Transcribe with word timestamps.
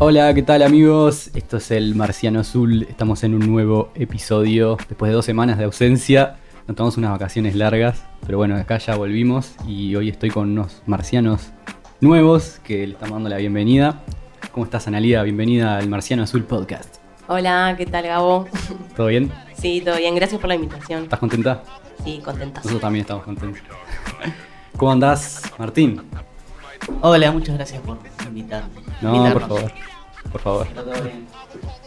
Hola, 0.00 0.34
¿qué 0.34 0.42
tal 0.42 0.62
amigos? 0.62 1.30
Esto 1.34 1.58
es 1.58 1.70
el 1.70 1.94
Marciano 1.94 2.40
Azul. 2.40 2.82
Estamos 2.90 3.22
en 3.22 3.32
un 3.32 3.46
nuevo 3.46 3.92
episodio. 3.94 4.76
Después 4.88 5.10
de 5.10 5.14
dos 5.14 5.24
semanas 5.24 5.56
de 5.56 5.64
ausencia, 5.64 6.36
nos 6.66 6.76
tomamos 6.76 6.96
unas 6.96 7.12
vacaciones 7.12 7.54
largas. 7.54 8.04
Pero 8.26 8.38
bueno, 8.38 8.56
acá 8.56 8.78
ya 8.78 8.96
volvimos 8.96 9.54
y 9.68 9.94
hoy 9.94 10.08
estoy 10.08 10.30
con 10.30 10.50
unos 10.50 10.82
marcianos 10.86 11.52
nuevos 12.00 12.58
que 12.64 12.88
le 12.88 12.94
estamos 12.94 13.14
dando 13.14 13.28
la 13.28 13.36
bienvenida. 13.36 14.02
¿Cómo 14.50 14.64
estás, 14.64 14.88
Analia? 14.88 15.22
Bienvenida 15.22 15.78
al 15.78 15.88
Marciano 15.88 16.24
Azul 16.24 16.42
Podcast. 16.42 16.96
Hola, 17.28 17.74
¿qué 17.78 17.86
tal, 17.86 18.04
Gabo? 18.04 18.48
¿Todo 18.96 19.06
bien? 19.06 19.30
Sí, 19.56 19.80
todo 19.80 19.96
bien. 19.96 20.16
Gracias 20.16 20.40
por 20.40 20.48
la 20.48 20.56
invitación. 20.56 21.04
¿Estás 21.04 21.20
contenta? 21.20 21.62
Sí, 22.04 22.20
contenta. 22.22 22.58
Nosotros 22.58 22.80
también 22.80 23.02
estamos 23.02 23.22
contentos. 23.22 23.62
¿Cómo 24.76 24.90
andás, 24.90 25.40
Martín? 25.56 26.02
Hola, 27.00 27.32
muchas 27.32 27.56
gracias 27.56 27.80
por 27.82 27.98
invitarme. 28.26 28.68
No, 29.00 29.32
por 29.32 29.42
favor. 29.42 29.72
Por 30.32 30.40
favor. 30.40 30.66
Todo 30.74 30.92
bien. 31.02 31.26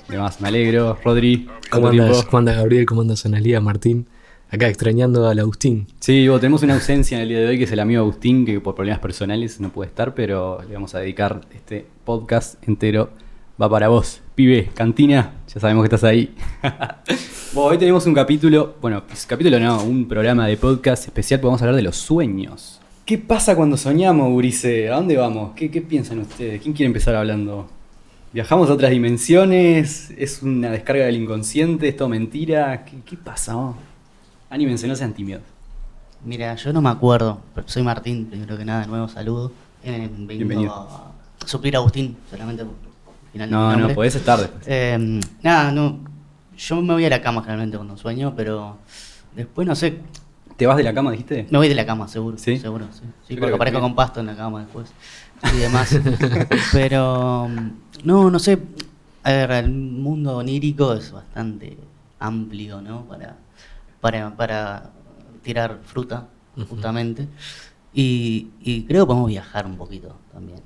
Además, 0.09 0.39
me 0.41 0.47
alegro. 0.47 0.97
Rodri, 1.03 1.47
¿Cómo 1.69 1.87
¿cuánto 1.87 2.03
andas? 2.03 2.25
¿Cómo 2.25 2.37
andas, 2.37 2.57
Gabriel? 2.57 2.85
¿Cómo 2.85 3.01
andas, 3.01 3.25
Analía? 3.25 3.59
Martín? 3.59 4.07
Acá 4.49 4.69
extrañando 4.69 5.27
al 5.27 5.39
Agustín. 5.39 5.87
Sí, 5.99 6.25
bueno, 6.27 6.39
tenemos 6.39 6.63
una 6.63 6.75
ausencia 6.75 7.17
en 7.17 7.23
el 7.23 7.29
día 7.29 7.39
de 7.39 7.47
hoy 7.47 7.57
que 7.57 7.65
es 7.65 7.71
el 7.71 7.79
amigo 7.81 8.01
Agustín, 8.01 8.45
que 8.45 8.61
por 8.61 8.75
problemas 8.75 8.99
personales 9.01 9.59
no 9.59 9.69
puede 9.71 9.89
estar, 9.89 10.13
pero 10.13 10.61
le 10.67 10.73
vamos 10.73 10.95
a 10.95 10.99
dedicar 10.99 11.41
este 11.53 11.85
podcast 12.05 12.55
entero. 12.67 13.09
Va 13.61 13.69
para 13.69 13.89
vos, 13.89 14.21
pibe, 14.35 14.69
cantina, 14.73 15.33
ya 15.53 15.59
sabemos 15.59 15.83
que 15.83 15.95
estás 15.95 16.03
ahí. 16.03 16.33
Bueno, 17.53 17.71
hoy 17.71 17.77
tenemos 17.77 18.05
un 18.05 18.13
capítulo, 18.13 18.75
bueno, 18.81 19.03
pues, 19.07 19.25
capítulo 19.25 19.57
no, 19.57 19.81
un 19.81 20.05
programa 20.07 20.45
de 20.45 20.57
podcast 20.57 21.05
especial, 21.05 21.39
porque 21.39 21.47
vamos 21.47 21.61
a 21.61 21.65
hablar 21.65 21.77
de 21.77 21.81
los 21.81 21.95
sueños. 21.95 22.76
¿Qué 23.07 23.17
pasa 23.17 23.55
cuando 23.55 23.77
soñamos, 23.77 24.29
Gurice? 24.31 24.89
¿A 24.89 24.97
dónde 24.97 25.15
vamos? 25.15 25.53
¿Qué, 25.55 25.71
qué 25.71 25.81
piensan 25.81 26.19
ustedes? 26.19 26.61
¿Quién 26.61 26.73
quiere 26.73 26.87
empezar 26.87 27.15
hablando? 27.15 27.69
¿Viajamos 28.33 28.69
a 28.69 28.73
otras 28.73 28.91
dimensiones? 28.91 30.11
¿Es 30.17 30.43
una 30.43 30.71
descarga 30.71 31.05
del 31.05 31.15
inconsciente? 31.15 31.87
¿Es 31.87 31.95
todo 31.95 32.09
mentira? 32.09 32.83
¿Qué, 32.83 32.97
qué 33.05 33.15
pasa? 33.15 33.55
Oh? 33.55 33.77
Anímense, 34.49 34.89
no 34.89 34.95
sean 34.97 35.13
tímidos. 35.13 35.41
Mira, 36.25 36.53
yo 36.55 36.73
no 36.73 36.81
me 36.81 36.89
acuerdo, 36.89 37.39
pero 37.55 37.65
soy 37.69 37.81
Martín, 37.81 38.25
primero 38.25 38.57
que 38.57 38.65
nada, 38.65 38.81
de 38.81 38.87
nuevo 38.87 39.07
saludo. 39.07 39.53
Eh, 39.85 40.09
vengo 40.11 40.27
Bienvenido. 40.27 40.73
a 40.73 41.13
suplir 41.45 41.77
a 41.77 41.79
Agustín, 41.79 42.17
solamente 42.29 42.65
por 42.65 42.73
el 42.73 43.31
final 43.31 43.49
de 43.49 43.55
No, 43.55 43.87
no, 43.87 43.95
podés 43.95 44.15
estar 44.15 44.37
después. 44.37 44.65
Eh, 44.67 45.21
nada, 45.43 45.71
no. 45.71 45.99
Yo 46.57 46.81
me 46.81 46.91
voy 46.91 47.05
a 47.05 47.09
la 47.09 47.21
cama 47.21 47.39
generalmente 47.39 47.77
cuando 47.77 47.95
sueño, 47.95 48.33
pero 48.35 48.75
después 49.33 49.65
no 49.65 49.77
sé. 49.77 49.97
¿Te 50.57 50.65
vas 50.65 50.75
de 50.75 50.83
la 50.83 50.93
cama, 50.93 51.11
dijiste? 51.11 51.47
Me 51.51 51.59
voy 51.59 51.69
de 51.69 51.75
la 51.75 51.85
cama, 51.85 52.07
seguro. 52.07 52.37
¿Sí? 52.39 52.57
Seguro, 52.57 52.87
sí. 52.91 53.03
Sí, 53.27 53.35
porque 53.35 53.51
que 53.51 53.55
aparezco 53.55 53.79
con 53.79 53.93
pasto 53.93 54.19
en 54.19 54.25
la 54.25 54.35
cama 54.35 54.61
después 54.61 54.91
y 55.53 55.57
demás. 55.57 55.95
pero 56.73 57.47
no, 58.03 58.31
no 58.31 58.39
sé. 58.39 58.57
A 59.23 59.31
ver, 59.31 59.51
el 59.51 59.69
mundo 59.69 60.37
onírico 60.37 60.93
es 60.93 61.11
bastante 61.11 61.77
amplio, 62.17 62.81
¿no? 62.81 63.05
Para, 63.05 63.37
para, 64.01 64.35
para 64.35 64.89
tirar 65.43 65.79
fruta, 65.83 66.27
justamente. 66.67 67.27
Y, 67.93 68.49
y 68.59 68.83
creo 68.85 69.03
que 69.03 69.07
podemos 69.07 69.29
viajar 69.29 69.67
un 69.67 69.77
poquito 69.77 70.15
también. 70.33 70.61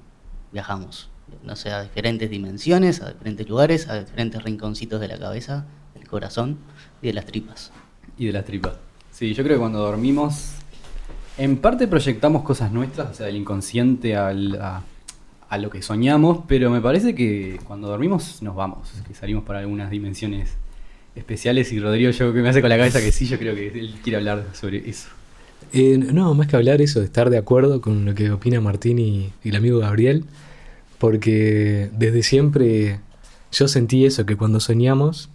Viajamos, 0.53 1.09
no 1.44 1.56
sé, 1.58 1.72
a 1.72 1.81
diferentes 1.81 2.30
dimensiones, 2.30 3.02
a 3.02 3.12
diferentes 3.12 3.50
lugares, 3.50 3.89
a 3.89 4.00
diferentes 4.00 4.42
rinconcitos 4.42 5.02
de 5.02 5.09
la 5.09 5.17
cabeza, 5.17 5.66
del 5.95 6.08
corazón 6.08 6.59
y 7.02 7.08
de 7.08 7.14
las 7.14 7.25
tripas. 7.25 7.72
Y 8.17 8.28
de 8.28 8.31
las 8.31 8.45
tripas. 8.45 8.91
Sí, 9.12 9.34
yo 9.34 9.44
creo 9.44 9.58
que 9.58 9.59
cuando 9.59 9.80
dormimos, 9.80 10.52
en 11.38 11.58
parte 11.58 11.88
proyectamos 11.88 12.44
cosas 12.44 12.72
nuestras, 12.72 13.12
o 13.12 13.14
sea, 13.14 13.26
del 13.28 13.36
inconsciente 13.36 14.16
al- 14.16 14.59
a, 15.50 15.58
lo 15.58 15.70
que 15.70 15.81
soñamos, 15.81 16.46
pero 16.47 16.69
me 16.72 16.80
parece 16.80 17.13
que 17.13 17.59
cuando 17.66 17.90
dormimos 17.90 18.41
nos 18.41 18.56
vamos, 18.56 18.90
que 19.06 19.13
salimos 19.13 19.44
para 19.44 19.59
algunas 19.59 19.91
dimensiones 19.91 20.53
especiales 21.13 21.74
y 21.74 21.80
Rodrigo 21.81 22.09
yo 22.12 22.34
que 22.34 22.40
me 22.41 22.47
hace 22.47 22.62
con 22.62 22.69
la 22.69 22.78
cabeza 22.78 23.02
que 23.02 23.12
sí, 23.12 23.25
yo 23.25 23.38
creo 23.38 23.53
que 23.53 23.68
él 23.68 23.96
quiere 24.02 24.16
hablar 24.18 24.46
sobre 24.53 24.90
eso. 24.90 25.09
Eh, 25.74 25.97
no, 25.97 26.34
más 26.36 26.47
que 26.47 26.56
hablar 26.56 26.81
eso, 26.81 27.02
estar 27.02 27.30
de 27.30 27.38
acuerdo 27.38 27.81
con 27.81 28.06
lo 28.06 28.16
que 28.16 28.31
opina 28.31 28.62
Martín 28.62 28.97
y, 28.97 29.34
y 29.44 29.50
el 29.50 29.56
amigo 29.57 29.80
Gabriel, 29.80 30.24
porque 31.00 31.90
desde 31.97 32.24
siempre 32.24 33.00
yo 33.52 33.68
sentí 33.68 34.06
eso, 34.06 34.25
que 34.25 34.38
cuando 34.38 34.62
soñamos, 34.62 35.30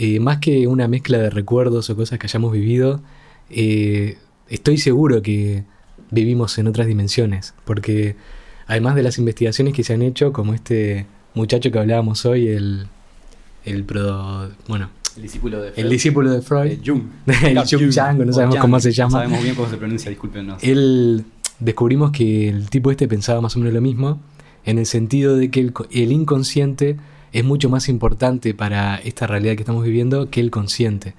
eh, 0.00 0.20
más 0.20 0.38
que 0.38 0.68
una 0.68 0.86
mezcla 0.86 1.18
de 1.18 1.28
recuerdos 1.28 1.90
o 1.90 1.96
cosas 1.96 2.20
que 2.20 2.26
hayamos 2.26 2.52
vivido, 2.52 3.00
eh, 3.50 4.16
estoy 4.48 4.78
seguro 4.78 5.22
que 5.22 5.64
vivimos 6.12 6.56
en 6.58 6.68
otras 6.68 6.86
dimensiones, 6.86 7.52
porque 7.64 8.14
además 8.68 8.94
de 8.94 9.02
las 9.02 9.18
investigaciones 9.18 9.74
que 9.74 9.82
se 9.82 9.94
han 9.94 10.02
hecho, 10.02 10.32
como 10.32 10.54
este 10.54 11.06
muchacho 11.34 11.72
que 11.72 11.78
hablábamos 11.80 12.24
hoy, 12.26 12.46
el, 12.46 12.86
el 13.64 13.82
pro, 13.82 14.48
bueno, 14.68 14.88
El 15.16 15.22
discípulo 15.22 15.60
de 15.60 15.72
el 15.74 15.90
discípulo 15.90 16.30
de 16.30 16.42
Freud, 16.42 16.70
Eh, 16.70 16.80
Jung. 16.84 17.02
El 17.42 17.58
Jung 17.58 17.90
Chang, 17.90 18.24
no 18.24 18.32
sabemos 18.32 18.56
cómo 18.58 18.78
se 18.78 18.92
llama. 18.92 19.08
No 19.10 19.18
sabemos 19.24 19.42
bien 19.42 19.54
cómo 19.56 19.68
se 19.68 19.76
pronuncia, 19.78 20.10
discúlpenos. 20.10 20.62
él 20.62 21.24
descubrimos 21.58 22.12
que 22.12 22.48
el 22.48 22.70
tipo 22.70 22.92
este 22.92 23.08
pensaba 23.08 23.40
más 23.40 23.56
o 23.56 23.58
menos 23.58 23.74
lo 23.74 23.80
mismo, 23.80 24.20
en 24.64 24.78
el 24.78 24.86
sentido 24.86 25.36
de 25.36 25.50
que 25.50 25.58
el, 25.58 25.72
el 25.90 26.12
inconsciente 26.12 26.96
es 27.32 27.44
mucho 27.44 27.68
más 27.68 27.88
importante 27.88 28.54
para 28.54 28.96
esta 28.96 29.26
realidad 29.26 29.54
que 29.56 29.62
estamos 29.62 29.84
viviendo 29.84 30.30
que 30.30 30.40
el 30.40 30.50
consciente. 30.50 31.14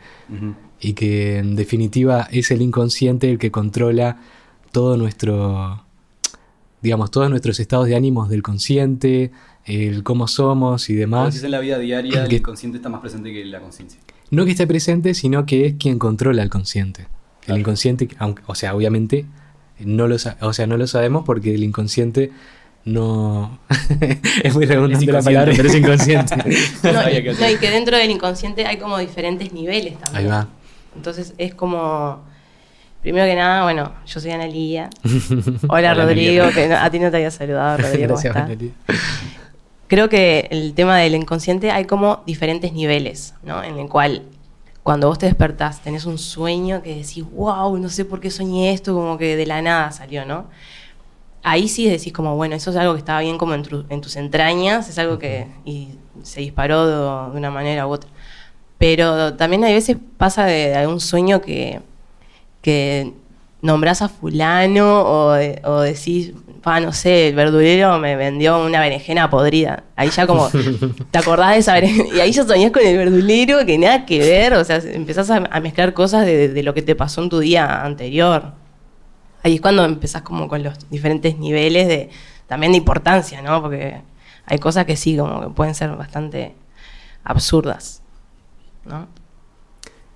Y 0.82 0.94
que 0.94 1.38
en 1.38 1.56
definitiva 1.56 2.28
es 2.32 2.52
el 2.52 2.62
inconsciente 2.62 3.30
el 3.30 3.38
que 3.38 3.52
controla 3.52 4.18
todo 4.72 4.96
nuestro, 4.98 5.84
digamos, 6.82 7.12
todos 7.12 7.30
nuestros 7.30 7.60
estados 7.60 7.88
de 7.88 7.96
ánimos 7.96 8.30
del 8.30 8.42
consciente, 8.44 9.32
el 9.66 10.04
cómo 10.04 10.28
somos 10.28 10.90
y 10.90 10.96
demás. 10.96 11.34
decís 11.34 11.44
en 11.44 11.52
la 11.52 11.60
vida 11.60 11.78
diaria, 11.80 12.24
el 12.24 12.30
Que- 12.30 12.38
inconsciente 12.38 12.78
está 12.78 12.90
más 12.90 13.02
presente 13.02 13.32
que 13.34 13.44
la 13.46 13.60
conciencia. 13.60 14.00
No 14.32 14.46
que 14.46 14.52
esté 14.52 14.68
presente, 14.68 15.14
sino 15.14 15.46
que 15.46 15.66
es 15.66 15.74
quien 15.80 16.00
controla 16.00 16.42
al 16.44 16.50
consciente. 16.50 17.08
Claro. 17.42 17.56
El 17.56 17.62
inconsciente, 17.62 18.08
aunque, 18.20 18.44
o 18.48 18.56
sea, 18.56 18.76
obviamente 18.76 19.26
no 19.80 20.08
lo, 20.08 20.16
o 20.42 20.54
sea, 20.54 20.68
no 20.68 20.78
lo 20.78 20.88
sabemos 20.88 21.24
porque 21.26 21.56
el 21.56 21.64
inconsciente 21.64 22.32
no 22.90 23.60
es 24.44 24.54
muy 24.54 24.66
redundante 24.66 25.06
la 25.12 25.22
palabra, 25.22 25.54
pero 25.56 25.70
es 25.70 25.76
inconsciente. 25.76 26.36
No, 26.84 26.94
no, 26.94 27.50
y 27.50 27.58
que 27.58 27.70
dentro 27.72 27.98
del 27.98 28.10
inconsciente 28.12 28.66
hay 28.66 28.78
como 28.78 28.98
diferentes 28.98 29.54
niveles 29.54 29.98
también. 30.00 30.26
Ahí 30.26 30.30
va. 30.32 30.48
Entonces 30.96 31.34
es 31.38 31.54
como. 31.54 32.28
Primero 33.02 33.26
que 33.26 33.36
nada, 33.36 33.64
bueno, 33.64 33.94
yo 34.06 34.20
soy 34.20 34.32
Analía. 34.32 34.90
Hola, 35.70 35.92
Hola, 35.92 35.94
Rodrigo, 35.94 36.50
que 36.54 36.68
no- 36.68 36.78
a 36.78 36.90
ti 36.90 37.00
no 37.00 37.10
te 37.10 37.18
había 37.18 37.32
saludado, 37.32 37.78
Rodrigo. 37.78 38.16
¿cómo 38.16 38.22
Gracias, 38.22 38.26
estás? 38.26 38.44
Valeria. 38.44 38.72
Creo 39.88 40.10
que 40.10 40.48
el 40.52 40.74
tema 40.74 40.98
del 40.98 41.16
inconsciente 41.16 41.72
hay 41.72 41.86
como 41.86 42.22
diferentes 42.26 42.74
niveles, 42.74 43.34
¿no? 43.44 43.64
En 43.64 43.78
el 43.80 43.88
cual 43.88 44.24
cuando 44.84 45.08
vos 45.08 45.18
te 45.18 45.26
despertás 45.28 45.82
tenés 45.82 46.06
un 46.06 46.18
sueño 46.18 46.82
que 46.84 46.90
decís, 46.96 47.24
wow, 47.32 47.78
no 47.78 47.90
sé 47.90 48.06
por 48.06 48.20
qué 48.20 48.30
soñé 48.32 48.74
esto, 48.74 48.94
como 48.94 49.18
que 49.18 49.36
de 49.36 49.46
la 49.46 49.62
nada 49.62 49.92
salió, 49.92 50.26
¿no? 50.26 50.46
Ahí 51.44 51.68
sí 51.70 51.88
decís 51.90 52.12
como, 52.14 52.36
bueno, 52.36 52.56
eso 52.56 52.72
es 52.72 52.76
algo 52.78 52.94
que 52.94 53.00
estaba 53.00 53.22
bien 53.22 53.38
como 53.38 53.54
en, 53.54 53.64
tu- 53.64 53.86
en 53.90 54.02
tus 54.02 54.16
entrañas, 54.18 54.90
es 54.90 55.00
algo 55.00 55.18
que 55.20 55.48
y 55.66 55.90
se 56.24 56.42
disparó 56.42 56.86
de, 56.86 57.32
de 57.32 57.38
una 57.38 57.50
manera 57.52 57.88
u 57.88 57.92
otra. 57.92 58.10
Pero 58.78 59.34
también 59.36 59.64
hay 59.64 59.74
veces 59.74 59.98
pasa 60.18 60.46
de, 60.46 60.70
de 60.70 60.76
algún 60.76 61.00
sueño 61.00 61.42
que, 61.42 61.82
que 62.62 63.14
nombrás 63.62 64.02
a 64.02 64.10
fulano 64.10 65.02
o, 65.04 65.32
de- 65.34 65.62
o 65.66 65.82
decís, 65.82 66.34
pa, 66.62 66.80
no 66.80 66.92
sé, 66.94 67.30
el 67.30 67.36
verdulero 67.36 67.98
me 68.00 68.16
vendió 68.16 68.64
una 68.64 68.82
berenjena 68.82 69.30
podrida. 69.30 69.84
Ahí 69.96 70.10
ya 70.10 70.28
como 70.28 70.50
te 71.12 71.18
acordás 71.18 71.52
de 71.54 71.58
esa 71.60 71.74
berenjena 71.74 72.10
y 72.16 72.20
ahí 72.20 72.32
ya 72.32 72.46
soñás 72.46 72.72
con 72.72 72.86
el 72.86 72.98
verdulero 72.98 73.66
que 73.66 73.78
nada 73.78 74.06
que 74.06 74.20
ver, 74.20 74.54
o 74.54 74.64
sea, 74.64 74.78
empezás 74.78 75.30
a, 75.30 75.38
a 75.50 75.60
mezclar 75.62 75.94
cosas 75.94 76.26
de, 76.26 76.50
de 76.50 76.64
lo 76.64 76.74
que 76.74 76.82
te 76.82 76.96
pasó 76.96 77.22
en 77.24 77.30
tu 77.30 77.40
día 77.40 77.84
anterior. 77.84 78.54
Ahí 79.44 79.56
es 79.56 79.62
cuando 79.62 79.86
empezás 79.86 80.22
como 80.22 80.48
con 80.48 80.64
los 80.64 80.90
diferentes 80.90 81.38
niveles 81.38 81.88
de 81.88 82.10
también 82.48 82.72
de 82.72 82.80
importancia, 82.80 83.42
¿no? 83.42 83.62
Porque 83.62 84.02
hay 84.46 84.58
cosas 84.58 84.86
que 84.86 84.96
sí, 84.96 85.16
como 85.16 85.42
que 85.42 85.50
pueden 85.50 85.76
ser 85.76 85.92
bastante 85.96 86.56
absurdas, 87.24 88.02
¿no? 88.86 89.08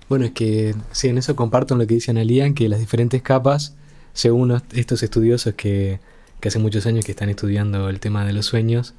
Bueno, 0.08 0.26
es 0.26 0.32
que 0.32 0.74
sí, 0.90 1.08
en 1.08 1.18
eso 1.18 1.36
comparto 1.36 1.76
lo 1.76 1.86
que 1.86 1.94
dice 1.94 2.10
Analia, 2.10 2.52
que 2.52 2.68
las 2.68 2.80
diferentes 2.80 3.22
capas, 3.22 3.74
según 4.12 4.60
estos 4.72 5.02
estudiosos 5.02 5.54
que, 5.54 6.00
que 6.40 6.48
hace 6.48 6.58
muchos 6.58 6.84
años 6.86 7.04
que 7.04 7.12
están 7.12 7.30
estudiando 7.30 7.88
el 7.88 8.00
tema 8.00 8.26
de 8.26 8.32
los 8.32 8.46
sueños, 8.46 8.94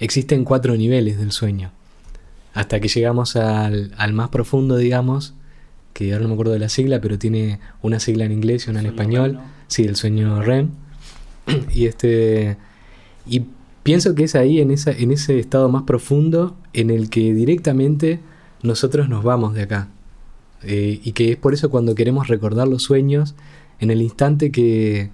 existen 0.00 0.44
cuatro 0.44 0.76
niveles 0.76 1.18
del 1.18 1.30
sueño. 1.30 1.70
Hasta 2.54 2.80
que 2.80 2.88
llegamos 2.88 3.36
al, 3.36 3.94
al 3.98 4.12
más 4.14 4.30
profundo, 4.30 4.76
digamos, 4.76 5.34
que 5.98 6.12
ahora 6.12 6.22
no 6.22 6.28
me 6.28 6.34
acuerdo 6.34 6.52
de 6.52 6.60
la 6.60 6.68
sigla, 6.68 7.00
pero 7.00 7.18
tiene 7.18 7.58
una 7.82 7.98
sigla 7.98 8.24
en 8.24 8.30
inglés 8.30 8.64
y 8.64 8.70
una 8.70 8.78
en 8.78 8.86
español. 8.86 9.40
Sí, 9.66 9.82
el 9.82 9.96
sueño 9.96 10.40
REM. 10.40 10.68
y 11.74 11.86
este. 11.86 12.56
Y 13.26 13.42
pienso 13.82 14.14
que 14.14 14.22
es 14.22 14.36
ahí, 14.36 14.60
en, 14.60 14.70
esa, 14.70 14.92
en 14.92 15.10
ese 15.10 15.40
estado 15.40 15.68
más 15.68 15.82
profundo, 15.82 16.56
en 16.72 16.90
el 16.90 17.10
que 17.10 17.34
directamente 17.34 18.20
nosotros 18.62 19.08
nos 19.08 19.24
vamos 19.24 19.54
de 19.54 19.62
acá. 19.62 19.88
Eh, 20.62 21.00
y 21.02 21.10
que 21.12 21.32
es 21.32 21.36
por 21.36 21.52
eso 21.52 21.68
cuando 21.68 21.96
queremos 21.96 22.28
recordar 22.28 22.68
los 22.68 22.84
sueños, 22.84 23.34
en 23.80 23.90
el 23.90 24.00
instante 24.00 24.52
que, 24.52 25.10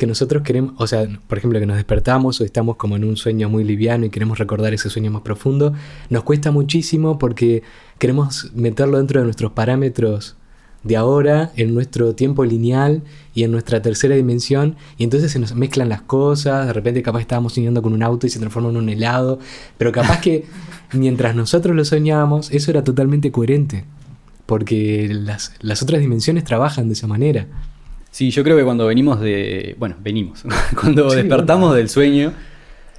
que 0.00 0.06
nosotros 0.06 0.42
queremos, 0.42 0.72
o 0.78 0.86
sea, 0.86 1.06
por 1.28 1.36
ejemplo, 1.36 1.60
que 1.60 1.66
nos 1.66 1.76
despertamos 1.76 2.40
o 2.40 2.44
estamos 2.44 2.76
como 2.76 2.96
en 2.96 3.04
un 3.04 3.18
sueño 3.18 3.50
muy 3.50 3.64
liviano 3.64 4.06
y 4.06 4.10
queremos 4.10 4.38
recordar 4.38 4.72
ese 4.72 4.88
sueño 4.88 5.10
más 5.10 5.20
profundo, 5.20 5.74
nos 6.08 6.22
cuesta 6.22 6.50
muchísimo 6.50 7.18
porque 7.18 7.62
queremos 7.98 8.50
meterlo 8.54 8.96
dentro 8.96 9.20
de 9.20 9.24
nuestros 9.26 9.52
parámetros 9.52 10.36
de 10.82 10.96
ahora, 10.96 11.52
en 11.56 11.74
nuestro 11.74 12.14
tiempo 12.14 12.46
lineal 12.46 13.02
y 13.34 13.42
en 13.44 13.52
nuestra 13.52 13.82
tercera 13.82 14.16
dimensión, 14.16 14.76
y 14.96 15.04
entonces 15.04 15.32
se 15.32 15.38
nos 15.38 15.54
mezclan 15.54 15.90
las 15.90 16.00
cosas, 16.00 16.66
de 16.66 16.72
repente 16.72 17.02
capaz 17.02 17.20
estábamos 17.20 17.52
soñando 17.52 17.82
con 17.82 17.92
un 17.92 18.02
auto 18.02 18.26
y 18.26 18.30
se 18.30 18.38
transforma 18.38 18.70
en 18.70 18.78
un 18.78 18.88
helado, 18.88 19.38
pero 19.76 19.92
capaz 19.92 20.22
que 20.22 20.46
mientras 20.94 21.34
nosotros 21.36 21.76
lo 21.76 21.84
soñábamos, 21.84 22.50
eso 22.52 22.70
era 22.70 22.84
totalmente 22.84 23.30
coherente, 23.30 23.84
porque 24.46 25.10
las, 25.12 25.52
las 25.60 25.82
otras 25.82 26.00
dimensiones 26.00 26.44
trabajan 26.44 26.88
de 26.88 26.94
esa 26.94 27.06
manera. 27.06 27.46
Sí, 28.10 28.30
yo 28.30 28.42
creo 28.42 28.56
que 28.56 28.64
cuando 28.64 28.86
venimos 28.86 29.20
de. 29.20 29.76
Bueno, 29.78 29.96
venimos. 30.00 30.44
cuando 30.80 31.10
Sí, 31.10 31.16
despertamos 31.16 31.68
bueno. 31.68 31.74
del 31.76 31.88
sueño, 31.88 32.32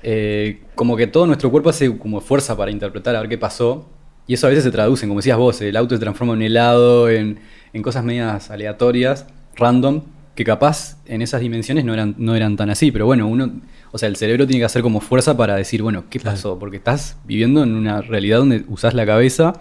eh, 0.04 0.62
como 0.76 0.96
que 0.96 1.08
todo 1.08 1.28
nuestro 1.28 1.52
cuerpo 1.52 1.70
hace 1.70 1.98
como 1.98 2.22
fuerza 2.22 2.56
para 2.56 2.72
interpretar 2.72 3.16
a 3.16 3.20
ver 3.22 3.30
qué 3.30 3.38
pasó. 3.38 3.90
Y 4.28 4.36
eso 4.36 4.48
a 4.48 4.50
veces 4.50 4.64
se 4.64 4.72
traduce, 4.72 5.08
como 5.08 5.20
decías 5.20 5.38
vos, 5.38 5.60
el 5.62 5.76
auto 5.76 5.96
se 5.96 6.00
transforma 6.00 6.34
en 6.36 6.44
helado, 6.44 7.10
en, 7.10 7.40
en 7.74 7.82
cosas 7.82 8.04
medias 8.06 8.50
aleatorias, 8.52 9.26
random, 9.58 10.04
que 10.36 10.46
capaz 10.46 10.98
en 11.06 11.22
esas 11.22 11.42
dimensiones 11.42 11.84
no 11.84 11.94
eran, 11.94 12.16
no 12.18 12.36
eran 12.36 12.56
tan 12.56 12.70
así. 12.70 12.92
Pero 12.92 13.06
bueno, 13.06 13.28
uno. 13.28 13.52
O 13.92 13.98
sea, 13.98 14.08
el 14.08 14.16
cerebro 14.16 14.48
tiene 14.48 14.62
que 14.62 14.66
hacer 14.66 14.82
como 14.84 15.02
fuerza 15.02 15.36
para 15.36 15.56
decir, 15.58 15.82
bueno, 15.82 16.06
¿qué 16.10 16.20
Claro. 16.20 16.38
pasó? 16.38 16.58
Porque 16.60 16.78
estás 16.78 17.18
viviendo 17.26 17.62
en 17.64 17.76
una 17.76 18.00
realidad 18.02 18.38
donde 18.38 18.64
usás 18.70 18.94
la 18.94 19.06
cabeza 19.06 19.54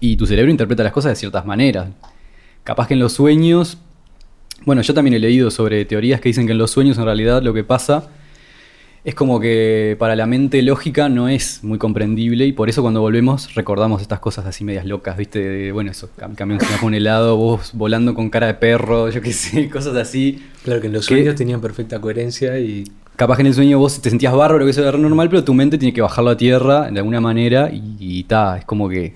y 0.00 0.16
tu 0.16 0.26
cerebro 0.26 0.50
interpreta 0.50 0.82
las 0.82 0.92
cosas 0.92 1.12
de 1.12 1.16
ciertas 1.16 1.46
maneras. 1.46 1.86
Capaz 2.64 2.88
que 2.88 2.94
en 2.94 3.00
los 3.00 3.12
sueños 3.12 3.78
bueno, 4.64 4.82
yo 4.82 4.94
también 4.94 5.14
he 5.14 5.18
leído 5.18 5.50
sobre 5.50 5.84
teorías 5.84 6.20
que 6.20 6.28
dicen 6.28 6.46
que 6.46 6.52
en 6.52 6.58
los 6.58 6.70
sueños 6.70 6.98
en 6.98 7.04
realidad 7.04 7.42
lo 7.42 7.52
que 7.54 7.64
pasa 7.64 8.08
es 9.04 9.14
como 9.14 9.38
que 9.38 9.96
para 9.98 10.16
la 10.16 10.24
mente 10.24 10.62
lógica 10.62 11.10
no 11.10 11.28
es 11.28 11.62
muy 11.62 11.76
comprendible 11.78 12.46
y 12.46 12.52
por 12.52 12.70
eso 12.70 12.80
cuando 12.80 13.02
volvemos 13.02 13.54
recordamos 13.54 14.00
estas 14.00 14.18
cosas 14.20 14.46
así 14.46 14.64
medias 14.64 14.86
locas, 14.86 15.18
¿viste? 15.18 15.40
De, 15.40 15.72
bueno, 15.72 15.90
eso, 15.90 16.08
cam- 16.16 16.46
me 16.46 16.58
fue 16.58 16.86
un 16.86 16.94
helado, 16.94 17.36
vos 17.36 17.72
volando 17.74 18.14
con 18.14 18.30
cara 18.30 18.46
de 18.46 18.54
perro, 18.54 19.10
yo 19.10 19.20
qué 19.20 19.32
sé, 19.34 19.68
cosas 19.70 19.94
así. 19.96 20.42
Claro 20.62 20.80
que 20.80 20.86
en 20.86 20.94
los 20.94 21.04
sueños 21.04 21.34
tenían 21.34 21.60
perfecta 21.60 22.00
coherencia 22.00 22.58
y 22.58 22.84
Capaz 23.16 23.36
que 23.36 23.42
en 23.42 23.46
el 23.48 23.54
sueño 23.54 23.78
vos 23.78 24.00
te 24.02 24.10
sentías 24.10 24.34
bárbaro, 24.34 24.64
que 24.64 24.70
eso 24.72 24.82
era 24.88 24.98
normal, 24.98 25.28
pero 25.28 25.44
tu 25.44 25.54
mente 25.54 25.78
tiene 25.78 25.92
que 25.92 26.00
bajarlo 26.00 26.30
a 26.30 26.36
tierra 26.36 26.90
de 26.90 26.98
alguna 26.98 27.20
manera 27.20 27.70
y, 27.72 27.96
y 28.00 28.24
ta, 28.24 28.58
es 28.58 28.64
como 28.64 28.88
que 28.88 29.14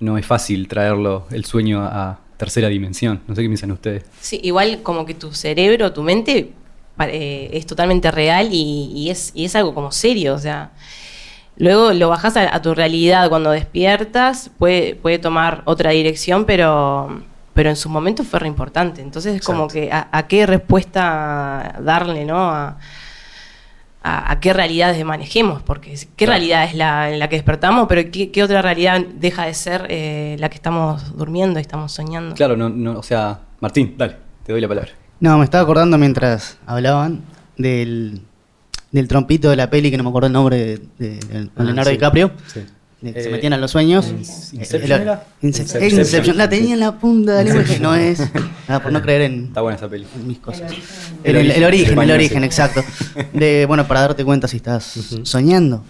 no 0.00 0.16
es 0.18 0.24
fácil 0.26 0.68
traerlo, 0.68 1.26
el 1.30 1.44
sueño 1.44 1.82
a 1.82 2.20
tercera 2.40 2.68
dimensión. 2.68 3.20
No 3.28 3.34
sé 3.36 3.42
qué 3.42 3.48
piensan 3.48 3.70
ustedes. 3.70 4.04
Sí, 4.20 4.40
igual 4.42 4.80
como 4.82 5.04
que 5.04 5.12
tu 5.14 5.32
cerebro, 5.32 5.92
tu 5.92 6.02
mente 6.02 6.52
eh, 6.98 7.50
es 7.52 7.66
totalmente 7.66 8.10
real 8.10 8.48
y, 8.50 8.90
y 8.94 9.10
es, 9.10 9.30
y 9.34 9.44
es 9.44 9.54
algo 9.54 9.74
como 9.74 9.92
serio, 9.92 10.34
o 10.34 10.38
sea, 10.38 10.70
luego 11.56 11.92
lo 11.92 12.08
bajas 12.08 12.36
a, 12.38 12.54
a 12.54 12.62
tu 12.62 12.74
realidad 12.74 13.28
cuando 13.28 13.50
despiertas, 13.50 14.50
puede, 14.58 14.94
puede 14.94 15.18
tomar 15.18 15.62
otra 15.66 15.90
dirección, 15.90 16.46
pero, 16.46 17.22
pero 17.52 17.68
en 17.68 17.76
su 17.76 17.88
momento 17.90 18.24
fue 18.24 18.40
re 18.40 18.48
importante, 18.48 19.02
entonces 19.02 19.36
es 19.36 19.42
como 19.42 19.64
Exacto. 19.64 19.86
que 19.86 19.92
a, 19.92 20.08
a 20.10 20.26
qué 20.26 20.46
respuesta 20.46 21.78
darle, 21.82 22.24
¿no? 22.24 22.38
A, 22.50 22.78
a- 24.02 24.32
a 24.32 24.40
qué 24.40 24.52
realidades 24.52 25.04
manejemos, 25.04 25.62
porque 25.62 25.92
qué 25.92 26.24
Claro. 26.24 26.32
realidad 26.32 26.64
es 26.64 26.74
la 26.74 27.10
en 27.12 27.18
la 27.18 27.28
que 27.28 27.36
despertamos, 27.36 27.86
pero 27.88 28.10
qué, 28.10 28.30
qué 28.30 28.42
otra 28.42 28.62
realidad 28.62 29.00
deja 29.14 29.44
de 29.46 29.54
ser 29.54 29.86
eh, 29.90 30.36
la 30.38 30.48
que 30.48 30.54
estamos 30.56 31.16
durmiendo 31.16 31.58
y 31.58 31.62
estamos 31.62 31.92
soñando. 31.92 32.34
Claro, 32.34 32.56
no, 32.56 32.68
no, 32.68 32.98
o 32.98 33.02
sea, 33.02 33.40
Martín, 33.60 33.94
dale, 33.98 34.16
te 34.44 34.52
doy 34.52 34.60
la 34.60 34.68
palabra. 34.68 34.90
No, 35.20 35.36
me 35.36 35.44
estaba 35.44 35.62
acordando 35.64 35.98
mientras 35.98 36.58
hablaban 36.66 37.20
del, 37.58 38.22
del 38.90 39.06
trompito 39.06 39.50
de 39.50 39.56
la 39.56 39.68
peli, 39.68 39.90
que 39.90 39.98
no 39.98 40.02
me 40.04 40.08
acuerdo 40.08 40.28
el 40.28 40.32
nombre, 40.32 40.56
de, 40.56 40.78
de- 40.98 41.18
de 41.18 41.50
Ah, 41.56 41.62
Leonardo 41.62 41.90
sí. 41.90 41.96
DiCaprio, 41.96 42.30
Sí. 42.46 42.60
De 43.00 43.12
que 43.14 43.22
se 43.22 43.28
Eh, 43.28 43.32
metían 43.32 43.52
a 43.54 43.56
los 43.56 43.70
sueños. 43.70 44.06
Eh, 44.08 44.16
Inception 44.52 44.82
el- 44.92 45.02
era? 45.02 45.24
Ince- 45.42 45.62
Inception. 45.62 46.00
Inception. 46.00 46.36
La 46.36 46.48
tenía 46.48 46.74
en 46.74 46.80
la 46.80 46.98
punta 46.98 47.32
de 47.36 47.44
la 47.44 47.50
lengua, 47.54 47.64
que 47.64 47.80
no 47.80 47.94
es. 47.94 48.20
Ah, 48.68 48.80
por 48.80 48.92
no 48.92 49.00
creer 49.02 49.22
en, 49.22 49.44
Está 49.46 49.62
buena 49.62 49.76
esa 49.76 49.88
peli. 49.88 50.06
en 50.14 50.26
mis 50.26 50.38
cosas. 50.38 50.70
El 51.24 51.36
El, 51.36 51.50
el- 51.50 51.64
origen, 51.64 51.98
el 51.98 52.10
origen, 52.10 52.44
exacto. 52.44 52.82
De, 53.32 53.64
bueno, 53.66 53.86
para 53.88 54.00
darte 54.02 54.24
cuenta 54.24 54.46
si 54.48 54.58
estás 54.58 54.96
Ujú. 54.96 55.26
soñando. 55.26 55.82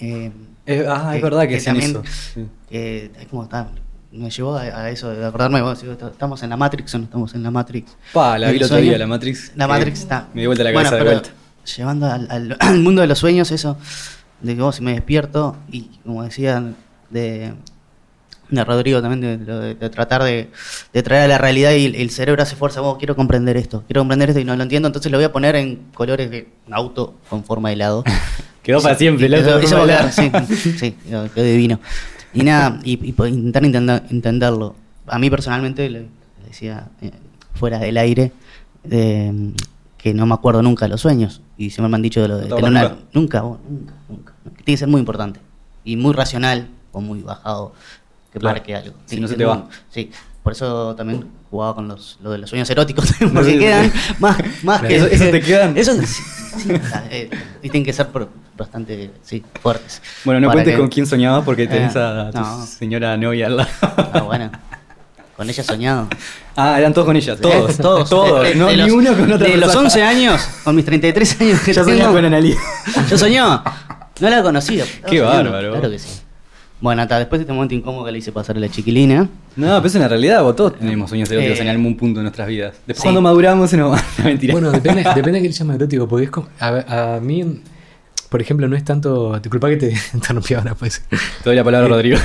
Eh, 0.00 0.30
Es- 0.66 0.84
ah, 0.88 1.10
Que- 1.12 1.16
es 1.18 1.22
verdad 1.22 1.42
que, 1.42 1.58
que 1.58 1.60
también- 1.62 1.90
eso. 1.92 2.02
Sí. 2.34 2.44
eh, 2.72 3.10
es 3.20 3.26
como 3.28 3.44
está, 3.44 3.68
me 4.10 4.28
llevó 4.30 4.56
a, 4.56 4.62
a 4.62 4.90
eso 4.90 5.10
de 5.10 5.24
acordarme, 5.24 5.62
bueno, 5.62 5.76
si 5.76 5.86
estamos 5.88 6.42
en 6.42 6.50
la 6.50 6.56
Matrix 6.56 6.92
o 6.94 6.98
no 6.98 7.04
estamos 7.04 7.34
en 7.34 7.42
la 7.44 7.50
Matrix. 7.52 7.92
Pa, 8.12 8.36
la 8.38 8.50
vi 8.50 8.56
El 8.56 8.64
otro 8.64 8.78
día, 8.78 8.98
la 8.98 9.06
Matrix. 9.06 9.52
La 9.54 9.66
eh, 9.66 9.68
Matrix 9.68 10.00
está. 10.00 10.26
Me 10.34 10.40
dio 10.40 10.48
vuelta 10.48 10.64
la 10.64 10.72
Bueno, 10.72 10.90
cabeza 10.90 11.04
de 11.04 11.08
pero 11.10 11.20
vuelta. 11.20 11.36
Llevando 11.76 12.06
al, 12.06 12.26
al- 12.30 12.56
al 12.60 12.78
mundo 12.80 13.00
de 13.00 13.06
los 13.06 13.18
sueños, 13.18 13.50
eso, 13.52 13.76
de 14.40 14.54
que 14.54 14.62
vos 14.62 14.76
si 14.76 14.82
me 14.82 14.92
despierto, 14.92 15.56
y 15.70 15.90
como 16.04 16.22
decía 16.22 16.62
de, 17.10 17.52
de 18.50 18.64
Rodrigo 18.64 19.00
también, 19.02 19.20
de, 19.20 19.52
de- 19.52 19.74
de 19.74 19.90
tratar 19.90 20.22
de, 20.22 20.50
traer 21.02 21.24
a 21.24 21.28
la 21.28 21.38
realidad 21.38 21.72
y 21.72 21.86
el, 21.86 21.94
el 21.96 22.10
cerebro 22.10 22.42
hace 22.42 22.54
fuerza, 22.56 22.80
vos 22.80 22.98
quiero 22.98 23.16
comprender 23.16 23.56
esto, 23.56 23.82
quiero 23.86 24.02
comprender 24.02 24.30
esto 24.30 24.40
y 24.40 24.44
no 24.44 24.54
lo 24.56 24.62
entiendo, 24.62 24.88
entonces 24.88 25.10
lo 25.10 25.18
voy 25.18 25.24
a 25.24 25.32
poner 25.32 25.56
en 25.56 25.76
colores 25.94 26.30
de 26.30 26.48
auto 26.70 27.14
con 27.28 27.44
forma 27.44 27.68
de 27.70 27.74
helado. 27.74 28.04
Quedó 28.62 28.80
para 28.82 28.96
siempre, 28.96 29.26
Eso- 29.26 29.58
eso 29.60 29.84
quedar, 29.84 30.12
sí, 30.12 30.30
sí, 30.76 30.96
quedó 31.02 31.28
divino. 31.44 31.78
Y 32.34 32.42
nada, 32.42 32.80
y, 32.82 32.94
y 32.94 33.14
intentar 33.28 33.64
entender- 33.64 34.02
entenderlo. 34.10 34.74
A 35.06 35.18
mí 35.20 35.30
personalmente, 35.30 35.88
le, 35.88 36.00
le 36.00 36.08
decía 36.48 36.88
eh, 37.00 37.12
fuera 37.54 37.78
del 37.78 37.96
aire, 37.96 38.32
eh, 38.90 39.32
que 40.06 40.14
no 40.14 40.24
me 40.24 40.34
acuerdo 40.34 40.62
nunca 40.62 40.84
de 40.84 40.90
los 40.90 41.00
sueños. 41.00 41.42
Y 41.58 41.70
siempre 41.70 41.88
me 41.90 41.96
han 41.96 42.02
dicho 42.02 42.22
de 42.22 42.28
lo 42.28 42.36
de 42.36 42.48
¿No 42.48 42.54
te 42.56 42.62
tener 42.62 42.78
acuerdas 42.84 42.98
una- 43.02 43.10
nunca, 43.20 43.40
vos, 43.40 43.58
nunca, 43.68 43.92
nunca. 44.08 44.32
Tiene 44.44 44.64
que 44.64 44.76
ser 44.76 44.86
muy 44.86 45.00
importante. 45.00 45.40
Y 45.82 45.96
muy 45.96 46.12
racional 46.14 46.68
o 46.92 47.00
muy 47.00 47.22
bajado 47.22 47.72
que 48.32 48.38
Claro. 48.38 48.54
marque 48.58 48.76
algo. 48.76 48.94
Si 49.06 49.16
Sí, 49.16 49.20
no 49.20 49.26
se 49.26 49.34
te 49.34 49.44
muy- 49.44 49.56
va. 49.56 49.68
Sí, 49.90 50.12
por 50.44 50.52
eso 50.52 50.94
también 50.94 51.26
jugaba 51.50 51.74
con 51.74 51.88
los, 51.88 52.18
lo 52.22 52.30
de 52.30 52.38
los 52.38 52.48
sueños 52.48 52.70
eróticos, 52.70 53.12
porque 53.34 53.58
quedan 53.58 53.92
más, 54.20 54.36
más 54.62 54.80
que... 54.82 54.94
¿Eso- 54.94 55.06
eso 55.06 55.24
te 55.28 55.40
quedan? 55.40 55.76
Eso, 55.76 55.92
sí, 56.00 56.06
sí, 56.06 56.70
o 56.72 56.86
sea, 56.88 57.04
eh, 57.10 57.28
y 57.64 57.68
tienen 57.68 57.84
que 57.84 57.92
ser 57.92 58.06
por- 58.06 58.28
bastante, 58.56 59.10
sí, 59.22 59.42
fuertes. 59.60 60.00
Bueno, 60.24 60.38
no 60.40 60.52
cuentes 60.52 60.72
que- 60.74 60.78
con 60.80 60.88
quién 60.88 61.06
soñabas 61.06 61.44
porque 61.44 61.66
tenés 61.66 61.96
Ah, 61.96 62.28
a 62.28 62.30
tu 62.30 62.38
no. 62.38 62.64
señora 62.64 63.16
novia 63.16 63.48
al 63.48 63.56
lado. 63.56 63.68
Ah, 63.82 64.22
bueno. 64.22 64.50
Con 65.36 65.48
ella 65.48 65.62
soñado. 65.62 66.08
Ah, 66.58 66.78
eran 66.78 66.94
todos 66.94 67.06
con 67.06 67.14
ella, 67.14 67.36
todos. 67.36 67.78
Eh, 67.78 67.78
todos. 67.82 68.08
Todos, 68.08 68.42
De- 68.42 68.48
de- 68.48 68.54
no 68.54 68.68
de 68.68 68.76
ni 68.78 68.82
los- 68.84 68.90
uno 68.92 69.12
con 69.14 69.30
otra 69.30 69.46
De 69.46 69.56
los 69.58 69.66
persona. 69.66 69.80
11 69.84 70.02
años, 70.02 70.48
con 70.64 70.74
mis 70.74 70.86
33 70.86 71.40
años 71.42 71.60
que 71.60 71.72
Ya 71.74 71.82
tengo, 71.84 71.96
soñaba 71.98 72.12
con 72.14 72.24
Analia. 72.24 72.56
Yo 73.10 73.18
soñó. 73.18 73.62
No 74.20 74.30
la 74.30 74.42
conocía. 74.42 74.84
Qué 75.06 75.18
soñando, 75.18 75.50
bárbaro. 75.52 75.72
Claro 75.72 75.90
que 75.90 75.98
sí. 75.98 76.08
Bueno, 76.80 77.02
hasta 77.02 77.18
después 77.18 77.40
de 77.40 77.42
este 77.42 77.52
momento 77.52 77.74
incómodo 77.74 78.06
que 78.06 78.12
le 78.12 78.18
hice 78.18 78.32
pasar 78.32 78.56
a 78.56 78.60
la 78.60 78.70
chiquilina. 78.70 79.28
No, 79.56 79.66
pero 79.76 79.86
eso 79.86 79.98
en 79.98 80.02
la 80.02 80.08
realidad, 80.08 80.42
vos 80.42 80.56
todos 80.56 80.78
tenemos 80.78 81.10
sueños 81.10 81.30
eróticos 81.30 81.58
Eh, 81.58 81.62
en 81.62 81.68
algún 81.68 81.94
punto 81.98 82.20
de 82.20 82.22
nuestras 82.22 82.48
vidas. 82.48 82.72
Después 82.86 82.96
sí. 82.96 83.02
cuando 83.02 83.20
maduramos 83.20 83.68
se 83.68 83.76
nos 83.76 83.92
va. 83.92 84.02
No, 84.18 84.24
mentira. 84.24 84.52
Bueno, 84.54 84.70
depende, 84.70 85.02
depende 85.14 85.32
de 85.32 85.42
qué 85.42 85.48
le 85.48 85.52
llama 85.54 85.74
erótico, 85.74 86.08
porque 86.08 86.24
es 86.24 86.30
como, 86.30 86.48
a, 86.58 87.16
a 87.16 87.20
mí, 87.20 87.60
por 88.30 88.40
ejemplo, 88.40 88.66
no 88.66 88.76
es 88.76 88.84
tanto, 88.84 89.38
disculpa 89.40 89.68
que 89.68 89.76
te 89.76 89.94
interrumpí 90.14 90.54
ahora, 90.54 90.74
pues. 90.74 91.02
Te 91.10 91.16
doy 91.44 91.56
la 91.56 91.64
palabra, 91.64 91.86
Rodrigo. 91.88 92.16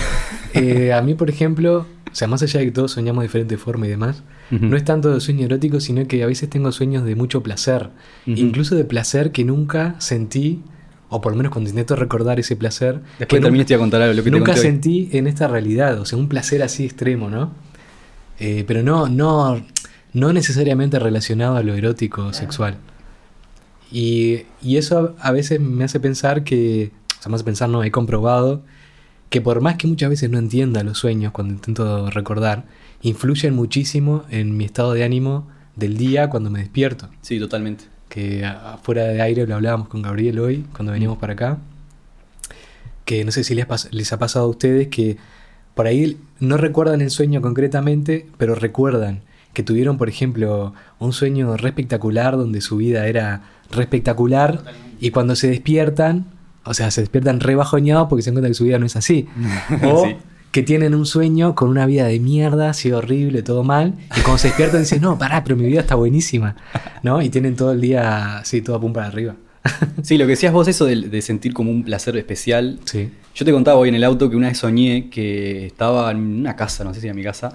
Eh, 0.53 0.94
a 0.94 1.01
mí, 1.01 1.13
por 1.15 1.30
ejemplo, 1.30 1.86
o 2.12 2.15
sea, 2.15 2.27
más 2.27 2.41
allá 2.44 2.60
de 2.60 2.65
que 2.68 2.72
todos 2.72 2.91
soñamos 2.91 3.22
de 3.22 3.27
diferente 3.27 3.58
forma 3.58 3.86
y 3.88 3.89
demás, 3.89 4.24
no 4.51 4.75
es 4.75 4.84
tanto 4.84 5.13
de 5.13 5.22
sueño 5.22 5.46
erótico, 5.46 5.80
sino 5.80 6.06
que 6.08 6.22
a 6.24 6.27
veces 6.27 6.50
tengo 6.50 6.72
sueños 6.72 7.06
de 7.06 7.15
mucho 7.15 7.41
placer, 7.41 7.89
incluso 8.25 8.75
de 8.75 8.84
placer 8.86 9.32
que 9.32 9.46
nunca 9.46 9.96
sentí, 10.00 10.62
o 11.10 11.22
por 11.22 11.32
lo 11.32 11.38
menos 11.38 11.51
cuando 11.51 11.70
intento 11.70 11.96
recordar 11.96 12.39
ese 12.39 12.56
placer, 12.56 12.96
Después 13.20 13.27
que 13.27 13.36
terminé 13.44 13.60
nunca- 13.63 13.68
te 13.68 13.74
iba 13.74 13.77
a 13.77 13.84
contar 13.84 14.01
algo, 14.01 14.13
lo 14.15 14.24
que 14.24 14.30
te 14.32 14.38
nunca 14.38 14.53
sentí 14.62 15.10
en 15.13 15.27
esta 15.27 15.48
realidad, 15.48 16.00
o 16.00 16.06
sea, 16.06 16.18
un 16.18 16.27
placer 16.27 16.62
así 16.63 16.84
extremo, 16.86 17.30
¿no? 17.30 17.51
Eh, 18.39 18.63
pero 18.68 18.82
no, 18.84 19.08
no, 19.08 19.62
no 20.13 20.34
necesariamente 20.34 21.00
relacionado 21.00 21.56
a 21.58 21.63
lo 21.63 21.74
erótico 21.75 22.25
o 22.25 22.34
sexual. 22.34 22.75
Y, 23.91 24.44
y 24.62 24.77
eso 24.77 25.15
a, 25.20 25.30
a 25.30 25.32
veces 25.32 25.60
me 25.60 25.84
hace 25.84 26.00
pensar 26.00 26.44
que, 26.44 26.91
o 27.20 27.22
sea, 27.22 27.30
me 27.30 27.36
hace 27.36 27.44
pensar, 27.44 27.70
no, 27.70 27.84
he 27.84 27.91
comprobado 27.91 28.63
que 29.32 29.40
por 29.40 29.62
más 29.62 29.78
que 29.78 29.88
muchas 29.88 30.10
veces 30.10 30.30
no 30.30 30.38
entienda 30.38 30.84
los 30.84 30.98
sueños 30.98 31.32
cuando 31.32 31.54
intento 31.54 32.10
recordar, 32.10 32.66
influyen 33.02 33.56
muchísimo 33.56 34.26
en 34.30 34.58
mi 34.58 34.66
estado 34.66 34.94
de 34.94 35.06
ánimo 35.06 35.48
del 35.78 35.96
día 35.98 36.30
cuando 36.30 36.50
me 36.50 36.60
despierto. 36.60 37.10
Sí, 37.22 37.40
totalmente. 37.40 37.86
que 38.10 38.44
afuera 38.44 39.06
de 39.06 39.22
aire 39.22 39.48
lo 39.48 39.56
hablábamos 39.56 39.88
con 39.88 40.02
Gabriel 40.02 40.38
hoy, 40.38 40.66
cuando 40.74 40.92
veníamos 40.92 41.18
para 41.18 41.32
acá, 41.32 41.60
que 43.06 43.24
no 43.24 43.32
sé 43.32 43.46
si 43.46 43.56
les, 43.56 43.66
les 43.92 44.12
ha 44.12 44.20
pasado 44.20 44.46
a 44.46 44.50
ustedes 44.50 44.90
que 44.90 45.16
por 45.76 45.88
ahí 45.88 46.18
no 46.42 46.58
recuerdan 46.58 47.00
el 47.00 47.10
sueño 47.10 47.42
concretamente, 47.42 48.28
pero 48.38 48.54
recuerdan 48.54 49.22
que 49.54 49.64
tuvieron, 49.64 49.98
por 49.98 50.10
ejemplo, 50.10 50.74
un 51.00 51.14
sueño 51.14 51.56
re 51.56 51.70
espectacular 51.70 52.36
donde 52.36 52.60
su 52.60 52.76
vida 52.76 53.08
era 53.08 53.44
re 53.72 53.84
espectacular 53.84 54.62
y 55.00 55.12
cuando 55.12 55.38
se 55.38 55.48
despiertan, 55.48 56.26
o 56.63 56.74
sea, 56.74 56.91
se 56.91 57.01
despiertan 57.01 57.39
re 57.39 57.56
bajoñados 57.56 58.08
porque 58.10 58.22
se 58.24 58.30
dan 58.30 58.36
cuenta 58.36 58.48
que 58.50 58.53
su 58.53 58.63
vida 58.65 58.80
no 58.80 58.86
es 58.86 58.96
así. 58.96 59.27
O 59.84 60.06
Sí. 60.06 60.15
que 60.51 60.63
tienen 60.63 60.94
un 60.96 61.06
sueño 61.06 61.56
con 61.56 61.70
una 61.70 61.86
vida 61.86 62.06
de 62.08 62.20
mierda, 62.20 62.72
así 62.72 62.91
horrible, 62.91 63.41
todo 63.41 63.63
mal, 63.63 63.94
y 64.18 64.22
cuando 64.22 64.38
se 64.38 64.48
despiertan 64.50 64.82
dicen, 64.82 65.01
no, 65.01 65.18
pará, 65.18 65.44
pero 65.46 65.56
mi 65.56 65.65
vida 65.65 65.80
está 65.80 65.96
buenísima, 65.96 66.56
¿no? 67.03 67.22
Y 67.22 67.30
tienen 67.30 67.56
todo 67.56 67.72
el 67.72 67.80
día 67.80 68.39
así, 68.39 68.62
todo 68.62 68.75
a 68.75 68.82
pum 68.82 68.91
para 68.94 69.08
arriba. 69.08 69.36
Sí, 70.03 70.18
lo 70.18 70.25
que 70.25 70.32
decías 70.32 70.51
vos, 70.51 70.68
eso 70.68 70.86
de, 70.86 70.96
de 70.98 71.22
sentir 71.22 71.53
como 71.53 71.72
un 71.72 71.84
placer 71.84 72.18
especial. 72.18 72.80
Sí. 72.86 73.10
Yo 73.34 73.46
te 73.46 73.51
contaba 73.53 73.77
hoy 73.80 73.89
en 73.89 73.96
el 73.96 74.03
auto 74.03 74.30
que 74.30 74.36
una 74.36 74.50
vez 74.50 74.58
soñé 74.58 75.10
que 75.10 75.68
estaba 75.68 76.12
en 76.12 76.18
una 76.18 76.56
casa, 76.58 76.84
no 76.84 76.94
sé 76.94 77.00
si 77.00 77.08
era 77.08 77.13
mi 77.13 77.24
casa, 77.24 77.53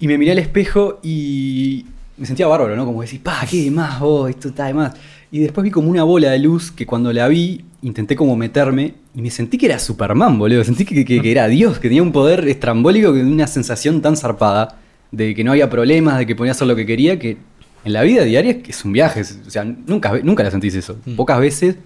y 0.00 0.08
me 0.08 0.18
miré 0.18 0.32
al 0.32 0.38
espejo 0.40 0.98
y 1.02 1.86
me 2.16 2.26
sentía 2.26 2.46
bárbaro, 2.48 2.74
¿no? 2.74 2.84
Como 2.86 3.02
decir, 3.02 3.22
pa, 3.22 3.40
¿qué 3.48 3.64
de 3.64 3.70
más 3.70 4.00
vos? 4.00 4.28
Esto 4.30 4.48
está 4.48 4.66
de 4.66 4.74
más. 4.74 4.94
Y 5.32 5.40
después 5.40 5.64
vi 5.64 5.70
como 5.70 5.88
una 5.90 6.02
bola 6.02 6.30
de 6.30 6.38
luz 6.40 6.70
que 6.72 6.86
cuando 6.86 7.12
la 7.12 7.28
vi 7.28 7.64
intenté 7.82 8.16
como 8.16 8.36
meterme 8.36 8.94
y 9.14 9.22
me 9.22 9.30
sentí 9.30 9.58
que 9.58 9.66
era 9.66 9.78
Superman, 9.78 10.38
boludo. 10.38 10.64
Sentí 10.64 10.84
que, 10.84 11.04
que- 11.04 11.20
que 11.22 11.30
era 11.30 11.46
Dios, 11.48 11.78
que 11.78 11.88
tenía 11.88 12.02
un 12.02 12.12
poder 12.12 12.48
estrambólico, 12.48 13.12
que 13.14 13.20
una 13.22 13.46
sensación 13.46 14.02
tan 14.02 14.16
zarpada 14.16 14.80
de 15.12 15.34
que 15.34 15.44
no 15.44 15.52
había 15.52 15.70
problemas, 15.70 16.18
de 16.18 16.26
que 16.26 16.34
podía 16.36 16.52
hacer 16.52 16.66
lo 16.66 16.74
que 16.76 16.84
quería, 16.86 17.18
que 17.18 17.36
en 17.84 17.92
la 17.92 18.02
vida 18.02 18.24
diaria 18.24 18.50
es 18.52 18.56
que 18.58 18.70
es 18.72 18.84
un 18.84 18.92
viaje. 18.92 19.22
O 19.46 19.50
sea, 19.50 19.64
nunca, 19.64 20.18
nunca 20.22 20.42
la 20.42 20.50
sentís 20.50 20.74
eso. 20.74 20.96
Mm. 21.06 21.14
Pocas 21.16 21.38
veces 21.40 21.76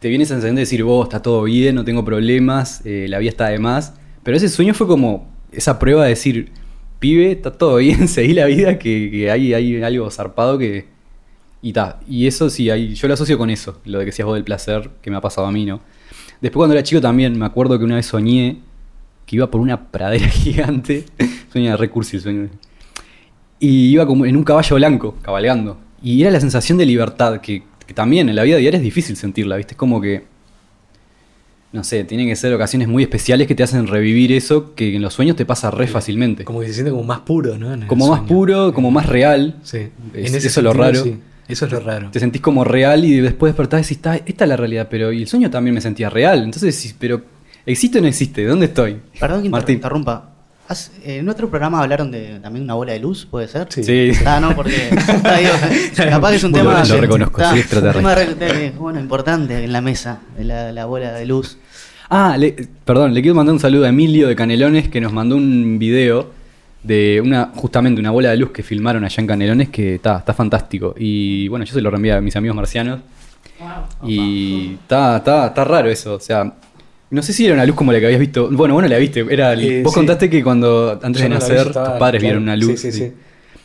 te 0.00 0.08
viene 0.08 0.24
esa 0.24 0.34
sensación 0.34 0.56
de 0.56 0.60
decir, 0.62 0.82
vos, 0.82 1.06
está 1.06 1.22
todo 1.22 1.44
bien, 1.44 1.76
no 1.76 1.84
tengo 1.84 2.04
problemas, 2.04 2.82
eh, 2.84 3.06
la 3.08 3.18
vida 3.18 3.30
está 3.30 3.48
de 3.48 3.58
más. 3.60 3.94
Pero 4.24 4.36
ese 4.36 4.48
sueño 4.48 4.74
fue 4.74 4.86
como 4.88 5.30
esa 5.52 5.78
prueba 5.78 6.02
de 6.02 6.10
decir, 6.10 6.50
pibe, 6.98 7.30
está 7.32 7.52
todo 7.52 7.76
bien, 7.76 8.08
seguí 8.08 8.32
la 8.34 8.46
vida, 8.46 8.78
que, 8.78 9.08
que 9.10 9.30
hay, 9.30 9.54
hay 9.54 9.82
algo 9.82 10.10
zarpado 10.10 10.58
que... 10.58 10.91
Y 11.62 11.72
ta, 11.72 12.00
y 12.08 12.26
eso 12.26 12.50
sí, 12.50 12.68
hay, 12.70 12.94
yo 12.94 13.06
lo 13.08 13.14
asocio 13.14 13.38
con 13.38 13.48
eso, 13.48 13.80
lo 13.84 13.98
de 14.00 14.04
que 14.04 14.10
decías 14.10 14.26
vos 14.26 14.34
del 14.34 14.42
placer, 14.44 14.90
que 15.00 15.10
me 15.10 15.16
ha 15.16 15.20
pasado 15.20 15.46
a 15.46 15.52
mí, 15.52 15.64
¿no? 15.64 15.80
Después 16.40 16.58
cuando 16.60 16.74
era 16.74 16.82
chico 16.82 17.00
también, 17.00 17.38
me 17.38 17.46
acuerdo 17.46 17.78
que 17.78 17.84
una 17.84 17.94
vez 17.96 18.06
soñé 18.06 18.58
que 19.26 19.36
iba 19.36 19.48
por 19.50 19.60
una 19.60 19.90
pradera 19.90 20.26
gigante, 20.28 21.04
sueño 21.52 21.70
de 21.70 21.76
recurso 21.76 22.16
el 22.16 22.22
sueño. 22.22 22.48
Y 23.60 23.90
iba 23.90 24.04
como 24.06 24.26
en 24.26 24.36
un 24.36 24.42
caballo 24.42 24.74
blanco, 24.76 25.14
cabalgando. 25.22 25.78
Y 26.02 26.20
era 26.20 26.32
la 26.32 26.40
sensación 26.40 26.78
de 26.78 26.84
libertad, 26.86 27.40
que, 27.40 27.62
que 27.86 27.94
también 27.94 28.28
en 28.28 28.34
la 28.34 28.42
vida 28.42 28.56
diaria 28.56 28.78
es 28.78 28.82
difícil 28.82 29.16
sentirla, 29.16 29.56
¿viste? 29.56 29.74
Es 29.74 29.78
como 29.78 30.00
que, 30.00 30.24
no 31.72 31.84
sé, 31.84 32.02
tienen 32.02 32.26
que 32.26 32.34
ser 32.34 32.52
ocasiones 32.52 32.88
muy 32.88 33.04
especiales 33.04 33.46
que 33.46 33.54
te 33.54 33.62
hacen 33.62 33.86
revivir 33.86 34.32
eso 34.32 34.74
que 34.74 34.96
en 34.96 35.00
los 35.00 35.14
sueños 35.14 35.36
te 35.36 35.46
pasa 35.46 35.70
re 35.70 35.86
fácilmente. 35.86 36.44
Como 36.44 36.58
que 36.60 36.66
se 36.66 36.74
siente 36.74 36.90
como 36.90 37.04
más 37.04 37.20
puro, 37.20 37.56
¿no? 37.56 37.86
Como 37.86 38.08
más 38.08 38.22
puro, 38.22 38.74
como 38.74 38.90
más 38.90 39.06
real. 39.06 39.60
Sí. 39.62 39.78
Es- 40.12 40.30
En 40.30 40.34
ese 40.34 40.48
eso 40.48 40.58
es 40.60 40.64
lo 40.64 40.72
raro. 40.72 41.04
sí. 41.04 41.18
Eso 41.52 41.66
es 41.66 41.72
lo 41.72 41.80
raro. 41.80 42.10
Te 42.10 42.20
sentís 42.20 42.40
como 42.42 42.64
real 42.64 43.04
y 43.04 43.20
después 43.20 43.52
despertás 43.52 43.80
y 43.80 43.82
decís, 43.84 44.02
"Ta, 44.02 44.16
esta 44.16 44.44
es 44.44 44.48
la 44.48 44.56
realidad, 44.56 44.88
pero 44.90 45.12
y 45.12 45.22
el 45.22 45.28
sueño 45.28 45.50
también 45.50 45.74
me 45.74 45.80
sentía 45.80 46.08
real. 46.10 46.42
Entonces 46.42 46.74
decís, 46.76 46.94
pero 46.98 47.22
¿existe 47.66 47.98
o 47.98 48.02
no 48.02 48.08
existe? 48.08 48.44
¿Dónde 48.44 48.66
estoy? 48.66 49.00
Perdón 49.20 49.42
que 49.42 49.48
Martín. 49.50 49.76
interrumpa. 49.76 50.28
Eh, 51.04 51.18
en 51.18 51.28
otro 51.28 51.50
programa 51.50 51.82
hablaron 51.82 52.10
de 52.10 52.38
también 52.40 52.64
una 52.64 52.72
bola 52.74 52.92
de 52.94 52.98
luz, 53.00 53.26
¿puede 53.30 53.46
ser? 53.46 53.66
Sí. 53.68 53.82
Sí. 53.84 54.12
Ah, 54.24 54.40
no, 54.40 54.56
porque 54.56 54.74
ah, 55.24 55.36
digo, 55.38 55.50
capaz 56.10 56.30
que 56.30 56.36
es 56.36 56.44
un 56.44 56.52
tema. 56.52 56.72
bueno, 56.72 56.86
lo 56.94 57.00
reconozco, 57.00 57.42
está, 57.42 57.50
soy 57.50 57.82
un 57.88 57.92
tema 57.92 58.14
de- 58.14 58.70
bueno, 58.78 58.98
importante 58.98 59.62
en 59.62 59.70
la 59.72 59.82
mesa, 59.82 60.20
de 60.38 60.44
la, 60.44 60.72
la 60.72 60.86
bola 60.86 61.12
de 61.12 61.26
luz. 61.26 61.58
Ah, 62.08 62.36
le- 62.38 62.56
perdón, 62.86 63.12
le 63.12 63.20
quiero 63.20 63.34
mandar 63.34 63.52
un 63.52 63.60
saludo 63.60 63.84
a 63.84 63.88
Emilio 63.90 64.28
de 64.28 64.34
Canelones 64.36 64.88
que 64.88 65.00
nos 65.02 65.12
mandó 65.12 65.36
un 65.36 65.78
video 65.78 66.30
de 66.82 67.20
una 67.24 67.50
justamente 67.54 68.00
una 68.00 68.10
bola 68.10 68.30
de 68.30 68.36
luz 68.36 68.50
que 68.50 68.62
filmaron 68.62 69.04
allá 69.04 69.20
en 69.20 69.26
Canelones 69.26 69.68
que 69.68 69.94
está 69.96 70.18
está 70.18 70.34
fantástico. 70.34 70.94
Y 70.98 71.48
bueno, 71.48 71.64
yo 71.64 71.72
se 71.74 71.80
lo 71.80 71.90
reenvié 71.90 72.12
a 72.12 72.20
mis 72.20 72.34
amigos 72.36 72.56
marcianos. 72.56 73.00
Y 74.04 74.74
está, 74.74 75.18
está, 75.18 75.46
está 75.48 75.64
raro 75.64 75.88
eso, 75.88 76.14
o 76.14 76.20
sea, 76.20 76.52
no 77.10 77.22
sé 77.22 77.32
si 77.32 77.44
era 77.46 77.54
una 77.54 77.64
luz 77.66 77.76
como 77.76 77.92
la 77.92 78.00
que 78.00 78.06
habías 78.06 78.20
visto. 78.20 78.48
Bueno, 78.50 78.74
bueno, 78.74 78.88
la 78.88 78.96
viste, 78.98 79.24
era 79.30 79.52
Eh, 79.54 79.82
vos 79.82 79.92
sí. 79.92 80.00
contaste 80.00 80.28
que 80.30 80.42
cuando 80.42 80.98
antes 81.02 81.22
Yo 81.22 81.28
de 81.28 81.28
no 81.28 81.34
nacer 81.38 81.64
tus 81.66 81.72
padres 81.74 81.98
claro, 82.00 82.20
vieron 82.20 82.42
una 82.44 82.56
luz. 82.56 82.80
Sí, 82.80 82.90
sí, 82.90 82.98
sí. 82.98 83.12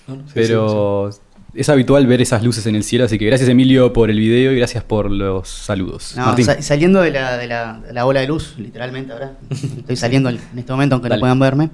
No, 0.08 0.18
no, 0.18 0.24
Pero 0.34 1.10
es 1.54 1.70
habitual 1.70 2.06
ver 2.06 2.22
esas 2.22 2.44
luces 2.44 2.66
en 2.68 2.76
el 2.76 2.84
cielo, 2.84 3.06
así 3.06 3.18
que 3.18 3.26
gracias 3.26 3.50
Emilio 3.50 3.92
por 3.94 4.12
el 4.12 4.20
video 4.20 4.52
y 4.52 4.58
gracias 4.58 4.84
por 4.84 5.10
los 5.10 5.48
saludos. 5.50 6.14
No, 6.16 6.38
sa- 6.38 6.62
saliendo 6.62 7.02
de 7.02 7.12
la, 7.12 7.38
de, 7.38 7.48
la, 7.48 7.80
de 7.80 7.94
la 7.94 8.04
bola 8.04 8.20
de 8.22 8.28
luz, 8.28 8.54
literalmente 8.60 9.14
ahora. 9.14 9.34
Estoy 9.50 9.96
saliendo 9.96 10.30
en 10.30 10.40
este 10.56 10.72
momento, 10.72 10.96
aunque 10.96 11.10
Dale. 11.10 11.20
no 11.20 11.22
puedan 11.24 11.40
verme. 11.40 11.70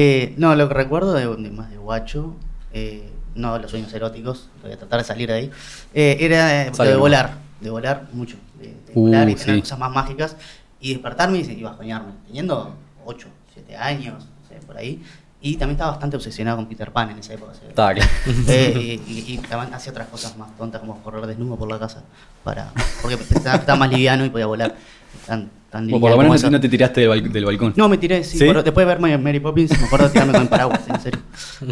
Eh, 0.00 0.34
no, 0.36 0.54
lo 0.54 0.68
que 0.68 0.74
recuerdo 0.74 1.12
de, 1.12 1.26
de 1.26 1.50
más 1.50 1.70
de 1.70 1.76
guacho, 1.76 2.36
eh, 2.72 3.10
no 3.34 3.58
los 3.58 3.68
sueños 3.68 3.92
eróticos, 3.92 4.48
voy 4.62 4.70
a 4.70 4.76
tratar 4.78 5.00
de 5.00 5.04
salir 5.04 5.28
de 5.28 5.34
ahí, 5.34 5.50
eh, 5.92 6.18
era 6.20 6.66
eh, 6.66 6.70
de 6.70 6.94
volar, 6.96 7.32
de 7.60 7.68
volar 7.70 8.06
mucho, 8.12 8.36
de, 8.60 8.68
de 8.68 8.92
Uh, 8.94 9.00
volar 9.06 9.28
y 9.28 9.34
tener 9.34 9.56
sí. 9.56 9.60
cosas 9.62 9.78
más 9.80 9.90
mágicas 9.90 10.36
y 10.80 10.92
despertarme 10.92 11.38
y 11.38 11.50
iba 11.50 11.70
a 11.70 11.76
bañarme, 11.76 12.12
teniendo 12.28 12.74
8, 13.06 13.26
7 13.54 13.76
años, 13.76 14.24
no 14.24 14.48
sé, 14.48 14.64
por 14.64 14.76
ahí. 14.76 15.02
Y 15.40 15.56
también 15.56 15.74
estaba 15.76 15.90
bastante 15.92 16.16
obsesionado 16.16 16.56
con 16.58 16.66
Peter 16.66 16.90
Pan 16.92 17.10
en 17.10 17.18
esa 17.18 17.34
época. 17.34 17.52
claro. 17.74 18.00
Eh, 18.48 19.00
y, 19.06 19.12
y- 19.12 19.24
y 19.34 19.38
también 19.38 19.74
hacía 19.74 19.90
otras 19.92 20.08
cosas 20.08 20.36
más 20.36 20.56
tontas 20.56 20.80
como 20.80 21.00
correr 21.02 21.26
desnudo 21.26 21.56
por 21.56 21.68
la 21.70 21.78
casa 21.78 22.02
para 22.44 22.72
porque 23.02 23.16
estaba, 23.34 23.56
estaba 23.56 23.78
más 23.78 23.90
liviano 23.90 24.24
y 24.24 24.30
podía 24.30 24.46
volar 24.46 24.74
tan, 25.26 25.50
tan 25.70 25.86
O 25.92 26.00
por 26.00 26.10
lo 26.10 26.16
como 26.16 26.28
menos 26.32 26.50
no 26.50 26.60
te 26.60 26.68
tiraste 26.68 27.00
del, 27.02 27.10
bal- 27.10 27.30
del 27.32 27.44
balcón. 27.44 27.74
No, 27.76 27.88
me 27.88 27.98
tiré, 27.98 28.24
sí. 28.24 28.38
¿Sí? 28.38 28.44
por- 28.46 28.62
después 28.62 28.86
de 28.86 28.94
ver 28.94 29.18
Mary- 29.18 29.40
Poppins, 29.40 29.78
me 29.78 29.86
acuerdo 29.86 30.06
de 30.06 30.12
tirarme 30.12 30.32
con 30.32 30.42
el 30.42 30.48
paraguas, 30.48 30.80
en 30.88 31.00
serio. 31.00 31.20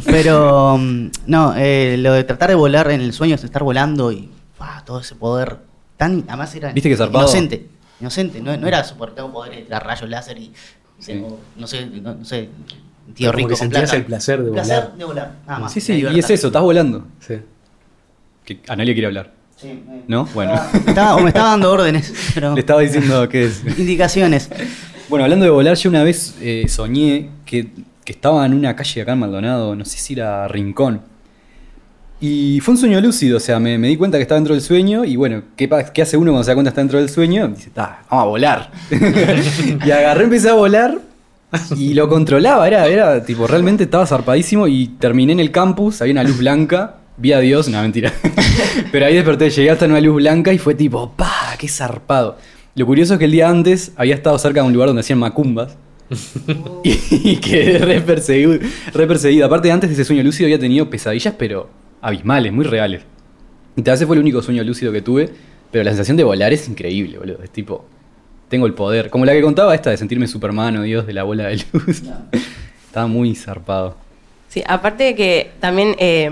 Pero, 0.06 0.78
mm, 0.78 1.10
no, 1.26 1.54
eh, 1.56 1.96
lo 1.98 2.12
de 2.12 2.24
tratar 2.24 2.50
de 2.50 2.54
volar 2.56 2.90
en 2.90 3.00
el 3.00 3.12
sueño 3.12 3.34
es 3.34 3.44
estar 3.44 3.62
volando 3.62 4.12
y 4.12 4.30
todo 4.84 5.00
ese 5.00 5.14
poder 5.14 5.58
tan. 5.96 6.24
Además 6.28 6.54
era 6.54 6.72
¿Viste 6.72 6.88
que 6.88 6.96
zarpado? 6.96 7.24
inocente. 7.24 7.66
Inocente, 8.00 8.40
no, 8.40 8.56
no 8.56 8.68
era 8.68 8.84
super, 8.84 9.10
tengo 9.12 9.32
poder 9.32 9.54
de 9.56 9.62
tirar 9.62 9.84
rayos 9.86 10.08
láser 10.10 10.38
y. 10.38 10.52
Sí. 10.98 11.12
tengo, 11.12 11.38
no 11.56 11.66
sé, 11.66 11.86
no, 11.86 12.14
no 12.14 12.24
sé, 12.24 12.48
un 13.06 13.14
tío 13.14 13.28
Como 13.28 13.36
rico 13.36 13.48
que 13.48 13.52
con 13.52 13.58
sentías 13.58 13.82
plata. 13.82 13.96
el 13.96 14.04
placer 14.04 14.42
de 14.42 14.50
placer 14.50 14.76
volar. 14.82 14.96
de 14.96 15.04
volar, 15.04 15.32
nada 15.46 15.58
más. 15.60 15.72
sí, 15.72 15.80
sí, 15.80 15.92
y 16.12 16.18
es 16.18 16.30
eso, 16.30 16.46
estás 16.48 16.62
volando. 16.62 17.06
Sí. 17.20 17.34
Que 18.44 18.60
Analia 18.68 18.94
quiere 18.94 19.06
hablar. 19.08 19.32
Sí, 19.56 19.82
¿No? 20.06 20.26
Bueno. 20.34 20.52
Me 20.84 20.90
estaba, 20.90 21.16
o 21.16 21.20
me 21.20 21.28
estaba 21.28 21.50
dando 21.50 21.72
órdenes, 21.72 22.12
pero. 22.34 22.54
Le 22.54 22.60
estaba 22.60 22.80
diciendo 22.82 23.26
que 23.28 23.46
es. 23.46 23.62
Indicaciones. 23.78 24.50
Bueno, 25.08 25.25
hablando 25.25 25.44
de 25.44 25.50
volar, 25.50 25.76
yo 25.76 25.88
una 25.88 26.04
vez 26.04 26.34
eh, 26.42 26.66
soñé 26.68 27.30
que, 27.46 27.68
que 28.04 28.12
estaba 28.12 28.44
en 28.44 28.52
una 28.54 28.76
calle 28.76 29.02
acá 29.02 29.12
en 29.12 29.20
Maldonado, 29.20 29.75
no 29.75 29.84
sé 29.84 29.96
si 29.98 30.12
era 30.12 30.46
Rincón. 30.48 31.00
Y 32.20 32.60
fue 32.60 32.72
un 32.72 32.78
sueño 32.78 33.00
lúcido, 33.00 33.36
o 33.36 33.40
sea, 33.40 33.58
me, 33.60 33.78
me 33.78 33.88
di 33.88 33.96
cuenta 33.96 34.18
que 34.18 34.22
estaba 34.22 34.38
dentro 34.38 34.54
del 34.54 34.62
sueño 34.62 35.04
y 35.04 35.16
bueno, 35.16 35.42
¿qué, 35.54 35.68
qué 35.92 36.02
hace 36.02 36.16
uno 36.16 36.32
cuando 36.32 36.44
se 36.44 36.50
da 36.50 36.54
cuenta 36.54 36.70
que 36.70 36.72
está 36.72 36.80
dentro 36.80 36.98
del 36.98 37.10
sueño? 37.10 37.48
Dice, 37.48 37.70
"Ta, 37.70 38.04
vamos 38.10 38.25
a 38.25 38.26
volar. 38.28 38.70
y 39.86 39.90
agarré, 39.90 40.25
empecé 40.25 40.48
a 40.48 40.54
volar 40.54 40.98
y 41.76 41.94
lo 41.94 42.08
controlaba, 42.08 42.66
era, 42.66 42.86
era 42.86 43.22
tipo, 43.22 43.46
realmente 43.46 43.84
estaba 43.84 44.06
zarpadísimo 44.06 44.66
y 44.66 44.88
terminé 44.98 45.32
en 45.32 45.40
el 45.40 45.50
campus, 45.50 46.00
había 46.00 46.12
una 46.12 46.25
luz 46.25 46.38
blanca, 46.38 46.96
vi 47.16 47.32
a 47.32 47.40
Dios, 47.40 47.68
no, 47.68 47.80
mentira. 47.82 48.12
Pero 48.92 49.06
ahí 49.06 49.14
desperté, 49.14 49.50
llegué 49.50 49.70
hasta 49.70 49.87
una 49.87 50.00
luz 50.00 50.16
blanca 50.16 50.52
y 50.52 50.58
fue 50.58 50.75
tipo, 50.75 51.12
pa, 51.12 51.56
qué 51.58 51.68
zarpado. 51.68 52.37
Lo 52.75 52.87
curioso 52.87 53.14
es 53.14 53.18
que 53.18 53.25
el 53.25 53.32
día 53.32 53.49
antes 53.49 53.92
había 53.96 54.14
estado 54.14 54.38
cerca 54.38 54.61
de 54.61 54.66
un 54.66 54.73
lugar 54.73 54.88
donde 54.88 55.00
hacían 55.00 55.18
macumbas. 55.18 55.76
y 56.85 57.37
quedé 57.37 57.78
re 57.78 58.00
perseguido, 58.00 58.58
re 58.92 59.06
perseguido. 59.06 59.46
Aparte, 59.46 59.73
antes 59.73 59.90
de 59.90 59.94
ese 59.94 60.04
sueño 60.04 60.23
lúcido 60.23 60.46
había 60.46 60.58
tenido 60.58 60.88
pesadillas, 60.88 61.35
pero 61.38 61.68
abismales, 62.00 62.52
muy 62.52 62.64
reales. 62.64 63.02
Y 63.76 63.82
tal 63.82 63.99
vez 63.99 64.06
fue 64.06 64.16
el 64.16 64.23
único 64.23 64.42
sueño 64.42 64.62
lúcido 64.62 64.92
que 64.92 65.02
tuve, 65.02 65.30
pero 65.70 65.85
la 65.85 65.90
sensación 65.90 66.16
de 66.16 66.25
volar 66.25 66.52
es 66.52 66.68
increíble, 66.68 67.18
boludo. 67.18 67.42
Es 67.42 67.50
tipo, 67.50 67.85
tengo 68.49 68.66
el 68.66 68.75
poder. 68.75 69.11
Como 69.11 69.25
la 69.25 69.32
que 69.32 69.42
contaba 69.42 69.75
esta 69.75 69.90
de 69.90 69.96
sentirme 69.96 70.26
Superman 70.26 70.76
o 70.76 70.82
Dios 70.82 71.06
de 71.06 71.12
la 71.12 71.25
bola 71.25 71.44
de 71.49 71.64
luz. 71.73 72.02
Estaba 72.87 73.06
muy 73.06 73.35
zarpado. 73.35 73.96
Sí, 74.49 74.62
aparte 74.66 75.04
de 75.04 75.14
que 75.14 75.50
también 75.61 75.96
eh, 75.99 76.30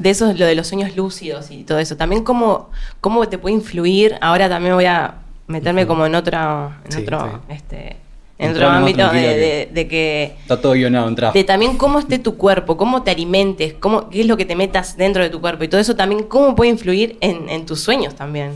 de 0.00 0.10
eso, 0.10 0.32
lo 0.32 0.46
de 0.46 0.54
los 0.54 0.66
sueños 0.66 0.96
lúcidos 0.96 1.50
y 1.50 1.62
todo 1.64 1.78
eso, 1.78 1.96
también 1.96 2.24
cómo, 2.24 2.70
cómo 3.00 3.28
te 3.28 3.38
puede 3.38 3.54
influir, 3.54 4.16
ahora 4.20 4.48
también 4.48 4.74
voy 4.74 4.86
a 4.86 5.14
meterme 5.46 5.86
como 5.86 6.06
en 6.06 6.14
otro, 6.14 6.72
en 6.84 6.92
Sí, 6.92 7.02
otro, 7.02 7.42
sí. 7.48 7.54
este, 7.54 7.96
en 8.38 8.52
otro 8.52 8.68
ámbito 8.68 9.02
de, 9.02 9.08
tranquila 9.10 9.32
de- 9.32 9.68
de 9.72 9.88
que 9.88 10.36
Está 10.42 10.60
todo 10.60 10.72
guionado, 10.72 11.08
entra. 11.08 11.32
de 11.32 11.44
también 11.44 11.76
cómo 11.76 11.98
esté 11.98 12.18
tu 12.18 12.36
cuerpo, 12.36 12.76
cómo 12.76 13.02
te 13.02 13.10
alimentes, 13.10 13.74
cómo, 13.74 14.08
qué 14.08 14.20
es 14.22 14.26
lo 14.26 14.36
que 14.36 14.46
te 14.46 14.56
metas 14.56 14.96
dentro 14.96 15.22
de 15.22 15.28
tu 15.30 15.40
cuerpo 15.40 15.64
y 15.64 15.68
todo 15.68 15.80
eso 15.80 15.94
también 15.96 16.22
cómo 16.24 16.54
puede 16.54 16.70
influir 16.70 17.18
en, 17.20 17.48
en 17.48 17.66
tus 17.66 17.80
sueños 17.80 18.14
también. 18.14 18.52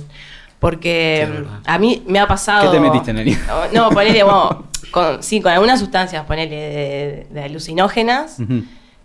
Porque 0.60 1.24
Sí, 1.26 1.32
verdad. 1.32 1.60
a 1.66 1.78
mí 1.78 2.02
me 2.06 2.18
ha 2.20 2.26
pasado... 2.26 2.70
¿Qué 2.70 2.76
te 2.78 2.80
metiste, 2.80 3.12
Nelly? 3.12 3.36
No, 3.74 3.90
ponele, 3.90 4.22
bueno, 4.24 4.64
con, 4.90 5.22
sí, 5.22 5.42
con 5.42 5.52
algunas 5.52 5.78
sustancias, 5.80 6.24
ponele, 6.24 6.56
de, 6.56 7.26
de 7.30 7.42
alucinógenas, 7.42 8.38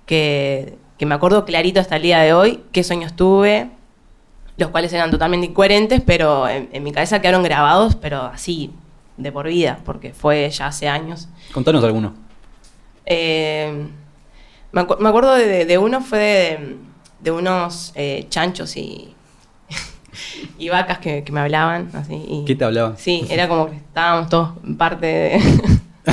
que, 0.05 0.75
que 1.00 1.06
me 1.08 1.15
acuerdo 1.15 1.46
clarito 1.46 1.79
hasta 1.79 1.96
el 1.96 2.03
día 2.03 2.20
de 2.20 2.34
hoy 2.34 2.63
qué 2.72 2.84
sueños 2.84 3.13
tuve, 3.15 3.70
los 4.58 4.70
cuales 4.70 4.91
eran 4.94 5.10
totalmente 5.10 5.48
incoherentes, 5.48 6.01
pero 6.06 6.48
en, 6.48 6.70
en 6.72 6.84
mi 6.84 6.91
cabeza 6.91 7.22
quedaron 7.22 7.41
grabados, 7.41 7.96
pero 7.96 8.22
así, 8.24 8.72
de 9.18 9.32
por 9.32 9.48
vida, 9.48 9.79
porque 9.86 10.13
fue 10.13 10.50
ya 10.50 10.68
hace 10.68 10.88
años. 10.89 11.29
Contanos 11.53 11.84
alguno. 11.84 12.13
Eh, 13.06 13.88
me, 14.72 14.82
acu- 14.82 15.00
me 15.00 15.10
acuerdo 15.10 15.34
de, 15.36 15.65
de- 15.65 15.77
uno, 15.77 16.01
fue 16.01 16.20
de, 16.20 16.75
de 17.22 17.32
unos 17.32 17.91
eh, 17.96 18.25
chanchos 18.29 18.75
y, 18.75 19.15
y 20.60 20.70
vacas 20.70 21.00
que, 21.00 21.24
que 21.24 21.32
me 21.32 21.39
hablaban. 21.39 21.89
Así, 21.94 22.13
y- 22.15 22.44
¿Qué 22.46 22.56
te 22.56 22.65
hablaban? 22.65 22.98
Sí, 22.98 23.25
era 23.29 23.48
como 23.48 23.70
que 23.70 23.77
estábamos 23.77 24.29
todos 24.29 24.51
parte 24.77 25.06
de... 25.06 25.39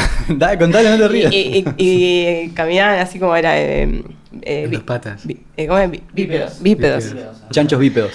Dale, 0.28 0.58
contale, 0.58 0.90
no 0.90 0.96
te 0.98 1.04
y, 1.04 1.08
rías. 1.08 1.32
y- 1.32 1.64
y- 1.76 2.28
y 2.44 2.48
caminaban 2.50 2.98
así 2.98 3.18
como 3.18 3.34
era. 3.36 3.58
eh, 3.60 4.02
eh, 4.42 4.62
En 4.64 4.70
bi- 4.70 4.76
dos 4.76 4.84
patas. 4.84 5.26
bi- 5.26 5.42
eh, 5.56 5.66
¿Cómo 5.66 5.78
es? 5.78 5.90
Bípedos. 5.90 6.62
Bípedos. 6.62 7.12
Bípedos. 7.12 7.14
Chanchos 7.50 7.78
bípedos. 7.78 8.12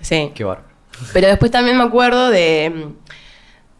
Sí. 0.00 0.30
Qué 0.34 0.44
bárbaro. 0.44 0.68
Pero 1.12 1.28
después 1.28 1.50
también 1.50 1.76
me 1.76 1.84
acuerdo 1.84 2.30
de. 2.30 2.72
mm, 2.74 2.92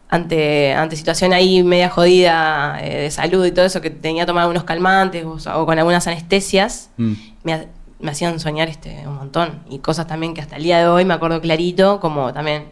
Ante, 0.07 0.71
ante 0.73 0.95
situación 0.95 1.33
ahí 1.33 1.63
media 1.63 1.89
jodida 1.89 2.77
eh, 2.81 3.01
de 3.01 3.11
salud 3.11 3.43
y 3.43 3.51
todo 3.51 3.65
eso, 3.65 3.81
que 3.81 3.89
tenía 3.89 4.21
que 4.23 4.27
tomar 4.27 4.47
unos 4.47 4.63
calmantes 4.63 5.25
o, 5.25 5.35
o 5.59 5.65
con 5.65 5.77
algunas 5.79 6.05
anestesias, 6.07 6.91
Mm. 6.97 7.13
me, 7.43 7.67
me 7.99 8.11
hacían 8.11 8.39
soñar 8.39 8.69
este 8.69 9.01
un 9.07 9.15
montón. 9.15 9.63
Y 9.67 9.79
cosas 9.79 10.05
también 10.05 10.35
que 10.35 10.41
hasta 10.41 10.57
el 10.57 10.63
día 10.63 10.77
de 10.77 10.87
hoy 10.87 11.05
me 11.05 11.15
acuerdo 11.15 11.41
clarito, 11.41 11.99
como 11.99 12.31
también. 12.33 12.65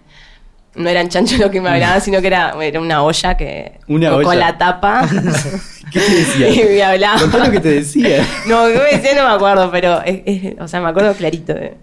No 0.76 0.90
eran 0.90 1.08
chanchos 1.10 1.38
lo 1.40 1.52
que 1.52 1.62
me 1.62 1.70
hablaban, 1.70 2.02
sino 2.02 2.20
que 2.20 2.28
era, 2.28 2.56
era 2.62 2.80
una 2.82 3.04
olla 3.04 3.38
que. 3.38 3.74
Una 3.88 4.10
con, 4.12 4.26
olla. 4.26 4.40
la 4.40 4.58
tapa. 4.58 5.08
¿Qué 5.92 6.00
te 6.00 6.16
decía? 6.16 6.50
y 6.50 6.64
me 6.76 6.84
hablaba. 6.84 7.20
Contá 7.20 7.38
lo 7.46 7.52
que 7.52 7.60
te 7.60 7.70
decía. 7.70 8.26
No, 8.48 8.66
¿qué 8.68 8.80
me 8.80 8.98
decía? 8.98 9.16
No 9.22 9.28
me 9.30 9.36
acuerdo, 9.36 9.70
pero. 9.72 10.02
es- 10.04 10.22
es- 10.26 10.56
o 10.60 10.68
sea, 10.68 10.82
me 10.82 10.90
acuerdo 10.90 11.14
clarito 11.14 11.54
de 11.54 11.76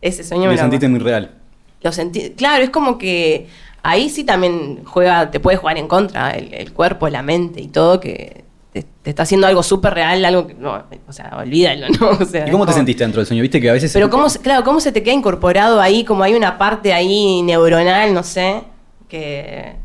ese 0.00 0.24
sueño. 0.24 0.44
me 0.44 0.48
Me 0.50 0.54
lo 0.56 0.60
sentiste 0.62 0.86
acuerdo. 0.86 1.04
muy 1.04 1.10
real. 1.12 1.30
Lo 1.82 1.92
sentí. 1.92 2.30
Claro, 2.30 2.62
es 2.64 2.70
como 2.70 2.96
que 2.98 3.48
ahí 3.82 4.08
sí 4.10 4.24
también 4.24 4.84
juega, 4.84 5.30
te 5.30 5.40
puede 5.40 5.56
jugar 5.58 5.76
en 5.78 5.86
contra 5.88 6.30
el, 6.30 6.54
el 6.54 6.72
cuerpo, 6.72 7.08
la 7.08 7.22
mente 7.22 7.60
y 7.60 7.68
todo, 7.68 8.00
que 8.00 8.44
te, 8.72 8.84
te 9.02 9.10
está 9.10 9.24
haciendo 9.24 9.46
algo 9.46 9.62
súper 9.62 9.94
real, 9.94 10.24
algo 10.24 10.46
que. 10.46 10.54
No, 10.54 10.82
o 11.08 11.12
sea, 11.12 11.36
olvídalo, 11.38 11.86
¿no? 12.00 12.10
O 12.20 12.24
sea, 12.24 12.46
¿Y 12.46 12.50
cómo 12.50 12.64
te 12.64 12.70
como- 12.72 12.76
sentiste 12.78 13.02
dentro 13.04 13.20
del 13.20 13.26
sueño? 13.26 13.42
Viste 13.42 13.60
que 13.60 13.70
a 13.70 13.72
veces. 13.72 13.92
Pero 13.92 14.08
cómo, 14.10 14.26
claro, 14.42 14.64
cómo 14.64 14.80
se 14.80 14.92
te 14.92 15.02
queda 15.02 15.14
incorporado 15.14 15.80
ahí, 15.80 16.04
como 16.04 16.22
hay 16.22 16.34
una 16.34 16.56
parte 16.58 16.92
ahí 16.92 17.42
neuronal, 17.42 18.14
no 18.14 18.22
sé, 18.22 18.62
que. 19.08 19.76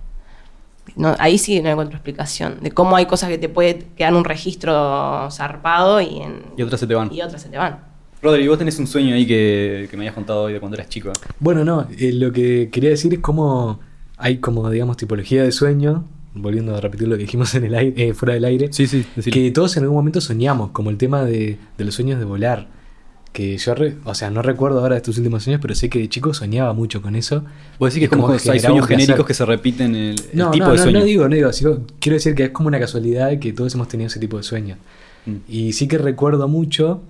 No, 0.95 1.15
ahí 1.19 1.37
sí 1.37 1.61
no 1.61 1.69
encuentro 1.69 1.97
explicación. 1.97 2.59
De 2.61 2.71
cómo 2.71 2.95
hay 2.95 3.05
cosas 3.05 3.29
que 3.29 3.37
te 3.37 3.49
puede 3.49 3.79
quedar 3.97 4.13
un 4.13 4.23
registro 4.23 5.29
zarpado 5.31 5.99
y 5.99 6.21
en. 6.21 6.43
Y 6.55 6.61
otras 6.61 6.79
se 6.79 6.87
te 6.87 6.93
van. 6.95 7.11
Y 7.13 7.21
otras 7.21 7.41
se 7.41 7.49
te 7.49 7.57
van. 7.57 7.79
Rodri, 8.21 8.47
vos 8.47 8.57
tenés 8.57 8.79
un 8.79 8.87
sueño 8.87 9.13
ahí 9.13 9.25
que, 9.27 9.87
que 9.91 9.97
me 9.97 10.03
habías 10.03 10.15
contado 10.15 10.43
hoy 10.43 10.53
de 10.53 10.59
cuando 10.59 10.77
eras 10.77 10.87
chico. 10.89 11.11
Bueno, 11.39 11.65
no, 11.65 11.87
eh, 11.99 12.11
lo 12.13 12.31
que 12.31 12.69
quería 12.71 12.89
decir 12.91 13.13
es 13.13 13.19
cómo 13.19 13.79
hay 14.17 14.37
como, 14.37 14.69
digamos, 14.69 14.95
tipología 14.97 15.43
de 15.43 15.51
sueño, 15.51 16.05
volviendo 16.35 16.75
a 16.75 16.81
repetir 16.81 17.07
lo 17.07 17.15
que 17.15 17.23
dijimos 17.23 17.55
en 17.55 17.63
el 17.65 17.73
aire, 17.75 18.09
eh, 18.09 18.13
fuera 18.13 18.33
del 18.35 18.45
aire, 18.45 18.67
Sí, 18.71 18.85
sí, 18.87 19.05
que 19.31 19.49
todos 19.51 19.75
en 19.77 19.83
algún 19.83 19.97
momento 19.97 20.21
soñamos, 20.21 20.71
como 20.71 20.89
el 20.89 20.97
tema 20.97 21.23
de, 21.23 21.57
de 21.77 21.85
los 21.85 21.95
sueños 21.95 22.19
de 22.19 22.25
volar. 22.25 22.67
Que 23.31 23.57
yo, 23.57 23.75
re- 23.75 23.97
o 24.05 24.15
sea, 24.15 24.29
no 24.29 24.41
recuerdo 24.41 24.79
ahora 24.79 24.95
de 24.95 24.99
estos 24.99 25.17
últimos 25.17 25.43
sueños, 25.43 25.59
pero 25.61 25.75
sé 25.75 25.89
que 25.89 25.99
de 25.99 26.07
chico 26.07 26.33
soñaba 26.33 26.71
mucho 26.71 27.01
con 27.01 27.17
eso. 27.17 27.43
Vos 27.79 27.89
decís 27.93 27.99
que 27.99 28.05
es 28.05 28.09
como, 28.09 28.27
como 28.27 28.37
que 28.37 28.49
hay 28.51 28.59
sueños 28.61 28.87
genéricos 28.87 29.25
que 29.25 29.33
se 29.33 29.45
repiten 29.45 29.93
el, 29.93 30.15
el 30.31 30.37
No, 30.37 30.51
tipo 30.51 30.65
no, 30.67 30.71
de 30.71 30.77
no, 30.77 30.83
sueño. 30.83 30.99
no 30.99 31.05
digo, 31.05 31.27
no 31.27 31.35
digo, 31.35 31.51
sino 31.51 31.81
quiero 31.99 32.13
decir 32.13 32.33
que 32.33 32.45
es 32.45 32.49
como 32.51 32.67
una 32.69 32.79
casualidad 32.79 33.37
que 33.39 33.51
todos 33.51 33.73
hemos 33.75 33.89
tenido 33.89 34.07
ese 34.07 34.21
tipo 34.21 34.37
de 34.37 34.43
sueños. 34.43 34.77
Mm. 35.25 35.35
Y 35.49 35.73
sí 35.73 35.87
que 35.89 35.97
recuerdo 35.97 36.47
mucho 36.47 37.01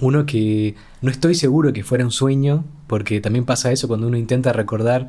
uno 0.00 0.24
que 0.24 0.76
no 1.02 1.10
estoy 1.10 1.34
seguro 1.34 1.72
que 1.72 1.82
fuera 1.82 2.04
un 2.04 2.12
sueño, 2.12 2.64
porque 2.86 3.20
también 3.20 3.44
pasa 3.44 3.72
eso 3.72 3.88
cuando 3.88 4.06
uno 4.06 4.16
intenta 4.16 4.52
recordar. 4.52 5.08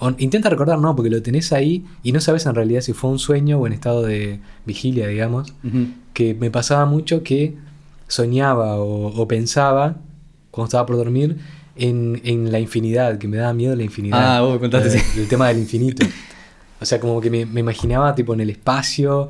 O 0.00 0.10
intenta 0.18 0.50
recordar, 0.50 0.78
no, 0.78 0.96
porque 0.96 1.10
lo 1.10 1.22
tenés 1.22 1.52
ahí 1.52 1.84
y 2.02 2.12
no 2.12 2.20
sabes 2.20 2.46
en 2.46 2.54
realidad 2.54 2.80
si 2.80 2.92
fue 2.92 3.10
un 3.10 3.18
sueño 3.18 3.58
o 3.58 3.66
en 3.66 3.72
estado 3.72 4.02
de 4.02 4.40
vigilia, 4.66 5.06
digamos. 5.06 5.54
Que 6.12 6.34
me 6.34 6.50
pasaba 6.50 6.86
mucho 6.86 7.22
que 7.22 7.54
soñaba 8.08 8.76
o, 8.76 9.06
o 9.08 9.28
pensaba, 9.28 9.96
cuando 10.50 10.66
estaba 10.66 10.86
por 10.86 10.96
dormir, 10.96 11.36
en, 11.76 12.20
en 12.24 12.50
la 12.50 12.58
infinidad, 12.58 13.18
que 13.18 13.28
me 13.28 13.36
daba 13.36 13.52
miedo 13.52 13.76
la 13.76 13.84
infinidad. 13.84 14.36
Ah, 14.36 14.40
vos 14.40 14.54
me 14.54 14.58
contaste, 14.58 14.98
Eh. 14.98 15.02
El 15.16 15.28
tema 15.28 15.48
del 15.48 15.58
infinito. 15.58 16.04
O 16.80 16.84
sea, 16.84 16.98
como 16.98 17.20
que 17.20 17.30
me, 17.30 17.46
me 17.46 17.60
imaginaba 17.60 18.14
tipo 18.14 18.34
en 18.34 18.40
el 18.40 18.50
espacio, 18.50 19.28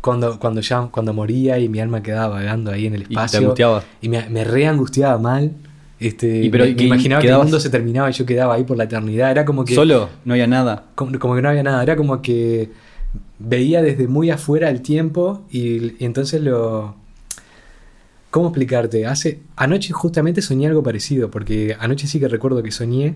cuando, 0.00 0.38
cuando 0.38 0.60
ya 0.60 0.82
cuando 0.90 1.12
moría 1.12 1.58
y 1.58 1.68
mi 1.68 1.80
alma 1.80 2.02
quedaba 2.02 2.36
vagando 2.36 2.70
ahí 2.70 2.86
en 2.86 2.94
el 2.94 3.04
te 3.04 3.14
espacio. 3.14 3.54
Y 4.00 4.08
me, 4.08 4.28
me 4.28 4.44
re 4.44 4.66
angustiaba 4.66 5.18
mal. 5.18 5.52
Este, 6.00 6.42
Y 6.44 6.50
pero, 6.50 6.64
me, 6.64 6.70
¿y 6.70 6.72
me 6.74 6.78
qué- 6.78 6.84
imaginaba 6.86 7.22
que 7.22 7.28
el 7.28 7.34
mundo 7.44 7.60
se 7.60 7.70
terminaba 7.70 8.10
y 8.10 8.12
yo 8.12 8.26
quedaba 8.26 8.54
ahí 8.54 8.64
por 8.64 8.76
la 8.76 8.84
eternidad. 8.84 9.30
Era 9.30 9.44
como 9.44 9.64
que. 9.64 9.74
Solo, 9.74 10.08
no 10.24 10.34
había 10.34 10.46
nada. 10.46 10.86
Como, 10.94 11.18
como 11.18 11.34
que 11.36 11.42
no 11.42 11.48
había 11.48 11.62
nada. 11.62 11.82
Era 11.82 11.96
como 11.96 12.20
que 12.20 12.70
veía 13.38 13.80
desde 13.82 14.08
muy 14.08 14.30
afuera 14.30 14.70
el 14.70 14.82
tiempo 14.82 15.44
y, 15.50 15.92
y 16.02 16.04
entonces 16.04 16.40
lo. 16.42 16.96
¿Cómo 18.30 18.48
explicarte? 18.48 19.06
Hace. 19.06 19.40
Anoche 19.56 19.92
justamente 19.92 20.42
soñé 20.42 20.66
algo 20.66 20.82
parecido, 20.82 21.30
porque 21.30 21.76
anoche 21.78 22.06
sí 22.08 22.18
que 22.18 22.26
recuerdo 22.28 22.62
que 22.62 22.72
soñé 22.72 23.14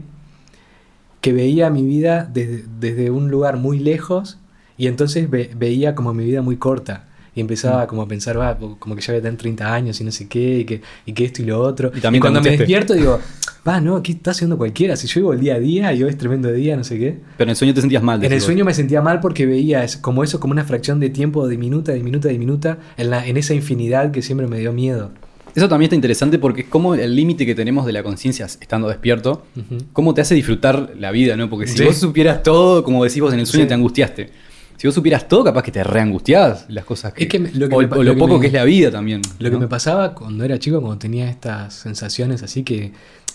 que 1.20 1.32
veía 1.32 1.68
mi 1.70 1.82
vida 1.84 2.30
desde, 2.32 2.64
desde 2.78 3.10
un 3.10 3.28
lugar 3.28 3.56
muy 3.56 3.80
lejos 3.80 4.38
y 4.76 4.86
entonces 4.86 5.28
ve- 5.28 5.50
veía 5.56 5.96
como 5.96 6.14
mi 6.14 6.24
vida 6.24 6.42
muy 6.42 6.56
corta. 6.58 7.07
Y 7.38 7.40
empezaba 7.40 7.84
Mm. 7.84 7.86
como 7.86 8.02
a 8.02 8.08
pensar, 8.08 8.36
va, 8.36 8.58
como 8.80 8.96
que 8.96 9.00
ya 9.00 9.12
voy 9.12 9.20
a 9.20 9.22
tener 9.22 9.38
30 9.38 9.72
años 9.72 10.00
y 10.00 10.04
no 10.04 10.10
sé 10.10 10.26
qué, 10.26 10.58
y 10.58 10.64
que, 10.64 10.82
y 11.06 11.12
que 11.12 11.24
esto 11.24 11.40
y 11.40 11.44
lo 11.44 11.60
otro. 11.60 11.92
Y 11.94 12.00
también 12.00 12.20
te 12.20 12.24
cuando 12.28 12.40
me 12.40 12.56
despierto 12.56 12.94
digo, 12.94 13.20
va, 13.66 13.80
no, 13.80 14.02
¿qué 14.02 14.10
está 14.10 14.32
haciendo 14.32 14.58
cualquiera? 14.58 14.96
Si 14.96 15.06
yo 15.06 15.20
vivo 15.20 15.32
el 15.34 15.38
día 15.40 15.54
a 15.54 15.60
día 15.60 15.92
y 15.92 16.02
hoy 16.02 16.10
es 16.10 16.18
tremendo 16.18 16.50
día, 16.50 16.76
no 16.76 16.82
sé 16.82 16.98
qué. 16.98 17.16
Pero 17.36 17.46
en 17.48 17.50
el 17.50 17.56
sueño 17.56 17.74
te 17.74 17.80
sentías 17.80 18.02
mal. 18.02 18.24
En 18.24 18.32
el 18.32 18.40
sueño 18.40 18.64
me 18.64 18.74
sentía 18.74 19.00
mal 19.02 19.20
porque 19.20 19.46
veía 19.46 19.86
como 20.00 20.24
eso, 20.24 20.40
como 20.40 20.50
una 20.52 20.64
fracción 20.64 20.98
de 20.98 21.10
tiempo, 21.10 21.46
de 21.46 21.56
minuta, 21.56 21.92
de 21.92 22.02
minuta, 22.02 22.26
de 22.26 22.38
minuta, 22.40 22.78
en, 22.96 23.10
la, 23.10 23.24
en 23.24 23.36
esa 23.36 23.54
infinidad 23.54 24.10
que 24.10 24.20
siempre 24.20 24.48
me 24.48 24.58
dio 24.58 24.72
miedo. 24.72 25.12
Eso 25.54 25.68
también 25.68 25.86
está 25.86 25.94
interesante 25.94 26.40
porque 26.40 26.62
es 26.62 26.66
como 26.68 26.94
el 26.96 27.14
límite 27.14 27.46
que 27.46 27.54
tenemos 27.54 27.86
de 27.86 27.92
la 27.92 28.02
conciencia 28.02 28.46
estando 28.46 28.88
despierto, 28.88 29.44
Ujú. 29.56 29.78
cómo 29.92 30.12
te 30.12 30.22
hace 30.22 30.34
disfrutar 30.34 30.92
la 30.98 31.10
vida, 31.12 31.36
¿no? 31.36 31.48
Porque 31.48 31.68
si 31.68 31.76
Sí. 31.78 31.84
vos 31.84 31.96
supieras 31.96 32.42
todo, 32.42 32.82
como 32.84 33.02
decís 33.04 33.20
vos 33.20 33.32
en 33.32 33.38
el 33.40 33.46
sueño, 33.46 33.64
Sí. 33.64 33.68
te 33.68 33.74
angustiaste. 33.74 34.30
Si 34.78 34.86
vos 34.86 34.94
supieras 34.94 35.26
todo, 35.28 35.42
capaz 35.44 35.62
que 35.64 35.72
te 35.72 35.82
reangustiabas 35.84 36.66
las 36.68 36.84
cosas 36.84 37.12
que. 37.12 37.24
Es 37.24 37.28
que 37.28 37.38
me- 37.40 37.50
lo 37.52 37.68
que 37.68 37.74
o, 37.74 37.78
me 37.80 37.86
o 37.86 38.02
lo, 38.04 38.16
poco 38.16 38.34
me- 38.36 38.40
que 38.40 38.46
es 38.46 38.52
la 38.52 38.64
vida 38.64 38.90
también. 38.90 39.20
Lo 39.40 39.48
¿no? 39.50 39.54
que 39.56 39.60
me 39.60 39.68
pasaba 39.68 40.14
cuando 40.14 40.44
era 40.44 40.58
chico, 40.58 40.80
cuando 40.80 40.98
tenía 40.98 41.28
estas 41.28 41.74
sensaciones 41.74 42.42
así 42.44 42.62
que, 42.62 42.92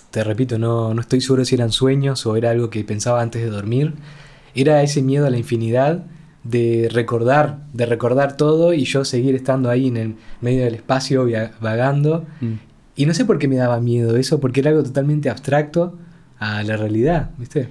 te 0.09 0.23
repito, 0.23 0.57
no, 0.57 0.93
no 0.93 1.01
estoy 1.01 1.19
seguro 1.21 1.43
si 1.43 1.55
eran 1.55 1.71
sueños 1.71 2.25
o 2.25 2.35
era 2.37 2.49
algo 2.51 2.69
que 2.69 2.83
pensaba 2.85 3.21
antes 3.21 3.41
de 3.43 3.49
dormir, 3.49 3.93
era 4.55 4.81
ese 4.83 5.01
miedo 5.01 5.25
a 5.27 5.29
la 5.29 5.37
infinidad 5.37 6.03
de 6.45 6.89
recordar, 6.91 7.59
de 7.73 7.85
recordar 7.87 8.37
todo 8.37 8.73
y 8.73 8.85
yo 8.85 9.03
seguir 9.03 9.35
estando 9.35 9.69
ahí 9.69 9.87
en 9.87 9.97
el 9.97 10.15
medio 10.41 10.63
del 10.63 10.75
espacio 10.75 11.27
vagando. 11.59 12.25
Mm. 12.41 12.53
Y 12.95 13.05
no 13.05 13.13
sé 13.13 13.25
por 13.25 13.37
qué 13.37 13.47
me 13.49 13.57
daba 13.57 13.79
miedo 13.81 14.15
eso, 14.17 14.39
porque 14.39 14.61
era 14.61 14.69
algo 14.69 14.83
totalmente 14.83 15.29
abstracto 15.29 15.97
a 16.39 16.63
la 16.63 16.77
realidad, 16.77 17.31
¿viste? 17.37 17.67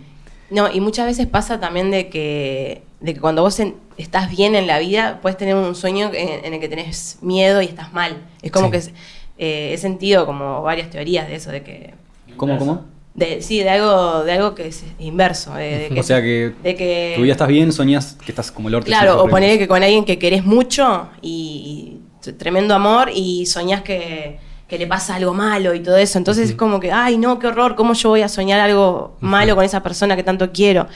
No, 0.53 0.71
y 0.73 0.81
muchas 0.81 1.07
veces 1.07 1.27
pasa 1.27 1.59
también 1.61 1.91
de 1.91 2.09
que, 2.09 2.83
de 3.01 3.15
que 3.15 3.21
cuando 3.21 3.43
vos 3.43 3.59
en- 3.61 3.75
estás 3.97 4.31
bien 4.31 4.55
en 4.55 4.67
la 4.67 4.79
vida, 4.79 5.19
puedes 5.23 5.39
tener 5.39 5.55
un 5.55 5.75
sueño 5.75 6.11
en, 6.15 6.45
en 6.45 6.55
el 6.55 6.61
que 6.61 6.69
tenés 6.69 7.19
miedo 7.23 7.63
y 7.63 7.67
estás 7.67 7.93
mal. 7.93 8.19
Es 8.43 8.53
como 8.53 8.67
Sí. 8.67 8.73
que 8.73 8.93
eh, 9.39 9.73
he 9.73 9.79
sentido 9.79 10.27
como 10.27 10.63
varias 10.63 10.91
teorías 10.91 11.27
de 11.27 11.37
eso, 11.37 11.51
de 11.51 11.63
que... 11.63 11.95
¿Cómo, 12.37 12.59
cómo? 12.59 12.85
De, 13.15 13.43
sí, 13.43 13.59
de 13.61 13.69
algo, 13.71 14.25
de 14.25 14.33
algo 14.33 14.55
que 14.55 14.67
es 14.69 14.85
inverso. 14.99 15.55
de- 15.55 15.79
de 15.79 15.89
que- 15.89 16.01
O 16.01 16.03
sea 16.03 16.21
que 16.21 16.53
de 16.63 16.75
que 16.77 17.13
tu 17.17 17.23
vida 17.23 17.33
estás 17.33 17.49
bien, 17.49 17.73
soñás 17.73 18.17
que 18.25 18.33
estás 18.33 18.51
como 18.53 18.69
el 18.69 18.75
orto. 18.75 18.87
Claro, 18.87 19.23
o 19.23 19.29
poner 19.29 19.59
que 19.59 19.69
con 19.69 19.83
alguien 19.83 20.05
que 20.05 20.19
querés 20.19 20.45
mucho 20.45 21.09
y, 21.23 21.99
y 22.27 22.33
tremendo 22.33 22.75
amor 22.75 23.11
y 23.15 23.47
soñás 23.47 23.83
que, 23.83 24.39
que 24.73 24.79
le 24.79 24.87
pasa 24.87 25.17
algo 25.17 25.35
malo 25.35 25.75
y 25.75 25.81
todo 25.81 25.99
eso. 25.99 26.17
Entonces 26.17 26.49
es 26.49 26.57
como 26.57 26.81
que, 26.81 26.91
ay, 26.91 27.19
no, 27.19 27.39
qué 27.39 27.49
horror, 27.49 27.75
¿cómo 27.75 27.93
yo 27.93 28.09
voy 28.09 28.23
a 28.23 28.29
soñar 28.31 28.59
algo 28.59 29.15
malo 29.21 29.55
con 29.55 29.67
esa 29.67 29.83
persona 29.83 30.17
que 30.17 30.23
tanto 30.23 30.51
quiero? 30.51 30.89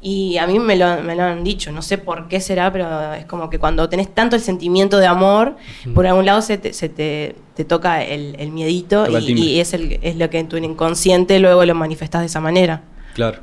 Y 0.00 0.38
a 0.38 0.46
mí 0.46 0.60
me 0.60 0.76
lo, 0.76 1.02
me 1.02 1.16
lo 1.16 1.24
han 1.24 1.42
dicho, 1.42 1.72
no 1.72 1.82
sé 1.82 1.98
por 1.98 2.28
qué 2.28 2.40
será, 2.40 2.72
pero 2.72 3.12
es 3.14 3.24
como 3.24 3.50
que 3.50 3.58
cuando 3.58 3.88
tenés 3.88 4.14
tanto 4.14 4.36
el 4.36 4.42
sentimiento 4.42 4.98
de 4.98 5.08
amor, 5.08 5.56
por 5.96 6.06
algún 6.06 6.26
lado 6.26 6.42
se 6.42 6.58
te, 6.58 6.72
se 6.72 6.88
te, 6.88 7.34
te 7.56 7.64
toca 7.64 8.04
el, 8.04 8.36
el 8.38 8.52
miedito 8.52 9.04
y 9.10 9.58
es, 9.58 9.74
el, 9.74 9.98
es 10.00 10.14
lo 10.14 10.30
que 10.30 10.38
en 10.38 10.48
tu 10.48 10.56
inconsciente 10.56 11.40
luego 11.40 11.64
lo 11.64 11.74
manifestás 11.74 12.20
de 12.20 12.26
esa 12.26 12.40
manera. 12.40 12.82
Claro. 13.14 13.40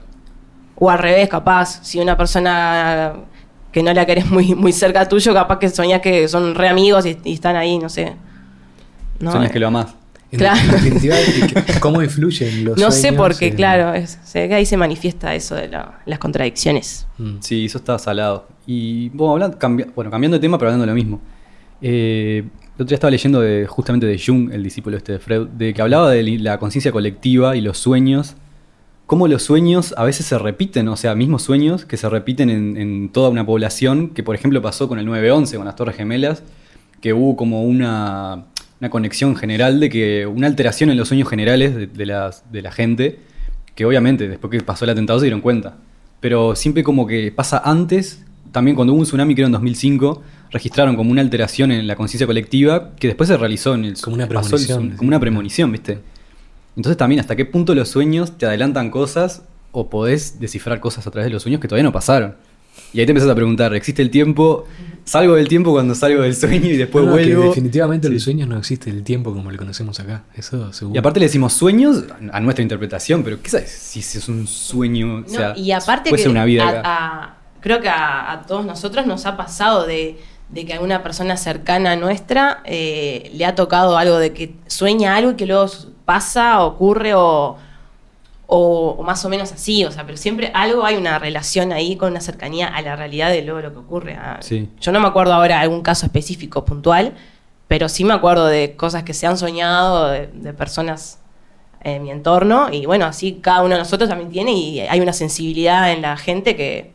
O 0.77 0.89
al 0.89 0.99
revés, 0.99 1.27
capaz, 1.27 1.83
si 1.83 1.99
una 1.99 2.15
persona 2.15 3.15
que 3.73 3.83
no 3.83 3.93
la 3.93 4.05
querés 4.05 4.31
muy, 4.31 4.55
muy 4.55 4.71
cerca 4.71 5.09
tuyo, 5.09 5.33
capaz 5.33 5.59
que 5.59 5.67
soñás 5.67 5.99
que 5.99 6.29
son 6.29 6.55
re 6.55 6.69
amigos 6.69 7.05
y, 7.05 7.17
y 7.25 7.33
están 7.33 7.57
ahí, 7.57 7.77
no 7.77 7.89
sé. 7.89 8.15
No, 9.21 9.43
eh, 9.43 9.49
que 9.51 9.59
lo 9.59 9.67
amás. 9.67 9.95
En 10.31 10.39
Claro. 10.39 10.59
definitiva, 10.71 11.15
¿cómo 11.81 12.01
influyen 12.01 12.63
los 12.63 12.77
no 12.77 12.89
sé 12.91 13.01
sueños 13.01 13.17
por 13.17 13.37
qué, 13.37 13.47
en- 13.47 13.55
claro, 13.55 13.93
es, 13.93 14.17
se 14.23 14.53
ahí 14.53 14.65
se 14.65 14.77
manifiesta 14.77 15.35
eso 15.35 15.55
de 15.55 15.67
la- 15.67 15.99
las 16.05 16.19
contradicciones. 16.19 17.05
Mm. 17.17 17.35
Sí, 17.41 17.65
eso 17.65 17.79
está 17.79 17.99
salado. 17.99 18.47
Y 18.65 19.09
bueno, 19.09 19.33
hablando, 19.33 19.57
cambia- 19.59 19.87
bueno, 19.93 20.09
cambiando 20.09 20.37
de 20.37 20.41
tema, 20.41 20.57
pero 20.57 20.69
hablando 20.69 20.83
de 20.85 20.91
lo 20.91 20.95
mismo. 20.95 21.19
Eh, 21.81 22.43
el 22.45 22.73
otro 22.75 22.85
día 22.85 22.95
estaba 22.95 23.11
leyendo 23.11 23.41
de, 23.41 23.67
justamente 23.67 24.05
de 24.05 24.17
Jung, 24.25 24.51
el 24.53 24.63
discípulo 24.63 24.95
este 24.97 25.13
de 25.13 25.19
Freud, 25.19 25.47
de 25.49 25.73
que 25.73 25.81
hablaba 25.81 26.09
de 26.09 26.23
la 26.39 26.57
conciencia 26.59 26.91
colectiva 26.91 27.55
y 27.55 27.61
los 27.61 27.77
sueños. 27.77 28.35
Cómo 29.07 29.27
los 29.27 29.43
sueños 29.43 29.93
a 29.97 30.05
veces 30.05 30.25
se 30.25 30.37
repiten, 30.39 30.87
o 30.87 30.95
sea, 30.95 31.13
mismos 31.15 31.41
sueños 31.43 31.83
que 31.83 31.97
se 31.97 32.07
repiten 32.07 32.49
en, 32.49 32.77
en 32.77 33.09
toda 33.09 33.27
una 33.29 33.45
población, 33.45 34.09
que 34.11 34.23
por 34.23 34.35
ejemplo 34.35 34.61
pasó 34.61 34.87
con 34.87 34.97
el 34.99 35.05
9-11, 35.07 35.57
con 35.57 35.65
las 35.65 35.75
Torres 35.75 35.97
Gemelas, 35.97 36.43
que 37.01 37.11
hubo 37.13 37.35
como 37.35 37.63
una, 37.63 38.45
una 38.81 38.89
conexión 38.89 39.35
general 39.35 39.79
de 39.79 39.89
que 39.89 40.25
una 40.27 40.47
alteración 40.47 40.89
en 40.89 40.97
los 40.97 41.07
sueños 41.07 41.29
generales 41.29 41.75
de, 41.75 41.87
de 41.87 42.05
las, 42.05 42.51
de 42.51 42.61
la 42.63 42.71
gente, 42.71 43.19
que 43.75 43.85
obviamente 43.85 44.27
después 44.27 44.51
que 44.51 44.59
pasó 44.61 44.83
el 44.85 44.91
atentado 44.91 45.19
se 45.19 45.25
dieron 45.25 45.39
cuenta. 45.41 45.77
Pero 46.19 46.55
siempre 46.55 46.83
como 46.83 47.05
que 47.07 47.31
pasa 47.31 47.61
antes 47.63 48.23
también 48.51 48.75
cuando 48.75 48.91
hubo 48.93 48.99
un 48.99 49.05
tsunami, 49.05 49.33
creo 49.33 49.45
en 49.45 49.53
2005, 49.53 50.21
registraron 50.49 50.95
como 50.97 51.09
una 51.11 51.21
alteración 51.21 51.71
en 51.71 51.87
la 51.87 51.95
conciencia 51.95 52.27
colectiva 52.27 52.91
que 52.99 53.07
después 53.07 53.29
se 53.29 53.37
realizó 53.37 53.75
en 53.75 53.85
el 53.85 54.01
Como 54.01 54.15
una 54.15 54.23
el 54.23 54.29
premonición, 54.29 54.91
tsun- 54.91 54.95
como 54.97 55.07
una 55.07 55.19
premonición, 55.21 55.71
¿viste? 55.71 55.99
Entonces 56.75 56.97
también 56.97 57.21
hasta 57.21 57.35
qué 57.35 57.45
punto 57.45 57.73
los 57.75 57.87
sueños 57.87 58.37
te 58.37 58.45
adelantan 58.45 58.89
cosas 58.89 59.43
o 59.71 59.89
podés 59.89 60.39
descifrar 60.39 60.79
cosas 60.81 61.07
a 61.07 61.11
través 61.11 61.27
de 61.27 61.33
los 61.33 61.43
sueños 61.43 61.61
que 61.61 61.67
todavía 61.67 61.83
no 61.83 61.93
pasaron. 61.93 62.35
Y 62.93 62.99
ahí 62.99 63.05
te 63.05 63.11
empezás 63.11 63.29
a 63.29 63.35
preguntar, 63.35 63.73
¿existe 63.73 64.01
el 64.01 64.09
tiempo? 64.09 64.65
¿Salgo 65.05 65.35
del 65.35 65.47
tiempo 65.47 65.71
cuando 65.71 65.95
salgo 65.95 66.21
del 66.21 66.35
sueño 66.35 66.67
y 66.67 66.77
después 66.77 67.03
No, 67.05 67.11
no, 67.11 67.17
que 67.17 67.23
vuelvo? 67.35 67.49
definitivamente 67.49 68.07
en 68.07 68.11
Sí. 68.11 68.15
los 68.15 68.23
sueños 68.23 68.47
no 68.49 68.57
existe 68.57 68.89
el 68.89 69.03
tiempo 69.03 69.33
como 69.33 69.49
lo 69.51 69.57
conocemos 69.57 69.99
acá. 69.99 70.23
Eso 70.35 70.71
seguro. 70.73 70.95
Y 70.95 70.99
aparte 70.99 71.19
le 71.19 71.25
decimos 71.25 71.53
sueños 71.53 72.03
a 72.31 72.39
nuestra 72.39 72.61
interpretación, 72.63 73.23
pero 73.23 73.41
¿qué 73.41 73.49
sabes 73.49 73.71
si 73.71 73.99
es 73.99 74.27
un 74.29 74.45
sueño? 74.47 75.23
O 75.25 75.29
sea, 75.29 75.57
y 75.57 75.71
aparte 75.71 76.09
puede 76.11 76.19
que 76.21 76.23
ser 76.23 76.31
una 76.31 76.45
vida 76.45 76.65
a- 76.65 76.69
acá. 76.69 76.81
a- 76.85 77.37
creo 77.61 77.79
que 77.81 77.89
a, 77.89 78.31
a 78.31 78.41
todos 78.43 78.65
nosotros 78.65 79.05
nos 79.07 79.25
ha 79.25 79.35
pasado 79.37 79.85
de, 79.87 80.17
de 80.49 80.65
que 80.65 80.73
a 80.75 80.81
una 80.81 81.01
persona 81.01 81.37
cercana 81.37 81.93
a 81.93 81.95
nuestra 81.95 82.61
eh, 82.65 83.31
le 83.33 83.45
ha 83.45 83.55
tocado 83.55 83.97
algo 83.97 84.17
de 84.19 84.33
que 84.33 84.55
sueña 84.67 85.15
algo 85.15 85.31
y 85.31 85.35
que 85.35 85.45
luego 85.47 85.65
pasa, 86.05 86.61
ocurre 86.63 87.13
o, 87.15 87.57
o, 88.53 88.97
o 88.99 89.03
más 89.03 89.23
o 89.23 89.29
menos 89.29 89.53
así, 89.53 89.85
o 89.85 89.91
sea, 89.91 90.05
pero 90.05 90.17
siempre 90.17 90.51
algo 90.53 90.83
hay 90.83 90.97
una 90.97 91.17
relación 91.19 91.71
ahí 91.71 91.95
con 91.95 92.11
una 92.11 92.19
cercanía 92.19 92.67
a 92.67 92.81
la 92.81 92.97
realidad 92.97 93.29
de 93.29 93.43
luego 93.43 93.61
lo 93.61 93.71
que 93.71 93.79
ocurre. 93.79 94.17
Ah, 94.19 94.39
Sí. 94.41 94.67
Yo 94.81 94.91
no 94.91 94.99
me 94.99 95.07
acuerdo 95.07 95.33
ahora 95.33 95.61
algún 95.61 95.81
caso 95.81 96.05
específico 96.05 96.65
puntual, 96.65 97.13
pero 97.69 97.87
sí 97.87 98.03
me 98.03 98.13
acuerdo 98.13 98.47
de 98.47 98.75
cosas 98.75 99.03
que 99.03 99.13
se 99.13 99.25
han 99.25 99.37
soñado, 99.37 100.09
de, 100.09 100.27
de 100.27 100.53
personas 100.53 101.19
en 101.81 102.03
mi 102.03 102.11
entorno, 102.11 102.67
y 102.69 102.85
bueno, 102.85 103.05
así 103.05 103.39
cada 103.41 103.61
uno 103.61 103.75
de 103.75 103.79
nosotros 103.79 104.09
también 104.09 104.29
tiene, 104.29 104.51
y 104.51 104.81
hay 104.81 104.99
una 104.99 105.13
sensibilidad 105.13 105.89
en 105.93 106.01
la 106.01 106.17
gente 106.17 106.57
que, 106.57 106.91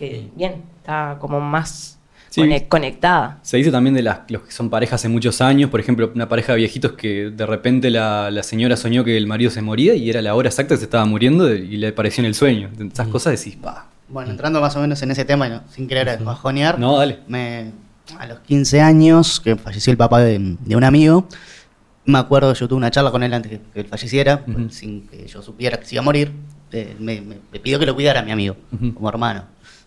que, 0.00 0.28
bien, 0.34 0.64
está 0.78 1.18
como 1.20 1.40
más 1.40 2.00
Sí. 2.30 2.42
cone- 2.42 2.68
conectada. 2.68 3.38
Se 3.42 3.56
dice 3.56 3.70
también 3.70 3.94
de 3.94 4.02
las, 4.02 4.20
los 4.28 4.42
que 4.42 4.52
son 4.52 4.68
parejas 4.70 5.00
hace 5.00 5.08
muchos 5.08 5.40
años, 5.40 5.70
por 5.70 5.80
ejemplo, 5.80 6.10
una 6.14 6.28
pareja 6.28 6.52
de 6.52 6.58
viejitos 6.58 6.92
que 6.92 7.30
de 7.30 7.46
repente 7.46 7.90
la, 7.90 8.30
la 8.30 8.42
señora 8.42 8.76
soñó 8.76 9.04
que 9.04 9.16
el 9.16 9.26
marido 9.26 9.50
se 9.50 9.62
moría 9.62 9.94
y 9.94 10.10
era 10.10 10.20
la 10.22 10.34
hora 10.34 10.48
exacta 10.48 10.74
que 10.74 10.78
se 10.78 10.84
estaba 10.84 11.04
muriendo 11.06 11.54
y 11.54 11.76
le 11.76 11.88
apareció 11.88 12.20
en 12.22 12.26
el 12.26 12.34
sueño. 12.34 12.68
Esas 12.92 13.08
cosas 13.08 13.38
decís, 13.38 13.56
pa. 13.56 13.88
Bueno, 14.08 14.30
entrando 14.30 14.60
más 14.60 14.76
o 14.76 14.80
menos 14.80 15.00
en 15.02 15.10
ese 15.10 15.24
tema, 15.24 15.48
no, 15.48 15.62
sin 15.70 15.88
querer 15.88 16.18
bajonear, 16.22 16.78
No, 16.78 16.98
dale. 16.98 17.18
me, 17.26 17.72
a 18.18 18.26
los 18.26 18.38
15 18.40 18.80
años, 18.80 19.40
que 19.40 19.56
falleció 19.56 19.90
el 19.90 19.96
papá 19.96 20.20
de, 20.20 20.56
de 20.60 20.76
un 20.76 20.84
amigo, 20.84 21.26
me 22.04 22.18
acuerdo 22.18 22.52
que 22.52 22.60
yo 22.60 22.68
tuve 22.68 22.76
una 22.76 22.90
charla 22.92 23.10
con 23.10 23.22
él 23.24 23.34
antes 23.34 23.50
que, 23.50 23.60
que 23.74 23.80
él 23.80 23.86
falleciera, 23.86 24.44
pues, 24.44 24.74
sin 24.76 25.08
que 25.08 25.26
yo 25.26 25.42
supiera 25.42 25.78
que 25.80 25.86
se 25.86 25.96
iba 25.96 26.02
a 26.02 26.04
morir. 26.04 26.30
eh, 26.72 26.94
me, 27.00 27.20
me- 27.20 27.38
me 27.52 27.58
pidió 27.60 27.78
que 27.80 27.86
lo 27.86 27.94
cuidara 27.94 28.20
a 28.20 28.22
mi 28.22 28.30
amigo, 28.30 28.56
como 28.94 29.08
hermano 29.08 29.44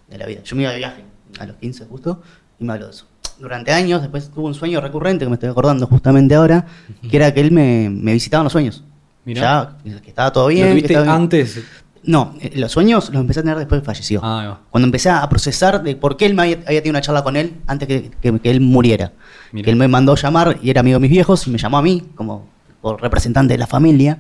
de 0.10 0.18
la 0.18 0.26
vida. 0.26 0.42
Yo 0.44 0.56
me 0.58 0.64
iba 0.64 0.72
de 0.72 0.78
viaje 0.80 1.04
a 1.40 1.46
los 1.46 1.56
15 1.58 1.86
justo 1.86 2.22
y 2.60 2.64
me 2.64 2.74
habló 2.74 2.86
de 2.86 2.92
eso. 2.92 3.06
Durante 3.40 3.72
años, 3.72 4.02
después 4.02 4.30
tuve 4.30 4.46
un 4.48 4.54
sueño 4.54 4.82
recurrente 4.82 5.26
que 5.26 5.30
me 5.30 5.36
estoy 5.36 5.50
acordando 5.50 5.88
justamente 5.88 6.36
ahora, 6.36 6.66
que 7.10 7.16
era 7.16 7.34
que 7.34 7.40
él 7.42 7.52
me, 7.52 7.90
me 7.90 8.12
visitaba 8.14 8.42
en 8.42 8.46
los 8.46 8.52
sueños. 8.54 8.84
Mirá. 9.26 9.78
Ya, 9.86 10.02
que 10.02 10.10
estaba 10.10 10.32
todo 10.34 10.46
¿Lo 10.46 10.50
bien. 10.50 10.66
que 10.68 10.72
tuviste 10.72 10.94
estaba 10.94 11.06
bien. 11.06 11.22
antes? 11.24 11.62
No, 12.04 12.36
eh, 12.42 12.52
los 12.56 12.72
sueños 12.72 13.10
los 13.12 13.22
empecé 13.22 13.42
a 13.42 13.44
tener 13.44 13.58
después 13.58 13.80
que 13.82 13.86
falleció. 13.86 14.20
Ah. 14.24 14.60
Cuando 14.70 14.86
empecé 14.88 15.10
a 15.10 15.28
procesar 15.30 15.84
de 15.84 15.96
por 15.96 16.18
qué 16.18 16.26
él 16.26 16.34
me 16.34 16.42
había, 16.44 16.56
había 16.66 16.82
tenido 16.82 16.92
una 16.92 17.02
charla 17.02 17.24
con 17.24 17.36
él 17.36 17.56
antes 17.68 17.88
que, 17.88 18.12
que- 18.22 18.40
que 18.40 18.52
él 18.52 18.60
muriera. 18.62 19.12
Que 19.54 19.70
él 19.70 19.76
me 19.76 19.88
mandó 19.88 20.16
llamar 20.16 20.58
y 20.62 20.70
era 20.70 20.82
amigo 20.82 20.96
de 20.98 21.02
mis 21.02 21.12
viejos 21.12 21.46
y 21.48 21.50
me 21.50 21.58
llamó 21.58 21.78
a 21.78 21.82
mí 21.82 22.04
como 22.16 22.46
por 22.82 23.02
representante 23.02 23.54
de 23.54 23.58
la 23.58 23.68
familia. 23.68 24.18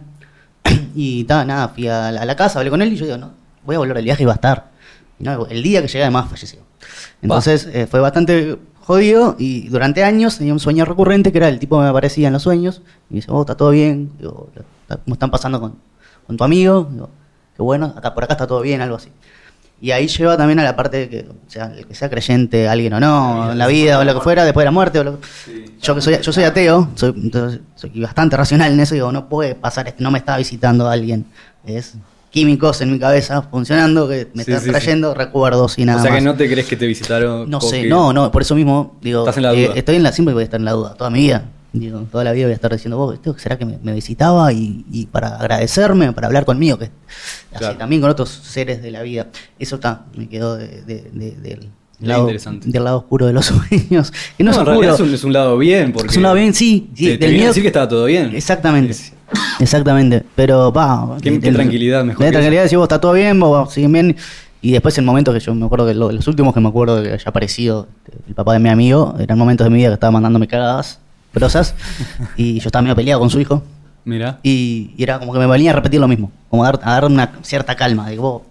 y 0.96 1.24
ta, 1.26 1.44
nada, 1.46 1.70
fui 1.70 1.88
a 1.88 2.12
la, 2.12 2.22
a 2.22 2.26
la 2.26 2.36
casa, 2.36 2.60
hablé 2.60 2.70
con 2.70 2.82
él 2.82 2.94
y 2.94 2.96
yo 2.96 3.06
digo, 3.06 3.18
no, 3.18 3.32
voy 3.66 3.76
a 3.76 3.80
volver 3.80 3.98
al 3.98 4.04
viaje 4.04 4.24
y 4.24 4.26
va 4.26 4.34
a 4.34 4.36
estar. 4.36 4.72
No, 5.20 5.46
el 5.48 5.62
día 5.64 5.82
que 5.82 5.88
llegué 5.88 6.04
además 6.04 6.30
falleció. 6.30 6.60
Entonces 7.22 7.68
eh, 7.74 7.88
fue 7.88 8.00
bastante 8.00 8.58
jodido 8.82 9.36
y 9.38 9.68
durante 9.68 10.04
años 10.04 10.38
tenía 10.38 10.54
un 10.54 10.60
sueño 10.60 10.86
recurrente 10.86 11.32
que 11.32 11.38
era 11.38 11.50
el 11.50 11.60
tipo 11.60 11.78
que 11.78 11.84
me 11.84 11.90
aparecía 11.90 12.28
en 12.28 12.34
los 12.34 12.44
sueños 12.44 12.82
y 13.10 13.14
me 13.14 13.16
dice, 13.18 13.28
oh, 13.32 13.42
está 13.42 13.56
todo 13.56 13.72
bien, 13.72 14.12
Digo, 14.18 14.50
¿cómo 14.88 15.14
están 15.14 15.30
pasando 15.30 15.60
con, 15.60 15.76
con 16.26 16.38
tu 16.38 16.44
amigo? 16.44 16.88
Digo, 16.92 17.10
qué 17.56 17.62
bueno, 17.62 17.94
acá 17.96 18.14
por 18.14 18.24
acá 18.24 18.34
está 18.34 18.48
todo 18.48 18.62
bien, 18.62 18.82
algo 18.82 18.96
así. 18.96 19.10
Y 19.82 19.92
ahí 19.92 20.08
lleva 20.08 20.36
también 20.36 20.60
a 20.60 20.64
la 20.64 20.76
parte 20.76 20.98
de 20.98 21.10
que, 21.10 21.20
o 21.30 21.50
sea, 21.50 21.66
el 21.78 21.86
que 21.86 21.96
sea 21.96 22.10
creyente, 22.10 22.68
alguien 22.68 22.92
o 22.94 23.00
no, 23.00 23.52
en 23.54 23.58
la 23.58 23.66
vida 23.68 23.98
o 24.00 24.04
lo 24.04 24.14
que 24.14 24.20
fuera, 24.20 24.44
después 24.44 24.64
de 24.64 24.66
la 24.66 24.72
muerte. 24.72 25.00
O 25.00 25.04
lo- 25.06 25.20
yo 25.82 25.96
que 25.96 26.02
soy, 26.02 26.18
yo 26.22 26.34
soy 26.34 26.44
ateo, 26.44 26.90
soy, 26.96 27.14
entonces, 27.16 27.62
soy 27.76 27.92
bastante 28.02 28.36
racional 28.36 28.74
en 28.74 28.80
eso, 28.82 28.94
digo, 28.96 29.12
no 29.14 29.30
puede 29.30 29.56
pasar, 29.56 29.94
no 30.00 30.12
me 30.12 30.18
está 30.20 30.36
visitando 30.36 30.90
alguien. 30.90 31.26
Es 31.66 31.94
químicos 32.32 32.82
en 32.82 32.92
mi 32.92 33.00
cabeza 33.00 33.42
funcionando 33.44 34.08
que 34.08 34.30
me 34.34 34.44
Sí, 34.44 34.52
están 34.52 34.64
sí, 34.66 34.70
trayendo 34.72 35.14
recuerdos 35.14 35.78
y 35.80 35.86
nada 35.86 36.00
o 36.00 36.02
sea 36.02 36.12
más. 36.12 36.20
que 36.20 36.26
no 36.26 36.36
te 36.36 36.50
crees 36.50 36.68
que 36.68 36.76
te 36.76 36.86
visitaron. 36.88 37.50
No 37.50 37.60
sé, 37.62 37.82
que- 37.84 37.88
no, 37.88 38.14
no, 38.14 38.32
por 38.32 38.42
eso 38.42 38.56
mismo 38.56 38.98
digo, 39.02 39.22
Estás 39.22 39.38
en 39.38 39.44
la 39.44 39.54
eh, 39.54 39.66
duda. 39.68 39.74
estoy 39.76 39.96
en 39.96 40.04
la, 40.04 40.12
siempre 40.12 40.34
voy 40.34 40.42
a 40.42 40.44
estar 40.46 40.60
en 40.60 40.66
la 40.66 40.72
duda, 40.74 40.94
toda 40.94 41.10
mi 41.10 41.20
vida. 41.20 41.46
Digo, 41.72 42.00
toda 42.12 42.24
la 42.24 42.32
vida 42.32 42.46
voy 42.46 42.54
a 42.54 42.56
estar 42.56 42.72
diciendo, 42.72 42.98
vos, 42.98 43.14
¿esto 43.14 43.36
será 43.38 43.56
que 43.58 43.64
me, 43.66 43.78
me 43.84 43.94
visitaba 43.94 44.52
y, 44.52 44.86
y 44.92 45.06
para 45.06 45.36
agradecerme, 45.38 46.12
para 46.14 46.26
hablar 46.26 46.44
conmigo? 46.46 46.80
Que 46.80 46.90
así 47.54 47.76
también 47.78 48.02
con 48.02 48.10
otros 48.10 48.30
seres 48.30 48.82
de 48.82 48.90
la 48.90 49.04
vida. 49.04 49.28
Eso 49.60 49.76
está, 49.76 50.06
me 50.16 50.28
quedó 50.28 50.56
de- 50.58 50.82
de- 50.82 51.10
de- 51.14 51.32
del, 51.36 51.70
lado, 52.08 52.22
interesante. 52.22 52.70
del 52.70 52.84
lado 52.84 52.98
oscuro 53.00 53.28
de 53.28 53.34
los 53.34 53.46
sueños. 53.70 54.12
Que 54.38 54.44
no, 54.44 54.52
No, 54.52 54.52
es 54.52 54.58
en 54.60 54.66
realidad 54.66 54.94
es 54.96 55.00
un, 55.02 55.14
es 55.14 55.24
un 55.24 55.34
lado 55.34 55.58
bien. 55.58 55.92
Porque 55.92 56.10
Es 56.10 56.18
un 56.18 56.24
lado 56.24 56.36
bien, 56.36 56.54
sí, 56.54 56.90
sí, 56.96 57.06
Te, 57.06 57.18
del 57.18 57.34
miedo- 57.34 57.48
decir 57.48 57.64
que 57.64 57.68
estaba 57.68 57.88
todo 57.88 58.06
bien. 58.06 58.32
Exactamente. 58.36 58.92
Es- 58.92 59.14
Exactamente. 59.60 60.24
Pero, 60.36 60.72
pa. 60.74 61.18
Qué- 61.22 61.30
el- 61.30 61.40
qué 61.42 61.52
tranquilidad, 61.52 62.04
mejor 62.04 62.22
La 62.22 62.28
que 62.28 62.32
tranquilidad 62.32 62.62
de 62.62 62.64
decir, 62.66 62.78
vos 62.78 62.86
está 62.86 63.00
todo 63.02 63.14
bien, 63.14 63.40
vos 63.40 63.72
siguen 63.74 63.92
bien. 63.92 64.16
Y 64.62 64.72
después, 64.72 64.98
en 64.98 65.06
momentos 65.06 65.34
que 65.34 65.40
yo 65.40 65.54
me 65.56 65.66
acuerdo 65.66 65.86
que 65.88 65.94
lo- 65.94 66.12
los 66.12 66.28
últimos 66.28 66.54
que 66.54 66.60
me 66.60 66.68
acuerdo 66.70 66.98
de 66.98 67.04
que 67.10 67.14
haya 67.14 67.24
aparecido 67.30 67.88
el 68.28 68.34
papá 68.36 68.54
de 68.54 68.60
mi 68.60 68.70
amigo, 68.70 69.16
eran 69.20 69.38
momentos 69.38 69.66
de 69.66 69.70
mi 69.70 69.78
vida 69.78 69.88
que 69.90 69.94
estaba 69.94 70.12
mandándome 70.12 70.48
cagadas 70.48 71.00
grosas. 71.34 71.76
y 72.38 72.60
yo 72.60 72.68
estaba 72.68 72.82
medio 72.82 72.96
peleado 72.96 73.20
con 73.20 73.30
su 73.30 73.40
hijo. 73.40 73.64
Mira. 74.06 74.40
Y, 74.44 74.92
y 74.98 75.04
era 75.04 75.20
como 75.20 75.32
que 75.34 75.40
me 75.40 75.46
venía 75.46 75.72
a 75.72 75.76
repetir 75.76 76.00
lo 76.00 76.08
mismo. 76.08 76.32
Como 76.50 76.64
a 76.64 76.72
dar, 76.72 76.80
a 76.84 76.92
dar 76.94 77.06
una 77.06 77.34
cierta 77.44 77.76
calma. 77.76 78.10
Digo, 78.10 78.24
vos, 78.24 78.42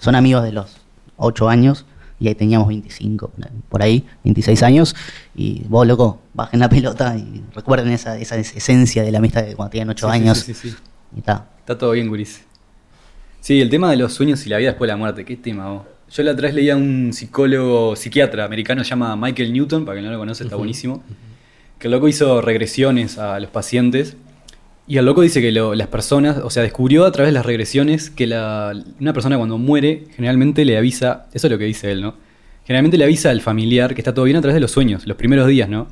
son 0.00 0.14
amigos 0.14 0.42
de 0.44 0.52
los 0.52 0.76
8 1.16 1.48
años. 1.48 1.86
Y 2.18 2.28
ahí 2.28 2.34
teníamos 2.34 2.68
25, 2.68 3.30
por 3.68 3.82
ahí, 3.82 4.04
26 4.24 4.62
años. 4.62 4.96
Y 5.34 5.62
vos, 5.68 5.86
loco, 5.86 6.20
bajen 6.32 6.60
la 6.60 6.68
pelota 6.68 7.16
y 7.16 7.42
recuerden 7.54 7.92
esa, 7.92 8.18
esa 8.18 8.36
esencia 8.36 9.02
de 9.02 9.10
la 9.12 9.18
amistad 9.18 9.44
de 9.44 9.54
cuando 9.54 9.70
tenían 9.70 9.90
8 9.90 10.06
Sí, 10.06 10.12
sí, 10.12 10.22
años. 10.22 10.38
sí, 10.38 10.54
sí, 10.54 10.70
sí. 10.70 10.76
Y 11.14 11.18
está. 11.18 11.46
Está 11.58 11.76
todo 11.76 11.90
bien, 11.92 12.08
Guris. 12.08 12.42
Sí, 13.40 13.60
el 13.60 13.68
tema 13.70 13.90
de 13.90 13.96
los 13.96 14.12
sueños 14.14 14.44
y 14.46 14.48
la 14.48 14.56
vida 14.58 14.70
después 14.70 14.88
de 14.88 14.92
la 14.92 14.96
muerte. 14.96 15.24
¿Qué 15.24 15.36
tema 15.36 15.68
vos? 15.68 15.82
Yo 16.10 16.22
la 16.22 16.32
otra 16.32 16.46
vez 16.46 16.54
leía 16.54 16.74
a 16.74 16.76
un 16.76 17.12
psicólogo, 17.12 17.96
psiquiatra 17.96 18.44
americano, 18.44 18.82
se 18.84 18.90
llama 18.90 19.16
Michael 19.16 19.52
Newton, 19.52 19.84
para 19.84 19.96
quien 19.96 20.06
no 20.06 20.12
lo 20.12 20.18
conoce, 20.18 20.44
está 20.44 20.56
buenísimo. 20.56 21.02
Que 21.78 21.88
el 21.88 21.92
loco 21.92 22.08
hizo 22.08 22.40
regresiones 22.40 23.18
a 23.18 23.38
los 23.40 23.50
pacientes. 23.50 24.16
Y 24.88 24.98
el 24.98 25.04
loco 25.04 25.20
dice 25.22 25.40
que 25.40 25.50
lo- 25.52 25.74
las 25.74 25.88
personas, 25.88 26.38
o 26.38 26.50
sea, 26.50 26.62
descubrió 26.62 27.04
a 27.06 27.12
través 27.12 27.30
de 27.30 27.34
las 27.34 27.44
regresiones 27.46 28.08
que 28.10 28.26
la, 28.26 28.72
una 29.00 29.12
persona 29.12 29.36
cuando 29.36 29.58
muere, 29.58 30.04
generalmente 30.14 30.64
le 30.64 30.76
avisa, 30.78 31.26
eso 31.34 31.46
es 31.48 31.50
lo 31.50 31.58
que 31.58 31.64
dice 31.64 31.90
él, 31.90 32.00
¿no? 32.02 32.14
Generalmente 32.64 32.98
le 32.98 33.04
avisa 33.04 33.30
al 33.30 33.40
familiar 33.40 33.94
que 33.94 34.00
está 34.00 34.12
todo 34.12 34.24
bien 34.24 34.36
a 34.36 34.40
través 34.40 34.54
de 34.54 34.60
los 34.60 34.72
sueños, 34.72 35.06
los 35.06 35.16
primeros 35.16 35.46
días, 35.46 35.68
¿no? 35.68 35.86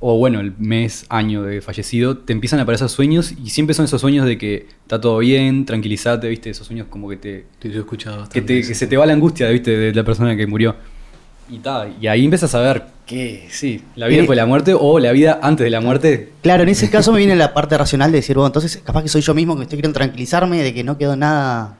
O 0.00 0.18
bueno, 0.18 0.40
el 0.40 0.52
mes, 0.58 1.06
año 1.08 1.42
de 1.42 1.62
fallecido, 1.62 2.18
te 2.18 2.34
empiezan 2.34 2.58
a 2.60 2.62
aparecer 2.64 2.90
sueños 2.90 3.32
y 3.42 3.48
siempre 3.50 3.72
son 3.72 3.86
esos 3.86 4.02
sueños 4.02 4.26
de 4.26 4.36
que 4.36 4.66
está 4.82 5.00
todo 5.00 5.18
bien, 5.18 5.64
tranquilízate, 5.64 6.28
¿viste? 6.28 6.50
Esos 6.50 6.66
sueños 6.66 6.88
como 6.90 7.08
que 7.08 7.16
te 7.16 7.46
yo 7.62 7.70
he 7.70 7.78
escuchado 7.78 8.16
que, 8.16 8.20
bastante 8.20 8.42
te- 8.42 8.58
eso. 8.58 8.68
que 8.68 8.74
se 8.74 8.86
te 8.86 8.98
va 8.98 9.06
la 9.06 9.14
angustia, 9.14 9.48
¿viste? 9.48 9.76
De 9.78 9.94
la 9.94 10.04
persona 10.04 10.36
que 10.36 10.46
murió. 10.46 10.76
Y 11.50 11.58
ta, 11.58 11.86
y 12.00 12.06
ahí 12.06 12.24
empiezas 12.24 12.54
a 12.54 12.60
ver 12.60 12.84
que 13.06 13.46
sí, 13.50 13.82
la 13.96 14.06
vida 14.06 14.16
Eh, 14.16 14.20
después 14.22 14.36
de 14.36 14.42
la 14.42 14.46
muerte 14.46 14.74
o 14.78 14.98
la 14.98 15.12
vida 15.12 15.38
antes 15.42 15.64
de 15.64 15.70
la 15.70 15.80
muerte. 15.82 16.32
Claro, 16.42 16.62
en 16.62 16.70
ese 16.70 16.88
caso 16.88 17.12
me 17.12 17.18
viene 17.18 17.36
la 17.36 17.52
parte 17.52 17.76
racional 17.76 18.10
de 18.10 18.18
decir, 18.18 18.34
bueno, 18.36 18.46
entonces 18.46 18.80
capaz 18.82 19.02
que 19.02 19.08
soy 19.10 19.20
yo 19.20 19.34
mismo 19.34 19.54
que 19.56 19.62
estoy 19.64 19.76
queriendo 19.76 19.98
tranquilizarme 19.98 20.62
de 20.62 20.72
que 20.72 20.82
no 20.84 20.96
quedó 20.96 21.14
nada, 21.16 21.76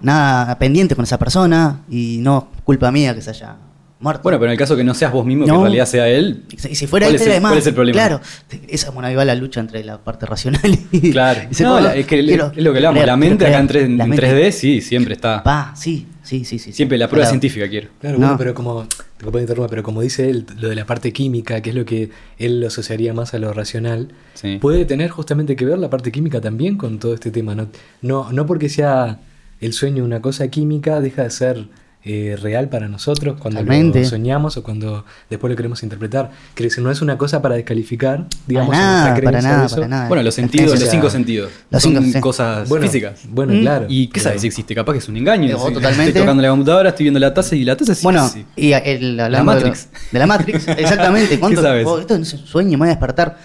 nada 0.00 0.58
pendiente 0.58 0.94
con 0.94 1.04
esa 1.04 1.18
persona 1.18 1.80
y 1.90 2.18
no 2.20 2.48
culpa 2.64 2.90
mía 2.92 3.14
que 3.14 3.22
se 3.22 3.30
haya 3.30 3.56
muerto. 4.00 4.24
Bueno, 4.24 4.38
pero 4.38 4.46
en 4.50 4.52
el 4.52 4.58
caso 4.58 4.76
que 4.76 4.84
no 4.84 4.92
seas 4.94 5.10
vos 5.12 5.24
mismo, 5.24 5.44
que 5.44 5.50
No. 5.50 5.56
en 5.58 5.62
realidad 5.62 5.86
sea 5.86 6.08
él. 6.08 6.42
Y 6.50 6.74
si 6.74 6.86
fuera 6.86 7.06
¿cuál 7.06 7.14
este, 7.14 7.26
el- 7.28 7.32
además, 7.32 7.50
cuál 7.52 7.58
es 7.60 7.66
el 7.68 7.74
problema? 7.74 7.94
Claro, 7.96 8.20
esa 8.68 8.90
bueno, 8.90 9.08
ahí 9.08 9.14
va 9.14 9.24
la 9.24 9.34
lucha 9.34 9.60
entre 9.60 9.82
la 9.84 9.98
parte 9.98 10.26
racional 10.26 10.60
y. 10.92 11.12
Claro. 11.12 11.40
y 11.56 11.62
No, 11.62 11.80
la- 11.80 11.94
es 11.96 12.06
que 12.06 12.22
quiero- 12.24 12.52
es 12.54 12.62
lo 12.62 12.72
que 12.72 12.78
hablamos. 12.78 13.06
la 13.06 13.16
mente 13.16 13.46
acá 13.46 13.58
en, 13.60 13.66
creer. 13.68 13.86
3, 13.86 13.96
La 13.96 14.04
en 14.04 14.10
mente- 14.10 14.26
3D 14.26 14.52
sí, 14.52 14.80
siempre 14.80 15.14
está. 15.14 15.40
Va, 15.46 15.72
sí, 15.76 16.06
sí, 16.22 16.44
sí, 16.44 16.58
sí. 16.58 16.72
Siempre 16.72 16.96
sí. 16.96 17.00
la 17.00 17.08
prueba 17.08 17.24
Claro. 17.24 17.30
científica 17.30 17.68
quiero. 17.68 17.88
Claro, 18.00 18.18
No. 18.18 18.26
bueno, 18.26 18.38
pero 18.38 18.54
como, 18.54 18.86
te 18.86 19.24
puedo 19.24 19.40
interrumpir, 19.40 19.70
pero 19.70 19.82
como 19.82 20.00
dice 20.02 20.28
él, 20.30 20.46
lo 20.58 20.68
de 20.68 20.74
la 20.74 20.86
parte 20.86 21.12
química, 21.12 21.60
que 21.60 21.70
es 21.70 21.76
lo 21.76 21.84
que 21.84 22.10
él 22.38 22.60
lo 22.60 22.66
asociaría 22.68 23.12
más 23.14 23.34
a 23.34 23.38
lo 23.38 23.52
racional, 23.52 24.08
Sí. 24.34 24.58
puede 24.60 24.84
tener 24.84 25.10
justamente 25.10 25.56
que 25.56 25.64
ver 25.64 25.78
la 25.78 25.90
parte 25.90 26.10
química 26.12 26.40
también 26.40 26.76
con 26.76 26.98
todo 26.98 27.14
este 27.14 27.30
tema. 27.30 27.54
No, 27.54 27.68
no, 28.00 28.32
no 28.32 28.46
porque 28.46 28.68
sea 28.68 29.20
el 29.60 29.72
sueño 29.72 30.04
una 30.04 30.20
cosa 30.20 30.48
química, 30.48 31.00
deja 31.00 31.22
de 31.24 31.30
ser 31.30 31.68
eh, 32.04 32.36
real 32.40 32.68
para 32.68 32.88
nosotros 32.88 33.36
cuando 33.38 33.60
Totalmente. 33.60 34.00
lo 34.00 34.04
soñamos 34.06 34.56
o 34.56 34.62
cuando 34.64 35.04
después 35.30 35.50
lo 35.50 35.56
queremos 35.56 35.82
interpretar. 35.84 36.30
Quiero 36.54 36.68
decir, 36.70 36.82
no 36.82 36.90
es 36.90 37.00
una 37.00 37.16
cosa 37.16 37.40
para 37.40 37.54
descalificar, 37.54 38.26
digamos, 38.46 38.70
para 38.70 38.82
nada, 38.82 38.92
nuestra 39.02 39.14
para 39.14 39.30
creencia 39.30 39.48
nada, 39.50 39.60
de 39.60 39.66
eso. 39.66 39.76
para 39.76 39.88
nada. 39.88 40.08
Bueno, 40.08 40.22
los 40.24 40.34
sentidos, 40.34 40.80
los 40.80 40.88
cinco 40.90 41.10
sentidos. 41.10 41.50
los 41.70 41.82
son 41.82 41.92
cinco, 41.94 42.12
sí. 42.12 42.20
cosas 42.20 42.68
Bueno, 42.68 42.86
físicas. 42.86 43.20
Bueno, 43.28 43.52
Mm. 43.54 43.60
claro. 43.60 43.86
¿Y 43.88 44.08
qué 44.08 44.20
sabes 44.20 44.40
si 44.40 44.48
existe? 44.48 44.74
Capaz 44.74 44.92
que 44.92 44.98
es 44.98 45.08
un 45.08 45.16
engaño. 45.16 45.56
Sí. 45.58 45.74
totalmente. 45.74 46.08
Estoy 46.08 46.22
tocando 46.22 46.42
la 46.42 46.48
computadora, 46.50 46.88
estoy 46.88 47.04
viendo 47.04 47.20
la 47.20 47.32
taza 47.32 47.54
y 47.54 47.64
la 47.64 47.76
taza 47.76 47.94
sí 47.94 48.02
Bueno, 48.02 48.28
sí. 48.28 48.44
y 48.56 48.72
el, 48.72 49.20
hablando 49.20 49.52
de 49.52 49.60
lo- 49.60 49.66
Matrix. 49.66 49.88
De, 50.10 50.18
la 50.18 50.26
Matrix, 50.26 50.68
exactamente. 50.76 51.38
¿Cuánto, 51.38 51.62
sabes? 51.62 51.86
oh, 51.86 51.98
esto 52.00 52.16
no 52.16 52.22
es 52.24 52.32
un 52.32 52.40
sueño, 52.46 52.70
me 52.72 52.76
voy 52.78 52.88
a 52.88 52.90
despertar. 52.90 53.38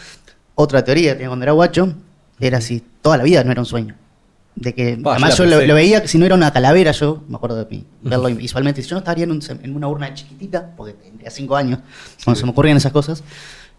Otra 0.56 0.84
teoría 0.84 1.10
que 1.12 1.16
tenía 1.16 1.28
cuando 1.28 1.44
era 1.44 1.52
guacho 1.52 1.94
era 2.40 2.60
si 2.62 2.82
toda 3.02 3.18
la 3.18 3.24
vida 3.24 3.44
no 3.44 3.52
era 3.52 3.62
un 3.62 3.66
sueño. 3.68 3.94
De 4.60 4.74
que, 4.74 5.00
además 5.06 5.38
yo 5.38 5.46
lo, 5.46 5.58
veía 5.76 6.02
que 6.02 6.08
si 6.08 6.18
no 6.18 6.26
era 6.26 6.34
una 6.34 6.52
calavera, 6.52 6.92
yo 6.92 7.24
me 7.30 7.36
acuerdo 7.36 7.58
de 7.64 7.68
mí, 7.70 7.86
verlo 8.02 8.26
visualmente. 8.36 8.82
Si 8.82 8.90
yo 8.90 8.96
no 8.96 9.00
estaría 9.00 9.24
en, 9.26 9.32
un- 9.32 9.42
en 9.62 9.76
una 9.76 9.88
urna 9.88 10.12
chiquitita, 10.16 10.72
porque 10.76 10.94
tendría 10.94 11.30
cinco 11.30 11.56
años, 11.56 11.80
cuando 12.26 12.40
se 12.40 12.46
me 12.46 12.52
ocurrían 12.52 12.76
esas 12.78 12.92
cosas. 12.92 13.24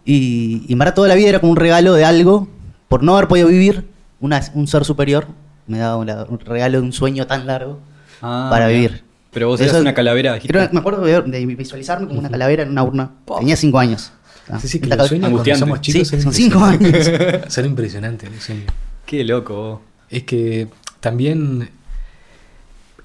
Y, 0.05 0.63
y 0.67 0.75
verdad 0.75 0.93
toda 0.93 1.09
la 1.09 1.15
vida 1.15 1.27
era 1.29 1.39
como 1.39 1.51
un 1.51 1.57
regalo 1.57 1.93
de 1.93 2.05
algo, 2.05 2.47
por 2.87 3.03
no 3.03 3.15
haber 3.17 3.27
podido 3.27 3.49
vivir, 3.49 3.89
una- 4.21 4.41
un 4.53 4.67
ser 4.67 4.85
superior 4.85 5.27
me 5.67 5.77
daba 5.79 5.97
una- 5.97 6.23
un 6.23 6.39
regalo 6.39 6.79
de 6.79 6.83
un 6.85 6.93
sueño 6.93 7.27
tan 7.27 7.45
largo 7.45 7.79
Ah, 8.21 8.47
para 8.49 8.67
mira. 8.67 8.77
vivir. 8.79 9.03
Pero 9.31 9.47
vos 9.49 9.59
Eso- 9.59 9.71
eras 9.71 9.81
una 9.81 9.93
calavera. 9.93 10.39
Creo- 10.39 10.69
me 10.71 10.79
acuerdo 10.79 11.01
de, 11.03 11.21
de 11.21 11.45
visualizarme 11.45 12.07
como 12.07 12.19
una 12.19 12.29
calavera 12.29 12.63
en 12.63 12.69
una 12.69 12.83
urna. 12.83 13.11
Tenía 13.37 13.55
cinco 13.57 13.77
años. 13.79 14.11
Ah, 14.49 14.59
Sí, 14.59 14.67
sí, 14.67 14.79
que 14.79 14.85
en 14.85 14.89
la 14.91 14.95
los 14.95 15.07
sueños 15.09 15.29
cuando 15.29 15.55
somos 15.57 15.81
chicos 15.81 16.07
Sí, 16.07 16.21
son 16.21 16.33
cinco 16.33 16.59
años. 16.63 17.11
Son 17.49 17.65
impresionantes 17.65 18.31
los 18.31 18.41
sueños. 18.43 18.65
Qué 19.05 19.23
loco. 19.23 19.81
Es 20.09 20.23
que 20.23 20.67
también, 20.99 21.69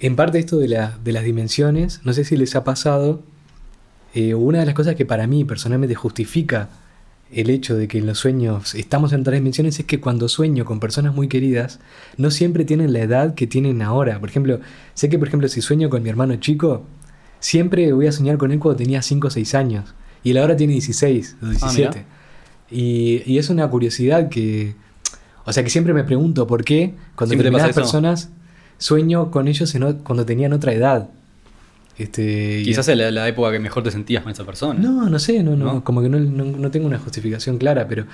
en 0.00 0.16
parte 0.16 0.38
esto 0.38 0.58
de, 0.58 0.68
la- 0.68 0.98
de 1.02 1.12
las 1.12 1.24
dimensiones, 1.24 2.00
no 2.04 2.12
sé 2.12 2.24
si 2.24 2.36
les 2.36 2.54
ha 2.56 2.64
pasado, 2.64 3.22
eh, 4.14 4.34
una 4.34 4.60
de 4.60 4.66
las 4.66 4.74
cosas 4.74 4.94
que 4.96 5.06
para 5.06 5.26
mí 5.26 5.44
personalmente 5.44 5.94
justifica 5.94 6.68
el 7.32 7.50
hecho 7.50 7.74
de 7.74 7.88
que 7.88 7.98
en 7.98 8.06
los 8.06 8.18
sueños 8.18 8.74
estamos 8.76 9.12
en 9.12 9.22
otras 9.22 9.34
dimensiones 9.34 9.78
es 9.80 9.86
que 9.86 9.98
cuando 10.00 10.28
sueño 10.28 10.64
con 10.64 10.78
personas 10.78 11.14
muy 11.14 11.26
queridas, 11.26 11.80
no 12.16 12.30
siempre 12.30 12.64
tienen 12.64 12.92
la 12.92 13.00
edad 13.00 13.34
que 13.34 13.46
tienen 13.46 13.82
ahora. 13.82 14.20
Por 14.20 14.28
ejemplo, 14.28 14.60
sé 14.94 15.08
que 15.08 15.18
por 15.18 15.26
ejemplo 15.28 15.48
si 15.48 15.60
sueño 15.60 15.90
con 15.90 16.02
mi 16.02 16.10
hermano 16.10 16.36
chico, 16.36 16.84
siempre 17.40 17.92
voy 17.92 18.06
a 18.06 18.12
soñar 18.12 18.36
con 18.38 18.52
él 18.52 18.58
cuando 18.60 18.76
tenía 18.76 19.02
5 19.02 19.26
o 19.26 19.30
6 19.30 19.54
años. 19.56 19.94
Y 20.22 20.30
él 20.30 20.38
ahora 20.38 20.56
tiene 20.56 20.74
16 20.74 21.36
o 21.42 21.46
17. 21.46 22.04
y, 22.70 23.22
y 23.26 23.38
es 23.38 23.50
una 23.50 23.68
curiosidad 23.68 24.28
que... 24.28 24.74
O 25.46 25.52
sea 25.52 25.62
que 25.62 25.70
siempre 25.70 25.92
me 25.94 26.04
pregunto 26.04 26.46
por 26.46 26.64
qué 26.64 26.94
cuando 27.16 27.30
¿Siempre 27.32 27.50
te 27.50 27.52
pasa 27.52 27.66
determinadas 27.68 27.74
personas 27.74 28.30
sueño 28.78 29.30
con 29.30 29.46
ellos 29.48 29.74
en 29.74 29.92
cuando 30.04 30.24
tenían 30.26 30.52
otra 30.52 30.72
edad. 30.72 31.08
Este, 31.96 32.62
Quizás 32.64 32.88
es 32.88 32.96
la, 32.96 33.10
la 33.10 33.28
época 33.28 33.52
que 33.52 33.60
mejor 33.60 33.82
te 33.84 33.90
sentías 33.90 34.22
con 34.24 34.32
esa 34.32 34.44
persona. 34.44 34.78
no, 34.80 35.08
no 35.08 35.18
sé, 35.18 35.42
no, 35.42 35.54
no, 35.56 35.74
¿No? 35.74 35.84
como 35.84 36.02
que 36.02 36.08
no, 36.08 36.18
no- 36.18 36.44
no 36.44 36.70
tengo 36.70 36.86
una 36.86 36.98
justificación 36.98 37.56
clara, 37.56 37.86
pero, 37.86 38.04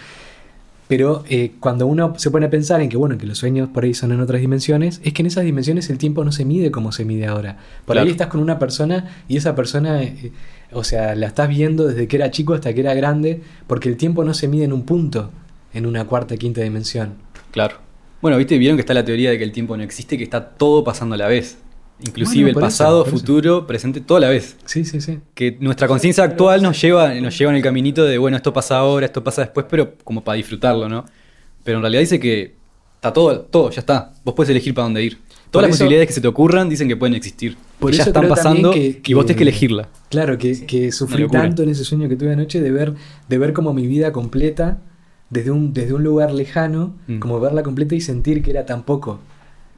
pero 0.86 1.24
eh, 1.30 1.52
cuando 1.60 1.86
uno 1.86 2.12
se 2.18 2.30
pone 2.30 2.44
a 2.46 2.50
pensar 2.50 2.82
en 2.82 2.90
que 2.90 2.98
bueno, 2.98 3.16
que 3.16 3.24
los 3.26 3.38
sueños 3.38 3.70
por 3.70 3.84
ahí 3.84 3.94
son 3.94 4.12
en 4.12 4.20
otras 4.20 4.40
dimensiones, 4.42 5.00
es 5.02 5.14
que 5.14 5.22
en 5.22 5.26
esas 5.26 5.44
dimensiones 5.44 5.88
el 5.88 5.96
tiempo 5.96 6.24
no 6.24 6.32
se 6.32 6.44
mide 6.44 6.70
como 6.70 6.92
se 6.92 7.06
mide 7.06 7.26
ahora. 7.26 7.56
Por 7.86 7.94
Claro. 7.94 8.04
ahí 8.06 8.10
estás 8.10 8.26
con 8.26 8.40
una 8.40 8.58
persona 8.58 9.08
y 9.28 9.38
esa 9.38 9.54
persona, 9.54 10.02
eh, 10.02 10.30
o 10.72 10.84
sea, 10.84 11.14
la 11.14 11.28
estás 11.28 11.48
viendo 11.48 11.86
desde 11.86 12.06
que 12.06 12.16
era 12.16 12.30
chico 12.30 12.52
hasta 12.52 12.74
que 12.74 12.80
era 12.80 12.92
grande, 12.92 13.40
porque 13.66 13.88
el 13.88 13.96
tiempo 13.96 14.24
no 14.24 14.34
se 14.34 14.46
mide 14.46 14.64
en 14.64 14.74
un 14.74 14.82
punto, 14.82 15.30
en 15.72 15.86
una 15.86 16.04
cuarta, 16.04 16.36
quinta 16.36 16.60
dimensión. 16.62 17.14
Claro. 17.50 17.76
Bueno, 18.22 18.36
viste, 18.36 18.58
vieron 18.58 18.76
que 18.76 18.80
está 18.82 18.94
la 18.94 19.04
teoría 19.04 19.30
de 19.30 19.38
que 19.38 19.44
el 19.44 19.52
tiempo 19.52 19.76
no 19.76 19.82
existe, 19.82 20.18
que 20.18 20.24
está 20.24 20.50
todo 20.50 20.84
pasando 20.84 21.14
a 21.14 21.18
la 21.18 21.26
vez. 21.28 21.58
Inclusive 22.02 22.44
Bueno, 22.44 22.48
el 22.48 22.52
eso, 22.52 22.60
pasado, 22.60 23.02
eso. 23.06 23.10
futuro, 23.10 23.66
presente, 23.66 24.00
todo 24.00 24.16
a 24.18 24.20
la 24.22 24.28
vez. 24.30 24.56
Sí, 24.64 24.84
sí, 24.84 25.00
sí. 25.00 25.18
Que 25.34 25.56
nuestra 25.60 25.86
conciencia 25.86 26.24
actual 26.24 26.62
nos 26.62 26.80
lleva, 26.80 27.12
nos 27.14 27.36
lleva 27.38 27.50
en 27.50 27.56
el 27.58 27.62
caminito 27.62 28.04
de, 28.04 28.16
bueno, 28.18 28.36
esto 28.38 28.52
pasa 28.52 28.78
ahora, 28.78 29.06
esto 29.06 29.22
pasa 29.22 29.42
después, 29.42 29.66
pero 29.68 29.94
como 30.04 30.22
para 30.24 30.36
disfrutarlo, 30.36 30.88
¿no? 30.88 31.04
Pero 31.62 31.78
en 31.78 31.82
realidad 31.82 32.00
dice 32.00 32.18
que 32.18 32.54
está 32.94 33.12
todo, 33.12 33.40
todo, 33.42 33.70
ya 33.70 33.80
está. 33.80 34.12
Vos 34.24 34.34
puedes 34.34 34.48
elegir 34.50 34.72
para 34.74 34.84
dónde 34.84 35.02
ir. 35.04 35.18
Por 35.18 35.50
Todas 35.52 35.62
las 35.68 35.70
eso- 35.76 35.78
posibilidades 35.84 36.06
que 36.08 36.12
se 36.14 36.20
te 36.22 36.28
ocurran 36.28 36.68
dicen 36.70 36.88
que 36.88 36.96
pueden 36.96 37.14
existir. 37.14 37.56
Por 37.78 37.92
ya 37.92 38.04
están 38.04 38.28
pasando 38.28 38.70
que- 38.70 39.00
y 39.04 39.14
vos 39.14 39.26
tenés 39.26 39.36
que 39.36 39.42
elegirla. 39.42 39.88
Claro, 40.08 40.38
que, 40.38 40.64
que 40.66 40.92
sufrí 40.92 41.26
tanto 41.28 41.62
en 41.64 41.68
ese 41.70 41.84
sueño 41.84 42.08
que 42.08 42.16
tuve 42.16 42.32
anoche 42.32 42.60
de 42.62 42.70
ver, 42.70 42.94
de 43.28 43.38
ver 43.38 43.52
como 43.52 43.74
mi 43.74 43.86
vida 43.86 44.10
completa 44.12 44.78
desde 45.30 45.50
un, 45.50 45.72
desde 45.72 45.94
un 45.94 46.02
lugar 46.04 46.32
lejano, 46.32 46.94
Mm. 47.06 47.18
como 47.20 47.40
verla 47.40 47.62
completa 47.62 47.94
y 47.94 48.00
sentir 48.00 48.42
que 48.42 48.50
era 48.50 48.66
tan 48.66 48.82
poco. 48.82 49.20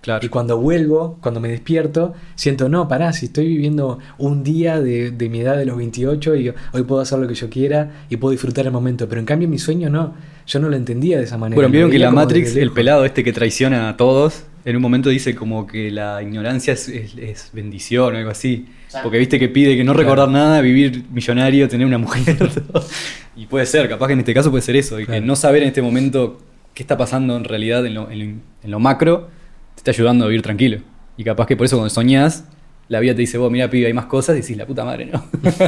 Claro. 0.01 0.27
Y 0.27 0.31
cuando 0.31 0.59
vuelvo, 0.59 1.17
cuando 1.21 1.39
me 1.39 1.49
despierto, 1.49 2.13
siento, 2.35 2.69
no, 2.69 2.89
pará, 2.89 3.13
si 3.13 3.27
estoy 3.27 3.47
viviendo 3.47 4.01
un 4.19 4.43
día 4.43 4.81
de, 4.81 5.13
de 5.13 5.29
mi 5.29 5.41
edad 5.43 5.57
de 5.57 5.65
los 5.65 5.77
28 5.77 6.35
y 6.35 6.49
hoy 6.73 6.83
puedo 6.83 7.01
hacer 7.01 7.21
lo 7.21 7.29
que 7.29 7.35
yo 7.35 7.49
quiera 7.49 8.07
y 8.11 8.17
puedo 8.17 8.33
disfrutar 8.33 8.67
el 8.67 8.73
momento. 8.73 9.09
Pero 9.09 9.21
en 9.21 9.27
cambio 9.27 9.47
mi 9.49 9.59
sueño 9.61 9.89
no, 9.91 10.15
yo 10.45 10.59
no 10.59 10.69
lo 10.69 10.75
entendía 10.77 11.19
de 11.19 11.25
esa 11.25 11.39
manera. 11.39 11.55
Bueno, 11.55 11.71
vieron 11.71 11.89
que 11.91 12.01
la 12.01 12.11
Matrix, 12.11 12.57
el 12.57 12.73
pelado 12.73 13.05
este 13.05 13.23
que 13.23 13.33
traiciona 13.33 13.89
a 13.91 13.97
todos, 13.97 14.43
en 14.65 14.75
un 14.75 14.83
momento 14.83 15.09
dice 15.09 15.37
como 15.37 15.69
que 15.69 15.93
la 15.93 16.21
ignorancia 16.21 16.73
es, 16.73 16.89
es- 16.89 17.15
es 17.17 17.51
bendición 17.53 18.13
o 18.15 18.19
algo 18.19 18.31
así. 18.31 18.67
Porque 19.03 19.19
viste 19.19 19.39
que 19.39 19.49
pide 19.49 19.77
que 19.77 19.85
no 19.85 19.93
Claro. 19.93 20.09
recordar 20.09 20.29
nada, 20.29 20.61
vivir 20.61 21.05
millonario, 21.11 21.69
tener 21.69 21.87
una 21.87 21.99
mujer. 21.99 22.37
todo. 22.37 22.85
y 23.37 23.47
puede 23.47 23.67
ser, 23.67 23.89
capaz 23.89 24.09
que 24.09 24.13
en 24.15 24.19
este 24.21 24.35
caso 24.35 24.51
puede 24.51 24.63
ser 24.63 24.77
eso. 24.77 24.99
Y 25.01 25.07
que 25.07 25.21
no 25.21 25.37
saber 25.37 25.63
en 25.63 25.69
este 25.69 25.83
momento 25.83 26.41
qué 26.75 26.83
está 26.83 26.97
pasando 26.97 27.37
en 27.37 27.45
realidad 27.45 27.85
en 27.87 27.95
lo, 27.95 28.11
en 28.11 28.19
lo- 28.19 28.25
en 28.65 28.71
lo 28.71 28.79
macro, 28.81 29.29
te 29.75 29.81
está 29.81 29.91
ayudando 29.93 30.25
a 30.25 30.29
vivir 30.29 30.43
tranquilo. 30.43 30.79
Y 31.17 31.25
capaz 31.25 31.47
que 31.47 31.57
por 31.57 31.67
eso 31.67 31.77
cuando 31.77 31.91
soñás, 31.91 32.45
la 32.89 33.01
vida 33.01 33.15
te 33.15 33.21
dice, 33.23 33.39
vos, 33.39 33.51
mira, 33.51 33.71
pibe, 33.71 33.87
hay 33.87 33.93
más 33.95 34.05
cosas, 34.07 34.37
y 34.37 34.41
decís, 34.43 34.57
la 34.57 34.67
puta 34.67 34.85
madre, 34.85 35.07
¿no? 35.07 35.25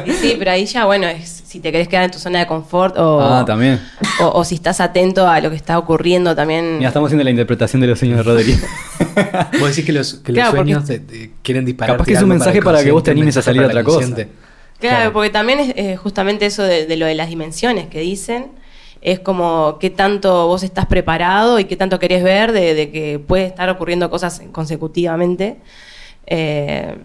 Y 0.07 0.11
sí, 0.12 0.37
pero 0.38 0.50
ahí 0.50 0.66
ya, 0.66 0.85
bueno, 0.85 1.07
es 1.07 1.42
si 1.46 1.61
te 1.61 1.72
querés 1.72 1.88
quedar 1.88 2.05
en 2.05 2.11
tu 2.11 2.18
zona 2.18 2.40
de 2.40 2.46
confort 2.46 2.96
o, 2.98 3.20
ah, 3.20 3.44
también. 3.46 3.81
o, 4.20 4.29
o 4.40 4.44
si 4.44 4.57
estás 4.57 4.81
atento 4.81 5.27
a 5.27 5.40
lo 5.40 5.48
que 5.50 5.57
está 5.57 5.79
ocurriendo 5.79 6.35
también. 6.37 6.77
Mira, 6.79 6.88
estamos 6.88 7.09
haciendo 7.09 7.24
la 7.24 7.31
interpretación 7.31 7.81
de 7.81 7.87
los 7.88 7.98
sueños 7.98 8.18
de 8.18 8.22
Rodri. 8.24 8.55
Vos 9.61 9.68
decís 9.70 9.85
que 9.85 9.92
los, 9.92 10.14
que 10.14 10.33
los 10.33 10.40
Claro, 10.42 10.57
sueños 10.57 10.85
te- 10.85 10.98
te 10.98 11.31
quieren 11.42 11.64
disparar. 11.64 11.94
Capaz 11.96 12.05
que 12.07 12.12
es 12.14 12.22
un 12.22 12.29
mensaje 12.29 12.61
para 12.61 12.83
que 12.83 12.90
vos 12.90 13.03
te 13.03 13.12
animes 13.12 13.37
a 13.37 13.42
salir 13.42 13.62
a 13.62 13.66
otra 13.66 13.85
cosa. 13.85 14.00
Claro, 14.14 14.29
Claro. 14.81 15.12
porque 15.12 15.31
también 15.31 15.61
es 15.61 15.72
eh, 15.77 15.96
justamente 15.96 16.44
eso 16.46 16.62
de, 16.62 16.85
de 16.87 16.96
lo 16.96 17.07
de 17.07 17.14
las 17.14 17.29
dimensiones 17.29 17.87
que 17.87 18.00
dicen. 18.00 18.48
Es 19.00 19.20
como 19.20 19.77
qué 19.81 19.90
tanto 19.90 20.46
vos 20.48 20.62
estás 20.62 20.87
preparado 20.87 21.59
y 21.61 21.64
qué 21.66 21.77
tanto 21.77 21.98
querés 21.98 22.24
ver 22.24 22.53
de, 22.53 22.74
de 22.74 22.90
que 22.90 23.18
puede 23.18 23.46
estar 23.46 23.68
ocurriendo 23.70 24.11
cosas 24.11 24.42
consecutivamente 24.50 25.59
eh, 26.26 26.98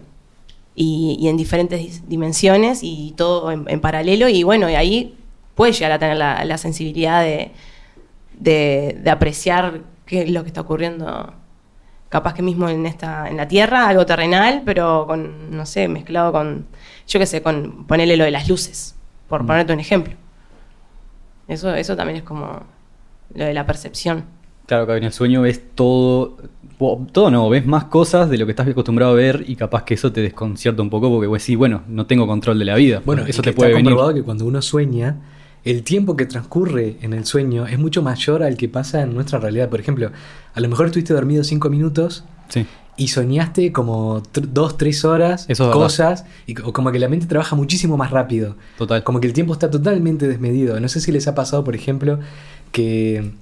y, 0.74 1.16
y 1.20 1.28
en 1.28 1.36
diferentes 1.36 2.08
dimensiones 2.08 2.80
y 2.82 3.12
todo 3.16 3.50
en, 3.50 3.64
en 3.68 3.80
paralelo. 3.80 4.28
Y 4.28 4.42
bueno, 4.42 4.68
y 4.70 4.74
ahí 4.74 5.16
puedes 5.54 5.78
llegar 5.78 5.92
a 5.92 5.98
tener 5.98 6.16
la, 6.16 6.44
la 6.44 6.58
sensibilidad 6.58 7.22
de, 7.22 7.50
de, 8.38 8.98
de 9.02 9.10
apreciar 9.10 9.82
qué 10.06 10.22
es 10.22 10.30
lo 10.30 10.42
que 10.42 10.48
está 10.48 10.62
ocurriendo 10.62 11.34
capaz 12.08 12.34
que 12.34 12.42
mismo 12.42 12.68
en 12.68 12.86
esta 12.86 13.28
en 13.28 13.36
la 13.36 13.46
tierra 13.46 13.86
algo 13.86 14.04
terrenal 14.04 14.62
pero 14.64 15.06
con 15.06 15.56
no 15.56 15.64
sé 15.64 15.86
mezclado 15.86 16.32
con 16.32 16.66
yo 17.06 17.20
qué 17.20 17.26
sé 17.26 17.40
con 17.40 17.86
ponerle 17.86 18.16
lo 18.16 18.24
de 18.24 18.32
las 18.32 18.48
luces 18.48 18.96
por 19.28 19.44
Mm. 19.44 19.46
ponerte 19.46 19.72
un 19.72 19.78
ejemplo 19.78 20.14
eso 21.46 21.72
eso 21.74 21.94
también 21.94 22.16
es 22.16 22.22
como 22.24 22.62
lo 23.34 23.44
de 23.44 23.54
la 23.54 23.64
percepción 23.64 24.24
Claro, 24.70 24.86
que 24.86 24.96
en 24.96 25.02
el 25.02 25.12
sueño 25.12 25.42
ves 25.42 25.60
todo, 25.74 26.36
o- 26.78 27.04
todo 27.10 27.28
no, 27.28 27.48
ves 27.48 27.66
más 27.66 27.86
cosas 27.86 28.30
de 28.30 28.38
lo 28.38 28.46
que 28.46 28.52
estás 28.52 28.68
acostumbrado 28.68 29.10
a 29.10 29.14
ver 29.16 29.44
y 29.48 29.56
capaz 29.56 29.82
que 29.82 29.94
eso 29.94 30.12
te 30.12 30.20
desconcierta 30.20 30.80
un 30.80 30.90
poco 30.90 31.10
porque 31.10 31.26
vos 31.26 31.40
decís, 31.42 31.56
bueno, 31.56 31.82
no 31.88 32.06
tengo 32.06 32.24
control 32.28 32.56
de 32.60 32.64
la 32.66 32.76
vida. 32.76 33.02
Bueno, 33.04 33.24
eso 33.26 33.42
te 33.42 33.52
puede 33.52 33.70
está 33.70 33.78
venir. 33.78 33.90
comprobado 33.90 34.14
que 34.14 34.22
cuando 34.22 34.46
uno 34.46 34.62
sueña, 34.62 35.16
el 35.64 35.82
tiempo 35.82 36.16
que 36.16 36.24
transcurre 36.24 36.98
en 37.02 37.14
el 37.14 37.24
sueño 37.24 37.66
es 37.66 37.80
mucho 37.80 38.00
mayor 38.00 38.44
al 38.44 38.56
que 38.56 38.68
pasa 38.68 39.02
en 39.02 39.12
nuestra 39.12 39.40
realidad. 39.40 39.68
Por 39.68 39.80
ejemplo, 39.80 40.12
a 40.54 40.60
lo 40.60 40.68
mejor 40.68 40.86
estuviste 40.86 41.14
dormido 41.14 41.42
cinco 41.42 41.68
minutos 41.68 42.22
Sí. 42.48 42.64
y 42.96 43.08
soñaste 43.08 43.72
como 43.72 44.22
dos, 44.32 44.78
tres 44.78 45.04
horas, 45.04 45.46
Eso 45.48 45.66
es 45.68 45.72
cosas, 45.72 46.26
y 46.46 46.54
co- 46.54 46.72
como 46.72 46.92
que 46.92 47.00
la 47.00 47.08
mente 47.08 47.26
trabaja 47.26 47.56
muchísimo 47.56 47.96
más 47.96 48.12
rápido. 48.12 48.54
Total. 48.78 49.02
Como 49.02 49.20
que 49.20 49.26
el 49.26 49.32
tiempo 49.32 49.52
está 49.52 49.68
totalmente 49.68 50.28
desmedido. 50.28 50.78
No 50.78 50.88
sé 50.88 51.00
si 51.00 51.10
les 51.10 51.26
ha 51.26 51.34
pasado, 51.34 51.64
por 51.64 51.74
ejemplo, 51.74 52.20
que 52.72 53.32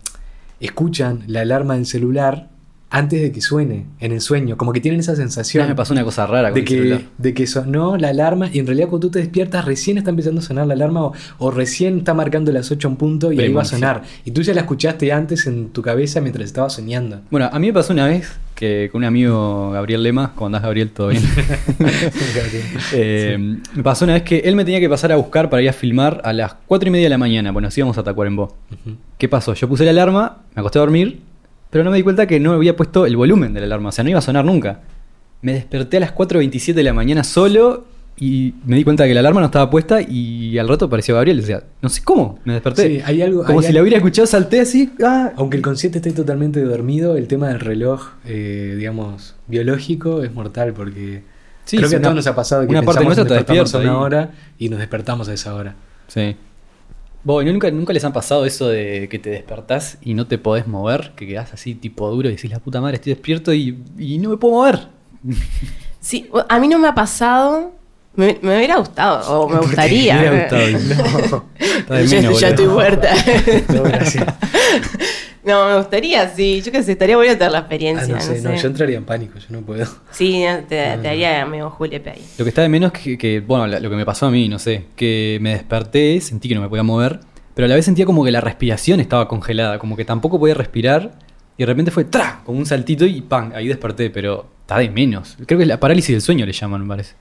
escuchan 0.61 1.25
la 1.27 1.41
alarma 1.43 1.75
del 1.75 1.87
celular 1.87 2.49
antes 2.91 3.21
de 3.21 3.33
que 3.33 3.43
suene 3.43 3.85
en 4.01 4.13
el 4.13 4.21
sueño. 4.23 4.57
Como 4.57 4.73
que 4.73 4.81
tienen 4.81 5.01
esa 5.01 5.15
sensación 5.15 5.65
Ya 5.65 5.69
me 5.69 5.75
pasó 5.75 5.93
una 5.93 6.05
cosa 6.05 6.27
rara 6.27 6.49
con 6.51 6.55
de 6.55 6.61
el 6.61 6.67
celular. 6.69 6.99
que, 7.01 7.07
de 7.19 7.35
que 7.35 7.47
sonó 7.47 7.99
la 7.99 8.09
alarma 8.09 8.49
y 8.51 8.59
en 8.61 8.67
realidad 8.67 8.89
cuando 8.89 9.09
tú 9.09 9.13
te 9.13 9.19
despiertas 9.19 9.67
recién 9.67 9.99
está 9.99 10.09
empezando 10.11 10.41
a 10.41 10.45
sonar 10.45 10.67
la 10.67 10.73
alarma 10.75 11.05
o, 11.05 11.13
o 11.39 11.51
recién 11.51 11.99
está 11.99 12.15
marcando 12.15 12.51
las 12.51 12.71
8 12.71 12.89
en 12.89 12.97
punto 12.97 13.31
y 13.31 13.41
ahí 13.41 13.53
va 13.53 13.63
a 13.63 13.67
sonar. 13.67 14.03
Y 14.25 14.31
tú 14.31 14.41
ya 14.41 14.55
la 14.55 14.63
escuchaste 14.63 15.13
antes 15.13 15.47
en 15.47 15.69
tu 15.69 15.83
cabeza 15.83 16.21
mientras 16.23 16.47
estabas 16.47 16.73
soñando. 16.73 17.21
Bueno, 17.31 17.51
a 17.53 17.59
mí 17.59 17.67
me 17.67 17.75
pasó 17.75 17.93
una 17.93 18.07
vez 18.07 18.31
que 18.59 18.89
con 18.91 18.99
un 19.01 19.05
amigo 19.05 19.71
Gabriel 19.71 20.03
Lema, 20.03 20.33
¿cómo 20.35 20.47
andás 20.47 20.63
Gabriel? 20.63 20.91
¿Todo 20.91 21.09
bien? 21.09 21.23
Eh, 22.93 23.37
Me 23.75 23.83
pasó 23.83 24.05
una 24.05 24.15
vez 24.15 24.23
que 24.23 24.39
él 24.39 24.57
me 24.57 24.65
tenía 24.65 24.81
que 24.81 24.89
pasar 24.89 25.13
a 25.13 25.17
buscar 25.17 25.49
para 25.49 25.63
ir 25.63 25.69
a 25.69 25.73
filmar 25.73 26.21
a 26.25 26.33
las 26.33 26.55
4 26.67 26.89
y 26.89 26.91
media 26.91 27.05
de 27.07 27.11
la 27.11 27.19
mañana, 27.19 27.53
bueno, 27.53 27.67
nos 27.69 27.79
íbamos 27.79 27.97
a 27.99 28.03
Tacuarembó. 28.03 28.57
Ujú. 28.73 28.97
¿Qué 29.17 29.29
pasó? 29.29 29.55
Yo 29.55 29.69
puse 29.69 29.85
la 29.85 29.91
alarma, 29.91 30.39
me 30.55 30.61
acosté 30.61 30.79
a 30.79 30.83
dormir, 30.83 31.21
pero 31.71 31.85
no 31.85 31.91
me 31.91 31.97
di 31.99 32.03
cuenta 32.03 32.27
que 32.27 32.41
no 32.41 32.53
había 32.53 32.75
puesto 32.77 33.07
el 33.07 33.17
volumen 33.17 33.53
de 33.55 33.61
la 33.61 33.67
alarma, 33.67 33.91
o 33.91 33.93
sea, 33.93 34.03
no 34.05 34.11
iba 34.11 34.19
a 34.19 34.23
sonar 34.23 34.45
nunca. 34.45 34.81
me 35.43 35.53
desperté 35.53 35.99
a 35.99 36.01
las 36.01 36.15
4.27 36.15 36.75
de 36.75 36.83
la 36.83 36.93
mañana 36.93 37.23
solo 37.25 37.85
y 38.21 38.55
me 38.67 38.77
di 38.77 38.85
cuenta 38.85 39.07
que 39.07 39.15
la 39.15 39.21
alarma 39.21 39.41
no 39.41 39.47
estaba 39.47 39.71
puesta 39.71 40.01
y 40.03 40.59
al 40.59 40.69
rato 40.69 40.87
apareció 40.87 41.15
Gabriel. 41.15 41.39
O 41.41 41.43
sea, 41.43 41.63
no 41.81 41.89
sé 41.89 42.03
cómo, 42.03 42.39
me 42.45 42.53
desperté. 42.55 42.89
Sí, 42.99 43.03
hay 43.05 43.23
algo- 43.23 43.45
Como 43.45 43.61
hay 43.61 43.63
si 43.65 43.69
algo- 43.69 43.77
la 43.79 43.83
hubiera 43.83 43.97
escuchado, 43.99 44.27
salté 44.27 44.61
así. 44.61 44.93
¡ah! 45.05 45.33
Aunque 45.37 45.57
el 45.57 45.63
consciente 45.63 45.99
esté 45.99 46.11
totalmente 46.13 46.61
dormido, 46.63 47.17
el 47.17 47.29
tema 47.29 47.49
del 47.49 47.61
reloj, 47.61 48.09
eh, 48.25 48.75
digamos, 48.77 49.37
biológico 49.47 50.23
es 50.23 50.33
mortal 50.35 50.73
porque 50.73 51.23
Sí, 51.65 51.77
creo 51.77 51.89
sí, 51.89 51.95
que 51.95 51.99
a 51.99 52.03
todos 52.03 52.15
nos 52.17 52.27
ha 52.27 52.35
pasado 52.35 52.63
que 52.63 52.69
una 52.71 52.83
parte 52.83 53.01
pensamos 53.05 53.17
nuestra 53.19 53.37
en 53.37 53.41
está 53.41 53.53
despertarnos 53.53 53.75
a 53.75 53.79
despierta 53.79 53.93
una 53.99 54.01
ahí. 54.01 54.05
hora 54.25 54.31
y 54.59 54.69
nos 54.71 54.79
despertamos 54.79 55.29
a 55.29 55.35
esa 55.35 55.55
hora. 55.55 55.75
Sí. 56.09 56.35
Vos, 57.25 57.45
¿no 57.45 57.53
nunca, 57.53 57.71
¿nunca 57.71 57.93
les 57.93 58.05
han 58.05 58.13
pasado 58.13 58.47
eso 58.47 58.69
de 58.69 59.09
que 59.11 59.19
te 59.19 59.29
despertás 59.31 59.99
y 60.01 60.15
no 60.15 60.27
te 60.27 60.39
podés 60.39 60.67
mover? 60.67 61.13
Que 61.15 61.27
quedás 61.27 61.53
así 61.53 61.75
tipo 61.75 62.09
duro 62.11 62.29
y 62.29 62.37
decís, 62.37 62.51
la 62.51 62.59
puta 62.61 62.81
madre, 62.81 62.95
estoy 62.97 63.13
despierto 63.13 63.53
y, 63.53 63.79
y 63.99 64.19
no 64.19 64.31
me 64.31 64.37
puedo 64.39 64.55
mover. 64.55 64.87
Sí, 66.01 66.31
a 66.49 66.59
mí 66.61 66.69
no 66.69 66.79
me 66.79 66.89
ha 66.89 66.95
pasado. 66.95 67.73
Me, 68.19 68.37
me 68.43 68.57
hubiera 68.57 68.77
gustado, 68.79 69.43
o 69.43 69.49
me 69.49 69.59
gustaría. 69.61 70.15
Me 70.17 70.21
hubiera 70.29 70.41
gustado. 70.43 71.45
Está 71.59 71.95
de 71.95 72.07
ya, 72.09 72.17
menos, 72.21 72.41
ya 72.41 72.49
estoy 72.49 72.67
muerta. 72.67 73.09
No, 73.73 73.83
gracias. 73.85 74.27
no, 75.45 75.69
me 75.69 75.77
gustaría, 75.79 76.29
sí. 76.35 76.61
Yo 76.63 76.73
qué 76.73 76.83
sé, 76.83 76.93
estaría 76.93 77.17
bueno 77.17 77.33
tener 77.35 77.53
la 77.53 77.59
Ah, 77.59 77.61
experiencia. 77.61 78.15
no 78.15 78.21
sé, 78.21 78.41
no, 78.43 78.55
yo 78.57 78.67
entraría 78.67 78.97
en 78.97 79.05
pánico, 79.05 79.39
yo 79.39 79.47
no 79.51 79.61
puedo. 79.63 79.87
Sí, 80.11 80.45
no, 80.45 80.59
te, 80.65 80.99
te 81.01 81.09
haría 81.09 81.47
medio 81.47 81.71
julepe 81.71 82.11
ahí. 82.11 82.25
Lo 82.39 82.45
que 82.45 82.49
está 82.49 82.63
de 82.63 82.69
menos 82.69 82.93
es 82.93 83.01
que, 83.01 83.17
que, 83.19 83.41
bueno, 83.41 83.67
lo 83.69 83.89
que 83.89 83.95
me 83.97 84.05
pasó 84.05 84.27
a 84.27 84.31
mí, 84.33 84.49
no 84.49 84.59
sé, 84.59 84.87
que 84.97 85.39
me 85.41 85.51
desperté, 85.51 86.21
sentí 86.21 86.49
que 86.49 86.57
no 86.57 86.61
me 86.61 86.69
podía 86.69 86.83
mover, 86.83 87.21
pero 87.55 87.67
a 87.67 87.69
la 87.69 87.77
vez 87.77 87.85
sentía 87.85 88.05
como 88.05 88.25
que 88.25 88.33
la 88.33 88.41
respiración 88.41 88.99
estaba 88.99 89.29
congelada, 89.29 89.79
como 89.79 89.97
que 89.97 90.05
tampoco 90.05 90.41
podía 90.41 90.55
respirar, 90.55 91.13
y 91.57 91.63
de 91.63 91.67
repente 91.67 91.93
fue 91.93 92.05
¡tra! 92.05 92.41
como 92.45 92.59
un 92.59 92.67
saltito 92.67 93.07
y 93.07 93.21
¡pam! 93.21 93.53
Ahí 93.55 93.69
desperté, 93.69 94.11
pero 94.11 94.47
está 94.63 94.79
de 94.79 94.91
menos. 94.91 95.37
Creo 95.47 95.57
que 95.59 95.63
es 95.63 95.69
la 95.69 95.79
parálisis 95.79 96.15
del 96.15 96.21
sueño 96.23 96.45
le 96.47 96.53
llaman, 96.53 96.83
me 96.83 96.89
parece. 96.89 97.15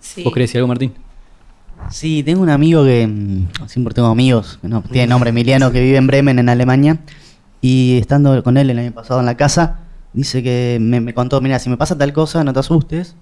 Sí. 0.00 0.22
¿Vos 0.24 0.32
querés 0.32 0.48
decir 0.50 0.58
algo, 0.58 0.68
Martín? 0.68 0.92
Sí, 1.90 2.22
tengo 2.22 2.42
un 2.42 2.50
amigo 2.50 2.84
que. 2.84 3.06
mm, 3.06 3.66
Siempre 3.68 3.94
tengo 3.94 4.08
amigos, 4.08 4.58
no 4.62 4.82
tiene 4.82 5.06
nombre 5.06 5.30
Emiliano, 5.30 5.70
que 5.70 5.80
vive 5.80 5.96
en 5.96 6.06
Bremen, 6.06 6.38
en 6.38 6.48
Alemania. 6.48 6.98
Y 7.60 7.98
estando 7.98 8.42
con 8.42 8.56
él 8.56 8.70
el 8.70 8.78
año 8.78 8.92
pasado 8.92 9.20
en 9.20 9.26
la 9.26 9.36
casa, 9.36 9.80
dice 10.12 10.42
que 10.42 10.78
me, 10.80 11.00
me 11.00 11.14
contó: 11.14 11.40
Mira, 11.40 11.58
si 11.58 11.70
me 11.70 11.76
pasa 11.76 11.96
tal 11.96 12.12
cosa, 12.12 12.44
no 12.44 12.52
te 12.52 12.60
asustes. 12.60 13.16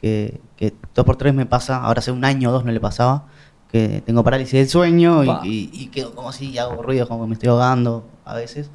Que, 0.00 0.40
que 0.56 0.74
dos 0.94 1.04
por 1.04 1.16
tres 1.16 1.32
me 1.32 1.46
pasa, 1.46 1.76
ahora 1.76 2.00
hace 2.00 2.10
un 2.10 2.24
año 2.24 2.48
o 2.50 2.52
dos 2.52 2.64
no 2.64 2.72
le 2.72 2.80
pasaba. 2.80 3.26
Que 3.70 4.02
tengo 4.04 4.22
parálisis 4.22 4.52
del 4.54 4.68
sueño 4.68 5.24
y, 5.24 5.28
y- 5.44 5.70
y 5.72 5.86
quedo 5.86 6.14
como 6.14 6.28
así, 6.28 6.50
y 6.50 6.58
hago 6.58 6.82
ruidos, 6.82 7.08
como 7.08 7.22
que 7.22 7.28
me 7.28 7.34
estoy 7.34 7.48
ahogando 7.48 8.06
a 8.24 8.34
veces. 8.34 8.70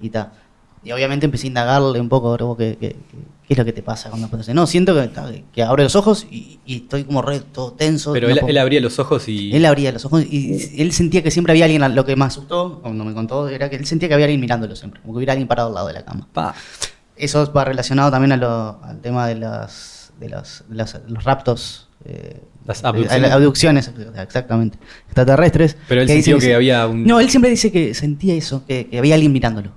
Y 0.00 0.10
ta. 0.10 0.32
Y 0.82 0.92
obviamente 0.92 1.26
empecé 1.26 1.46
a 1.46 1.48
indagarle 1.48 2.00
un 2.00 2.08
poco, 2.08 2.32
bro, 2.32 2.56
¿qué, 2.56 2.96
es 3.48 3.58
lo 3.58 3.64
que 3.64 3.72
te 3.72 3.82
pasa 3.82 4.08
cuando 4.08 4.28
pasa? 4.28 4.54
No, 4.54 4.66
siento 4.66 4.94
que, 4.94 5.44
que 5.52 5.62
abro 5.62 5.82
los 5.82 5.94
ojos 5.94 6.26
y, 6.30 6.58
y 6.64 6.76
estoy 6.76 7.04
como 7.04 7.20
re, 7.20 7.40
todo 7.40 7.72
tenso. 7.72 8.12
Pero 8.14 8.28
no 8.28 8.48
él, 8.48 8.56
abría 8.58 8.80
los 8.80 8.98
ojos 8.98 9.28
y... 9.28 9.54
él 9.54 9.66
abría 9.66 9.92
los 9.92 10.04
ojos 10.06 10.24
y 10.24 10.80
él 10.80 10.92
sentía 10.92 11.22
que 11.22 11.30
siempre 11.30 11.52
había 11.52 11.66
alguien, 11.66 11.94
lo 11.94 12.04
que 12.06 12.16
me 12.16 12.24
asustó 12.24 12.80
cuando 12.80 13.04
me 13.04 13.12
contó 13.12 13.48
era 13.48 13.68
que 13.68 13.76
él 13.76 13.84
sentía 13.86 14.08
que 14.08 14.14
había 14.14 14.24
alguien 14.26 14.40
mirándolo 14.40 14.74
siempre, 14.74 15.00
como 15.02 15.12
que 15.12 15.18
hubiera 15.18 15.32
alguien 15.34 15.48
parado 15.48 15.68
al 15.68 15.74
lado 15.74 15.88
de 15.88 15.92
la 15.94 16.04
cama. 16.04 16.26
Pa. 16.32 16.54
Eso 17.16 17.52
va 17.52 17.64
relacionado 17.66 18.10
también 18.10 18.32
a 18.32 18.36
lo- 18.38 18.80
al 18.82 19.00
tema 19.02 19.26
de, 19.28 19.34
las, 19.34 20.12
de, 20.18 20.28
las, 20.30 20.64
de 20.68 20.76
las- 20.76 21.00
los 21.08 21.24
raptos. 21.24 21.88
eh, 22.06 22.40
Las 22.64 22.82
abducciones. 22.84 23.30
abducciones, 23.32 23.90
exactamente. 24.16 24.78
Extraterrestres. 25.06 25.76
Pero 25.88 26.00
él 26.00 26.06
que 26.06 26.14
sintió 26.14 26.38
que 26.38 26.54
había 26.54 26.86
un- 26.86 27.04
No, 27.04 27.20
él 27.20 27.28
siempre 27.28 27.50
dice 27.50 27.70
que 27.70 27.92
sentía 27.92 28.34
eso, 28.34 28.64
que, 28.66 28.86
que 28.86 28.98
había 28.98 29.14
alguien 29.16 29.32
mirándolo. 29.32 29.72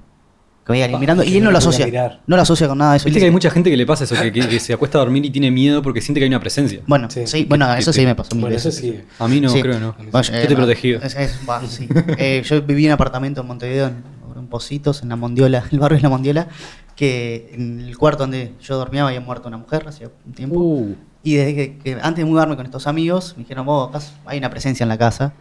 Que 0.66 0.90
Pa, 0.90 0.98
mirando 0.98 1.24
y 1.26 1.36
él 1.38 1.44
no 1.44 1.52
lo 1.52 1.58
asocia. 1.58 2.20
No 2.26 2.36
lo 2.38 2.42
asocia 2.42 2.68
con 2.70 2.78
nada 2.78 2.92
de 2.92 2.98
eso. 2.98 3.06
Viste 3.06 3.20
que 3.20 3.26
hay 3.26 3.32
mucha 3.32 3.50
gente 3.50 3.70
que 3.70 3.76
le 3.76 3.86
pasa 3.86 4.06
eso, 4.06 4.16
que, 4.16 4.32
que- 4.32 4.48
que 4.48 4.60
se 4.62 4.72
acuesta 4.74 4.98
a 4.98 5.02
dormir 5.02 5.26
y 5.26 5.30
tiene 5.30 5.52
miedo 5.52 5.82
porque 5.82 6.00
siente 6.00 6.22
que 6.22 6.24
hay 6.24 6.30
una 6.30 6.40
presencia. 6.40 6.80
Bueno, 6.88 7.10
sí, 7.12 7.28
Sí. 7.28 7.46
bueno, 7.50 7.72
eso 7.74 7.92
sí 7.92 8.00
te- 8.00 8.06
me 8.06 8.16
pasó 8.16 8.30
Bueno, 8.36 8.56
eso 8.56 8.70
veces. 8.70 8.76
sí. 8.82 9.02
A 9.20 9.28
mí 9.28 9.42
no, 9.42 9.50
Sí. 9.50 9.62
creo 9.62 9.80
no. 9.80 9.94
Bueno, 10.12 10.22
Yo 10.22 10.34
eh, 10.34 10.42
estoy 10.42 10.56
va, 10.56 10.62
protegido. 10.62 11.02
es- 11.04 11.16
es- 11.16 11.40
va, 11.50 11.62
sí. 11.68 11.90
Eh, 12.18 12.44
yo 12.46 12.62
viví 12.62 12.86
en 12.86 12.92
un 12.92 12.94
apartamento 12.94 13.42
en 13.42 13.48
Montevideo, 13.48 13.88
en, 13.88 14.04
en 14.38 14.48
Positos, 14.48 15.04
en 15.04 15.10
la 15.10 15.18
Mondiola, 15.18 15.64
el 15.72 15.80
barrio 15.80 15.98
es 15.98 16.04
la 16.04 16.10
Mondiola, 16.10 16.48
que 16.96 17.50
en 17.54 17.82
el 17.82 17.98
cuarto 17.98 18.24
donde 18.24 18.54
yo 18.62 18.78
dormía 18.78 19.06
había 19.06 19.20
muerto 19.20 19.48
una 19.50 19.58
mujer 19.58 19.86
hacía 19.88 20.10
un 20.26 20.32
tiempo. 20.34 20.60
Uh, 20.60 20.96
Y 21.24 21.36
desde 21.36 21.56
que, 21.56 21.78
que 21.78 21.94
antes 22.02 22.24
de 22.24 22.26
mudarme 22.26 22.56
con 22.56 22.66
estos 22.66 22.86
amigos, 22.88 23.34
me 23.38 23.44
dijeron, 23.44 23.66
vos, 23.66 23.90
acá 23.94 24.06
hay 24.26 24.38
una 24.38 24.50
presencia 24.50 24.84
en 24.84 24.90
la 24.90 24.98
casa. 24.98 25.34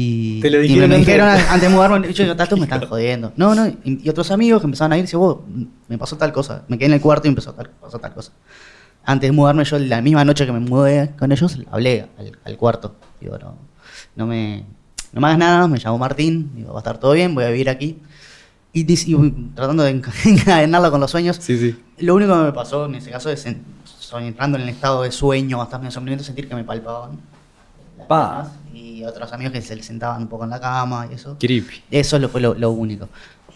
Y, 0.00 0.40
Te 0.40 0.48
lo 0.50 0.58
y 0.62 0.68
dijeron 0.68 0.90
me, 0.90 0.94
me 0.94 0.98
dijeron 1.00 1.28
antes 1.28 1.60
de 1.62 1.68
mudarme, 1.70 2.12
yo 2.12 2.22
digo, 2.22 2.36
"Tato, 2.36 2.56
me 2.56 2.62
están 2.64 2.86
jodiendo. 2.86 3.32
No, 3.36 3.54
no, 3.56 3.66
y, 3.66 4.00
y 4.04 4.08
otros 4.08 4.30
amigos 4.30 4.60
que 4.60 4.66
empezaban 4.66 4.92
a 4.92 4.96
ir, 4.96 5.02
decían, 5.04 5.18
vos, 5.20 5.38
me 5.88 5.98
pasó 5.98 6.16
tal 6.16 6.32
cosa. 6.32 6.62
Me 6.68 6.78
quedé 6.78 6.86
en 6.86 6.92
el 6.92 7.00
cuarto 7.00 7.26
y 7.26 7.30
empezó 7.30 7.52
tal, 7.52 7.70
pasó 7.80 7.98
tal 7.98 8.14
cosa. 8.14 8.30
Antes 9.04 9.28
de 9.28 9.32
mudarme, 9.32 9.64
yo 9.64 9.76
la 9.80 10.00
misma 10.00 10.24
noche 10.24 10.46
que 10.46 10.52
me 10.52 10.60
mudé 10.60 11.14
con 11.18 11.32
ellos, 11.32 11.58
hablé 11.72 12.06
al, 12.16 12.38
al 12.44 12.56
cuarto. 12.56 12.94
Digo, 13.20 13.38
no, 13.38 13.56
no 14.14 14.26
me, 14.28 14.64
no 15.12 15.20
me 15.20 15.26
hagas 15.26 15.38
nada, 15.38 15.66
me 15.66 15.78
llamo 15.78 15.98
Martín, 15.98 16.52
digo, 16.54 16.72
va 16.72 16.78
a 16.78 16.82
estar 16.82 16.98
todo 16.98 17.12
bien, 17.12 17.34
voy 17.34 17.42
a 17.44 17.48
vivir 17.48 17.68
aquí. 17.68 17.98
Y, 18.72 18.84
tratando 19.56 19.82
de 19.82 20.00
enca- 20.00 20.12
encadenarlo 20.26 20.92
con 20.92 21.00
los 21.00 21.10
sueños, 21.10 21.38
sí, 21.40 21.58
sí. 21.58 21.76
lo 21.98 22.14
único 22.14 22.34
que 22.36 22.44
me 22.44 22.52
pasó 22.52 22.84
en 22.86 22.94
ese 22.94 23.10
caso 23.10 23.30
es 23.30 23.44
en- 23.46 23.64
entrando 24.20 24.58
en 24.58 24.62
el 24.62 24.68
estado 24.68 25.02
de 25.02 25.10
sueño, 25.10 25.60
hasta 25.60 25.78
medio 25.78 25.90
somnoliento, 25.90 26.22
sentir 26.22 26.46
que 26.48 26.54
me 26.54 26.62
palpaban 26.62 27.18
Pa. 28.06 28.52
Y 28.78 29.04
otros 29.04 29.32
amigos 29.32 29.52
que 29.52 29.60
se 29.62 29.80
sentaban 29.82 30.22
un 30.22 30.28
poco 30.28 30.44
en 30.44 30.50
la 30.50 30.60
cama 30.60 31.06
y 31.10 31.14
eso. 31.14 31.36
Creepy. 31.38 31.82
Eso 31.90 32.18
lo 32.18 32.28
fue 32.28 32.40
lo, 32.40 32.54
lo 32.54 32.70
único. 32.70 33.08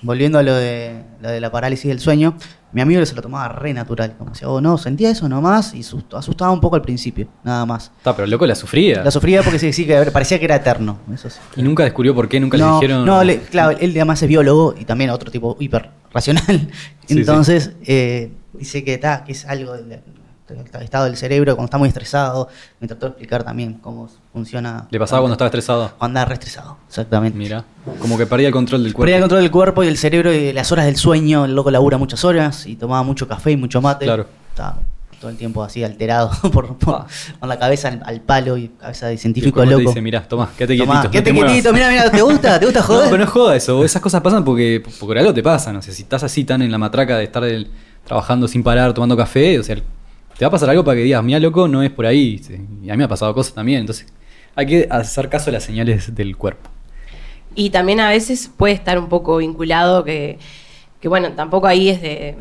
Volviendo 0.05 0.39
a 0.39 0.43
lo 0.43 0.55
de, 0.55 1.01
lo 1.21 1.29
de 1.31 1.41
la 1.41 1.53
parálisis 1.53 1.89
del 1.89 2.01
sueño, 2.01 2.37
mi 2.73 2.81
amigo 2.81 3.05
se 3.07 3.15
lo 3.15 3.23
tomaba 3.23 3.49
re 3.51 3.73
natural. 3.73 4.15
Como 4.19 4.31
decía, 4.31 4.49
oh 4.49 4.61
no, 4.61 4.77
sentía 4.77 5.11
eso 5.11 5.29
nomás 5.29 5.75
y 5.75 5.81
asust- 5.81 6.19
asustaba 6.19 6.51
un 6.51 6.61
poco 6.61 6.75
al 6.75 6.83
principio, 6.83 7.29
nada 7.45 7.65
más. 7.67 7.93
Está, 7.99 8.17
pero 8.17 8.27
loco 8.27 8.45
la 8.45 8.57
sufría. 8.57 9.05
La 9.05 9.13
sufría 9.13 9.43
porque 9.45 9.61
sí, 9.61 9.73
sí, 9.73 9.87
que 9.87 9.95
parecía 10.11 10.41
que 10.41 10.47
era 10.47 10.57
eterno. 10.57 10.99
Eso 11.15 11.31
sí. 11.31 11.39
Y 11.55 11.63
nunca 11.63 11.85
descubrió 11.85 12.17
por 12.17 12.29
qué, 12.29 12.41
nunca 12.41 12.57
le 12.57 12.65
no, 12.65 12.75
dijeron. 12.81 13.05
No, 13.07 13.23
le- 13.23 13.43
claro, 13.43 13.79
él 13.79 13.91
además 13.93 14.21
es 14.23 14.29
biólogo 14.29 14.75
y 14.77 14.85
también 14.85 15.11
otro 15.11 15.31
tipo 15.31 15.57
hiper 15.61 15.91
racional. 16.13 16.69
Sí, 17.07 17.19
Entonces, 17.19 17.73
eh, 17.87 18.33
dice 18.55 18.83
que, 18.85 18.97
ta, 18.99 19.23
que 19.25 19.33
es 19.33 19.45
algo 19.45 19.73
del, 19.75 20.01
del 20.53 20.83
estado 20.83 21.05
del 21.07 21.17
cerebro 21.17 21.55
cuando 21.57 21.67
está 21.67 21.79
muy 21.79 21.89
estresado. 21.89 22.49
Me 22.81 22.87
trató 22.89 23.07
de 23.07 23.11
explicar 23.11 23.45
también 23.45 23.75
cómo 23.75 24.09
funciona. 24.33 24.87
Le 24.91 24.99
pasaba 24.99 25.21
cuando 25.23 25.35
estaba 25.35 25.47
estresado. 25.49 25.89
Cuando 25.99 26.05
andaba 26.21 26.25
re 26.27 26.35
estresado, 26.35 26.79
exactamente. 26.89 27.39
Mira. 27.39 27.65
Como 27.99 28.17
que 28.19 28.27
perdía 28.27 28.49
el 28.49 28.53
control 28.53 28.83
del 28.85 28.93
cuerpo. 28.93 29.03
Perdía 29.03 29.17
el 29.17 29.23
control 29.23 29.41
del 29.43 29.51
cuerpo 29.51 29.83
y 29.83 29.87
del 29.87 29.97
cerebro 29.99 30.33
y 30.33 30.53
las 30.53 30.71
horas 30.73 30.87
del 30.87 30.97
sueño. 30.97 31.45
El 31.45 31.55
loco 31.55 31.71
labura 31.71 31.99
muchas 31.99 32.25
horas 32.25 32.67
y 32.67 32.77
tomaba 32.77 33.03
mucho 33.03 33.27
café 33.29 33.51
y 33.53 33.57
mucho 33.57 33.81
mate. 33.81 34.05
Claro. 34.07 34.27
Estaba 34.51 34.79
todo 35.21 35.31
el 35.31 35.37
tiempo 35.37 35.63
así 35.63 35.85
alterado 35.85 36.31
por, 36.53 36.77
por- 36.79 36.95
Ah. 36.97 37.07
con 37.39 37.49
la 37.49 37.57
cabeza 37.57 37.87
al, 37.89 38.03
al 38.05 38.21
palo 38.21 38.57
y 38.57 38.69
cabeza 38.71 39.07
de 39.07 39.13
el 39.13 39.19
científico 39.21 39.55
cuerpo 39.55 39.71
te 39.71 39.79
loco. 39.79 39.91
dice, 39.91 40.01
mirá, 40.03 40.27
tomá, 40.27 40.51
quédate 40.59 40.77
Tomá, 40.77 40.95
quietito. 40.95 41.05
no 41.07 41.11
quédate 41.13 41.23
te 41.23 41.33
muevas". 41.33 41.53
quietito, 41.53 41.73
mira, 41.73 41.89
mira, 41.91 42.11
¿te 42.11 42.23
gusta? 42.23 42.59
¿Te 42.59 42.65
gusta 42.67 42.81
No, 42.83 42.87
joder? 42.87 43.11
pero 43.11 43.25
no 43.25 43.31
joda 43.31 43.55
eso. 43.55 43.85
Esas 43.85 44.03
cosas 44.03 44.21
pasan 44.21 44.45
porque, 44.45 44.83
por 44.99 45.17
algo 45.17 45.33
te 45.33 45.41
pasan. 45.45 45.77
O 45.77 45.83
sea, 45.83 45.95
si 45.95 46.03
estás 46.03 46.25
así 46.25 46.43
tan 46.45 46.61
en 46.63 46.73
la 46.73 46.79
matraca 46.79 47.19
de 47.19 47.23
estar 47.25 47.45
trabajando 48.05 48.49
sin 48.49 48.65
parar, 48.65 48.93
tomando 48.95 49.17
café, 49.17 49.61
o 49.61 49.63
sea, 49.63 49.77
te 50.43 50.47
va 50.47 50.49
a 50.49 50.51
pasar 50.51 50.71
algo 50.71 50.83
para 50.83 50.97
que 50.97 51.05
digas, 51.05 51.23
mira, 51.23 51.39
loco, 51.39 51.69
no 51.69 51.85
es 51.85 51.91
por 51.93 52.05
ahí. 52.05 52.43
Y 52.83 52.91
a 52.91 52.95
mí 52.95 52.99
me 52.99 53.05
ha 53.05 53.09
pasado 53.09 53.33
cosas 53.33 53.55
también. 53.55 53.79
Entonces, 53.79 54.13
hay 54.57 54.67
que 54.67 54.89
hacer 54.91 55.29
caso 55.29 55.51
a 55.51 55.53
las 55.53 55.63
señales 55.63 56.17
del 56.17 56.37
cuerpo. 56.37 56.69
Y 57.55 57.71
también 57.71 58.01
a 58.01 58.09
veces 58.09 58.51
puede 58.57 58.75
estar 58.75 58.99
un 58.99 59.09
poco 59.09 59.37
vinculado 59.37 60.03
que, 60.03 60.41
que 61.01 61.07
bueno, 61.07 61.31
tampoco 61.35 61.69
ahí 61.69 61.91
es 61.91 62.03
de 62.03 62.35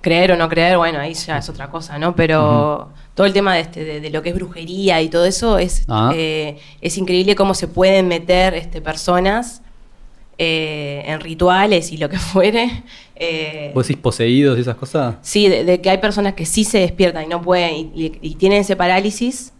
creer 0.00 0.30
o 0.30 0.36
no 0.36 0.48
creer, 0.48 0.76
bueno, 0.76 1.00
ahí 1.00 1.14
ya 1.14 1.38
es 1.38 1.48
otra 1.48 1.68
cosa, 1.68 1.98
¿no? 1.98 2.14
Pero 2.14 2.90
todo 3.14 3.26
el 3.26 3.32
tema 3.32 3.54
de, 3.56 3.62
este, 3.62 3.82
de, 3.82 4.00
de 4.00 4.10
lo 4.10 4.22
que 4.22 4.28
es 4.28 4.36
brujería 4.36 5.02
y 5.02 5.08
todo 5.08 5.26
eso 5.26 5.58
es, 5.58 5.84
Ah. 5.88 6.12
eh, 6.14 6.58
es 6.80 6.96
increíble 6.96 7.34
cómo 7.34 7.54
se 7.54 7.66
pueden 7.66 8.06
meter 8.06 8.54
este, 8.54 8.80
personas 8.80 9.62
eh, 10.44 11.04
en 11.06 11.20
rituales 11.20 11.92
y 11.92 11.96
lo 11.98 12.08
que 12.08 12.18
fuere. 12.32 12.82
eh, 13.14 13.70
¿Vos 13.74 13.86
decís 13.86 14.02
poseídos 14.02 14.58
y 14.58 14.62
esas 14.62 14.74
cosas? 14.76 15.14
Sí, 15.22 15.48
de, 15.48 15.62
de 15.64 15.80
que 15.80 15.88
hay 15.90 15.98
personas 15.98 16.34
que 16.34 16.46
sí 16.46 16.64
se 16.64 16.78
despiertan 16.78 17.24
y 17.24 17.26
no 17.28 17.40
pueden 17.40 17.74
y, 17.76 17.90
y- 17.94 18.18
y 18.20 18.34
tienen 18.34 18.60
ese 18.62 18.74
parálisis, 18.74 19.52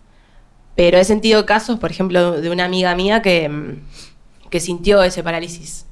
pero 0.74 0.98
he 0.98 1.04
sentido 1.04 1.46
casos, 1.46 1.78
por 1.78 1.90
ejemplo, 1.92 2.40
de 2.40 2.50
una 2.50 2.64
amiga 2.64 2.96
mía 2.96 3.22
que, 3.22 3.48
mm, 3.48 4.48
que 4.50 4.58
sintió 4.58 5.02
ese 5.04 5.22
parálisis 5.22 5.86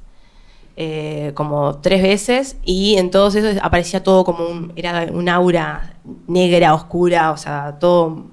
eh, 0.75 1.31
como 1.35 1.79
tres 1.79 2.01
veces 2.01 2.57
y 2.65 2.95
en 2.97 3.11
todos 3.11 3.35
esos 3.35 3.61
aparecía 3.61 4.03
todo 4.03 4.23
como 4.25 4.45
un, 4.47 4.73
era 4.75 5.07
un 5.11 5.29
aura 5.29 5.95
negra, 6.27 6.73
oscura, 6.73 7.31
o 7.31 7.37
sea, 7.37 7.77
todo 7.79 8.25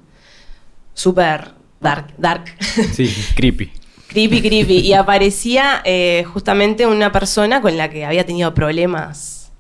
súper 0.95 1.53
dark, 1.81 2.15
dark. 2.19 2.45
Sí, 2.93 3.13
creepy. 3.37 3.71
Creepy, 4.09 4.41
creepy. 4.41 4.79
Y 4.81 4.93
aparecía 4.95 5.81
eh, 5.85 6.25
justamente 6.33 6.87
una 6.87 7.13
persona 7.13 7.61
con 7.61 7.77
la 7.77 7.91
que 7.91 8.05
había 8.05 8.25
tenido 8.25 8.55
problemas 8.55 9.53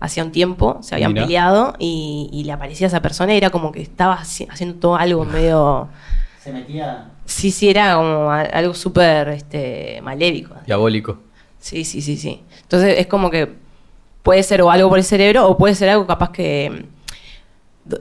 hacía 0.00 0.24
un 0.24 0.32
tiempo, 0.32 0.78
se 0.82 0.96
habían 0.96 1.12
Mira. 1.12 1.24
peleado 1.26 1.74
y, 1.78 2.28
y 2.32 2.42
le 2.42 2.50
aparecía 2.52 2.88
esa 2.88 3.00
persona 3.00 3.34
y 3.34 3.36
era 3.36 3.50
como 3.50 3.70
que 3.70 3.80
estaba 3.80 4.18
haci- 4.18 4.48
haciendo 4.50 4.74
todo 4.80 4.96
algo 4.96 5.24
medio... 5.24 5.88
Se 6.42 6.52
metía. 6.52 7.08
Sí, 7.24 7.52
sí, 7.52 7.70
era 7.70 7.94
como 7.94 8.28
algo 8.32 8.74
súper 8.74 9.28
este, 9.28 10.00
malévico. 10.02 10.56
Diabólico. 10.66 11.18
Sí, 11.60 11.84
sí, 11.84 12.02
sí, 12.02 12.16
sí. 12.16 12.42
Entonces 12.62 12.98
es 12.98 13.06
como 13.06 13.30
que 13.30 13.52
puede 14.24 14.42
ser 14.42 14.60
o 14.62 14.70
algo 14.72 14.88
por 14.88 14.98
el 14.98 15.04
cerebro 15.04 15.46
o 15.48 15.56
puede 15.56 15.76
ser 15.76 15.88
algo 15.88 16.04
capaz 16.04 16.30
que 16.30 16.86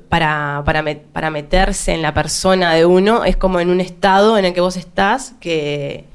para, 0.09 0.61
para, 0.65 0.83
met- 0.83 1.01
para 1.11 1.29
meterse 1.31 1.93
en 1.93 2.01
la 2.01 2.13
persona 2.13 2.73
de 2.73 2.85
uno, 2.85 3.23
es 3.25 3.35
como 3.37 3.59
en 3.59 3.69
un 3.69 3.81
estado 3.81 4.37
en 4.37 4.45
el 4.45 4.53
que 4.53 4.61
vos 4.61 4.77
estás 4.77 5.33
que, 5.39 6.05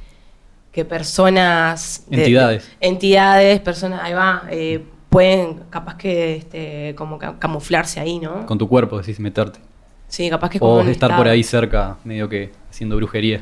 que 0.72 0.84
personas... 0.84 2.04
de- 2.08 2.16
Entidades. 2.18 2.70
entidades, 2.80 3.60
personas, 3.60 4.00
ahí 4.02 4.12
va, 4.12 4.42
eh, 4.50 4.84
pueden 5.08 5.60
capaz 5.70 5.96
que 5.96 6.36
este, 6.36 6.94
como 6.96 7.18
ca- 7.18 7.36
camuflarse 7.38 8.00
ahí, 8.00 8.18
¿no? 8.18 8.46
Con 8.46 8.58
tu 8.58 8.68
cuerpo, 8.68 8.98
decís, 8.98 9.18
meterte. 9.20 9.58
Sí, 10.08 10.30
capaz 10.30 10.50
que 10.50 10.58
O 10.60 10.80
estar 10.80 10.92
estado. 10.92 11.16
por 11.16 11.28
ahí 11.28 11.42
cerca, 11.42 11.96
medio 12.04 12.28
que 12.28 12.52
haciendo 12.70 12.94
brujería. 12.96 13.40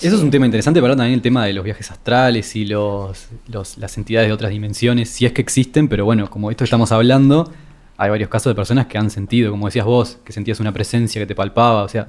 Eso 0.00 0.16
es 0.16 0.22
un 0.22 0.30
tema 0.30 0.46
interesante, 0.46 0.80
pero 0.80 0.96
también 0.96 1.14
el 1.14 1.22
tema 1.22 1.44
de 1.44 1.52
los 1.52 1.62
viajes 1.62 1.90
astrales 1.90 2.56
y 2.56 2.64
los, 2.64 3.28
los- 3.48 3.76
las 3.78 3.96
entidades 3.98 4.28
de 4.28 4.32
otras 4.32 4.50
dimensiones, 4.50 5.10
si 5.10 5.26
es 5.26 5.32
que 5.32 5.42
existen, 5.42 5.88
pero 5.88 6.04
bueno, 6.06 6.28
como 6.30 6.50
esto 6.50 6.64
estamos 6.64 6.90
hablando, 6.90 7.52
hay 8.00 8.08
varios 8.08 8.30
casos 8.30 8.50
de 8.50 8.54
personas 8.54 8.86
que 8.86 8.96
han 8.96 9.10
sentido, 9.10 9.50
como 9.50 9.66
decías 9.66 9.84
vos, 9.84 10.18
que 10.24 10.32
sentías 10.32 10.58
una 10.58 10.72
presencia 10.72 11.20
que 11.20 11.26
te 11.26 11.34
palpaba, 11.34 11.82
o 11.82 11.88
sea, 11.88 12.06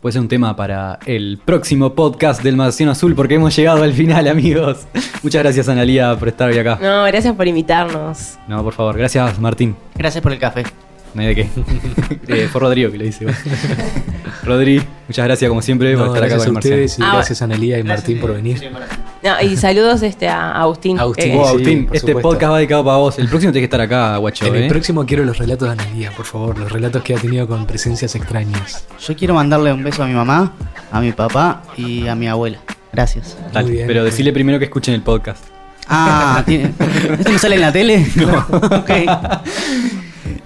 puede 0.00 0.14
ser 0.14 0.22
un 0.22 0.28
tema 0.28 0.56
para 0.56 0.98
el 1.04 1.38
próximo 1.44 1.94
podcast 1.94 2.42
del 2.42 2.56
Marciano 2.56 2.92
Azul, 2.92 3.14
porque 3.14 3.34
hemos 3.34 3.54
llegado 3.54 3.82
al 3.82 3.92
final, 3.92 4.26
amigos. 4.28 4.86
Muchas 5.22 5.42
gracias, 5.42 5.68
Analia, 5.68 6.16
por 6.18 6.28
estar 6.28 6.48
hoy 6.48 6.56
acá. 6.56 6.78
No, 6.80 7.04
gracias 7.04 7.34
por 7.36 7.46
invitarnos. 7.46 8.38
No, 8.48 8.64
por 8.64 8.72
favor, 8.72 8.96
gracias, 8.96 9.38
Martín. 9.38 9.76
Gracias 9.94 10.22
por 10.22 10.32
el 10.32 10.38
café. 10.38 10.64
No 11.14 11.22
hay 11.22 11.28
de 11.28 11.34
qué. 11.34 11.48
Eh, 12.28 12.46
fue 12.52 12.60
Rodrigo 12.60 12.90
que 12.90 12.98
lo 12.98 13.04
dice. 13.04 13.24
Rodri, 14.44 14.82
muchas 15.08 15.24
gracias 15.24 15.48
como 15.48 15.62
siempre 15.62 15.96
por 15.96 16.08
estar 16.08 16.24
acá 16.24 16.36
con 16.36 16.46
el 16.48 16.52
ustedes 16.54 16.98
y 16.98 17.02
Ah, 17.02 17.12
gracias 17.14 17.40
a 17.40 17.46
Analia 17.46 17.78
y 17.78 17.82
Martín 17.82 18.20
por 18.20 18.34
venir. 18.34 18.70
No, 19.22 19.40
y 19.42 19.56
saludos 19.56 20.02
este, 20.02 20.28
a 20.28 20.52
Agustín. 20.52 20.98
Agustín. 20.98 21.32
Sí, 21.32 21.36
por 21.86 21.96
este 21.96 21.98
supuesto. 22.12 22.20
podcast 22.20 22.52
va 22.52 22.56
dedicado 22.58 22.84
para 22.84 22.96
vos. 22.98 23.18
El 23.18 23.28
próximo 23.28 23.52
tenés 23.52 23.62
que 23.62 23.64
estar 23.64 23.80
acá, 23.80 24.16
guacho. 24.18 24.46
En 24.46 24.54
¿eh? 24.56 24.62
el 24.64 24.68
próximo 24.68 25.06
quiero 25.06 25.24
los 25.24 25.38
relatos 25.38 25.68
de 25.68 25.72
Analia, 25.72 26.10
por 26.12 26.26
favor, 26.26 26.58
los 26.58 26.70
relatos 26.70 27.02
que 27.02 27.14
ha 27.14 27.18
tenido 27.18 27.46
con 27.48 27.66
presencias 27.66 28.14
extrañas. 28.14 28.86
Yo 29.06 29.16
quiero 29.16 29.34
mandarle 29.34 29.72
un 29.72 29.82
beso 29.82 30.02
a 30.02 30.06
mi 30.06 30.14
mamá, 30.14 30.52
a 30.92 31.00
mi 31.00 31.12
papá 31.12 31.62
y 31.76 32.06
a 32.06 32.14
mi 32.14 32.28
abuela. 32.28 32.58
Gracias. 32.92 33.36
Dale, 33.52 33.66
Muy 33.66 33.76
bien. 33.76 33.86
pero 33.86 34.04
decirle 34.04 34.32
primero 34.32 34.58
que 34.58 34.66
escuchen 34.66 34.94
el 34.94 35.02
podcast. 35.02 35.44
Ah, 35.88 36.42
¿tiene- 36.46 36.72
¿esto 37.18 37.32
no 37.32 37.38
sale 37.38 37.54
en 37.54 37.60
la 37.62 37.72
tele? 37.72 38.06
No. 38.16 38.46
ok. 38.78 38.90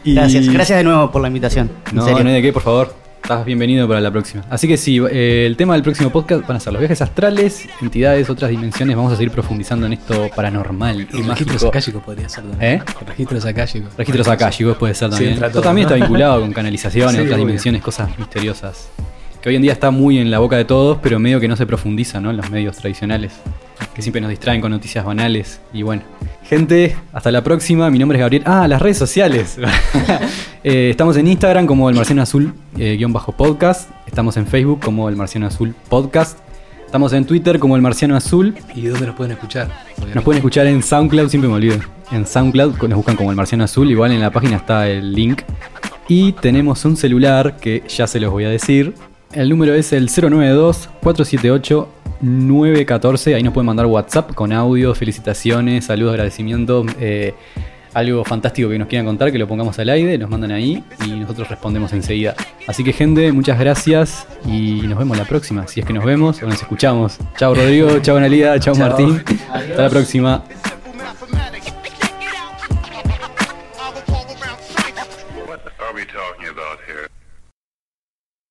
Y- 0.05 0.15
Gracias, 0.15 0.49
gracias 0.49 0.79
de 0.79 0.85
nuevo 0.85 1.11
por 1.11 1.23
la 1.23 1.29
invitación. 1.29 1.71
En 1.91 1.97
No, 1.97 2.05
serio. 2.05 2.23
no 2.25 2.31
hay 2.31 2.37
de 2.37 2.43
qué, 2.43 2.53
por 2.53 2.63
favor. 2.63 2.95
Estás 3.23 3.45
bienvenido 3.45 3.87
para 3.87 4.01
la 4.01 4.11
próxima. 4.11 4.43
Así 4.51 4.67
que 4.67 4.77
sí, 4.77 4.99
eh, 5.13 5.45
el 5.47 5.57
tema 5.57 5.75
del 5.75 5.85
próximo 5.85 6.11
podcast 6.11 6.45
van 6.45 6.57
a 6.57 6.61
ser 6.61 6.73
los 6.73 6.81
viajes 6.81 7.01
astrales, 7.03 7.69
entidades, 7.81 8.29
otras 8.29 8.51
dimensiones. 8.51 8.97
Vamos 8.97 9.13
a 9.13 9.17
seguir 9.17 9.31
profundizando 9.31 9.87
en 9.87 9.93
esto 9.93 10.29
paranormal 10.35 11.03
y 11.03 11.19
Y 11.19 11.23
registros 11.23 11.63
akáshicos 11.65 12.03
podría 12.03 12.29
ser 12.29 12.43
también. 12.45 12.73
¿Eh? 12.73 12.83
Registros 13.07 13.45
akáshicos. 13.45 13.97
Registros 13.97 14.27
akáshicos 14.27 14.77
puede 14.77 14.95
ser 14.95 15.11
Sí, 15.13 15.25
también. 15.25 15.45
Esto 15.45 15.61
también 15.61 15.87
¿no? 15.89 15.95
está 15.95 16.05
vinculado 16.05 16.41
con 16.41 16.53
canalizaciones, 16.53 17.13
Sí, 17.15 17.21
otras 17.21 17.35
obvio. 17.35 17.47
dimensiones, 17.47 17.81
cosas 17.81 18.19
misteriosas. 18.19 18.89
Que 19.41 19.51
hoy 19.51 19.57
en 19.57 19.63
día 19.63 19.73
está 19.73 19.93
muy 19.93 20.19
en 20.19 20.33
la 20.33 20.41
boca 20.41 20.57
de 20.57 20.65
todos, 20.65 20.99
pero 21.01 21.21
medio 21.21 21.39
que 21.39 21.47
no 21.47 21.55
se 21.57 21.65
profundiza 21.65 22.21
¿no? 22.21 22.31
en 22.31 22.37
los 22.39 22.51
medios 22.51 22.77
tradicionales. 22.79 23.33
Que 23.95 24.03
siempre 24.03 24.21
nos 24.21 24.31
distraen 24.31 24.61
con 24.61 24.71
noticias 24.71 25.05
banales. 25.05 25.61
Y 25.73 25.83
bueno, 25.83 26.03
gente, 26.45 26.97
hasta 27.13 27.31
la 27.31 27.43
próxima. 27.43 27.91
Mi 27.91 27.99
nombre 27.99 28.19
es 28.19 28.21
Gabriel. 28.21 28.43
Ah, 28.47 28.67
las 28.69 28.81
redes 28.83 28.99
sociales. 28.99 29.59
Eh, 30.65 30.91
estamos 30.91 31.17
en 31.17 31.27
Instagram 31.27 31.67
como 31.67 31.91
el 31.91 31.97
Marciano 31.97 32.23
Azul 32.23 32.55
eh, 32.79 32.95
guion 32.97 33.13
bajo 33.13 33.33
podcast. 33.33 33.91
Estamos 34.07 34.37
en 34.37 34.47
Facebook 34.47 34.79
como 34.79 35.09
el 35.09 35.17
Marciano 35.17 35.49
Azul 35.49 35.75
podcast. 35.89 36.39
Estamos 36.87 37.13
en 37.15 37.25
Twitter 37.25 37.59
como 37.59 37.75
el 37.75 37.83
Marciano 37.83 38.15
Azul. 38.15 38.55
¿Y 38.73 38.87
dónde 38.87 39.07
nos 39.07 39.17
pueden 39.17 39.33
escuchar? 39.33 39.69
Nos 40.15 40.23
pueden 40.23 40.39
escuchar 40.39 40.69
en 40.69 40.81
SoundCloud, 40.81 41.31
siempre 41.31 41.49
me 41.49 41.57
olvido. 41.57 41.79
En 42.13 42.27
SoundCloud 42.27 42.77
nos 42.81 42.95
buscan 42.97 43.17
como 43.17 43.31
el 43.31 43.37
Marciano 43.37 43.65
Azul, 43.65 43.91
igual 43.91 44.13
en 44.13 44.21
la 44.21 44.31
página 44.31 44.59
está 44.59 44.89
el 44.89 45.13
link. 45.13 45.43
Y 46.07 46.31
tenemos 46.33 46.85
un 46.85 46.97
celular 46.97 47.57
que 47.57 47.83
ya 47.89 48.07
se 48.07 48.21
los 48.21 48.31
voy 48.31 48.45
a 48.45 48.51
decir. 48.51 48.95
El 49.33 49.49
número 49.49 49.75
es 49.75 49.93
el 49.93 50.11
092-478-914. 52.23 53.35
Ahí 53.35 53.43
nos 53.43 53.53
pueden 53.53 53.67
mandar 53.67 53.87
WhatsApp 53.87 54.33
con 54.35 54.53
audio, 54.53 54.95
felicitaciones, 54.95 55.87
saludos, 55.87 56.13
agradecimientos. 56.13 56.87
eh, 57.01 57.35
algo 57.95 58.25
fantástico 58.25 58.71
que 58.71 58.79
nos 58.79 58.89
quieran 58.89 59.05
contar, 59.05 59.31
que 59.31 59.39
lo 59.39 59.47
pongamos 59.47 59.79
al 59.79 59.89
aire, 59.91 60.17
nos 60.17 60.31
mandan 60.31 60.51
ahí 60.51 60.83
y 61.05 61.11
nosotros 61.11 61.49
respondemos 61.49 61.93
enseguida. 61.93 62.35
Así 62.67 62.83
que 62.85 62.93
gente, 62.93 63.31
muchas 63.33 63.59
gracias 63.59 64.27
y 64.47 64.83
nos 64.87 64.99
vemos 64.99 65.19
la 65.19 65.25
próxima. 65.25 65.67
Si 65.67 65.81
es 65.81 65.87
que 65.87 65.93
nos 65.93 66.05
vemos 66.05 66.43
o 66.43 66.47
nos 66.47 66.55
escuchamos. 66.61 67.19
Chao 67.37 67.55
Rodrigo, 67.55 67.99
chao 68.01 68.17
Analia, 68.17 68.59
Chao. 68.59 68.75
Martín. 68.77 69.23
Hasta 69.53 69.83
la 69.83 69.91
próxima. 69.91 70.43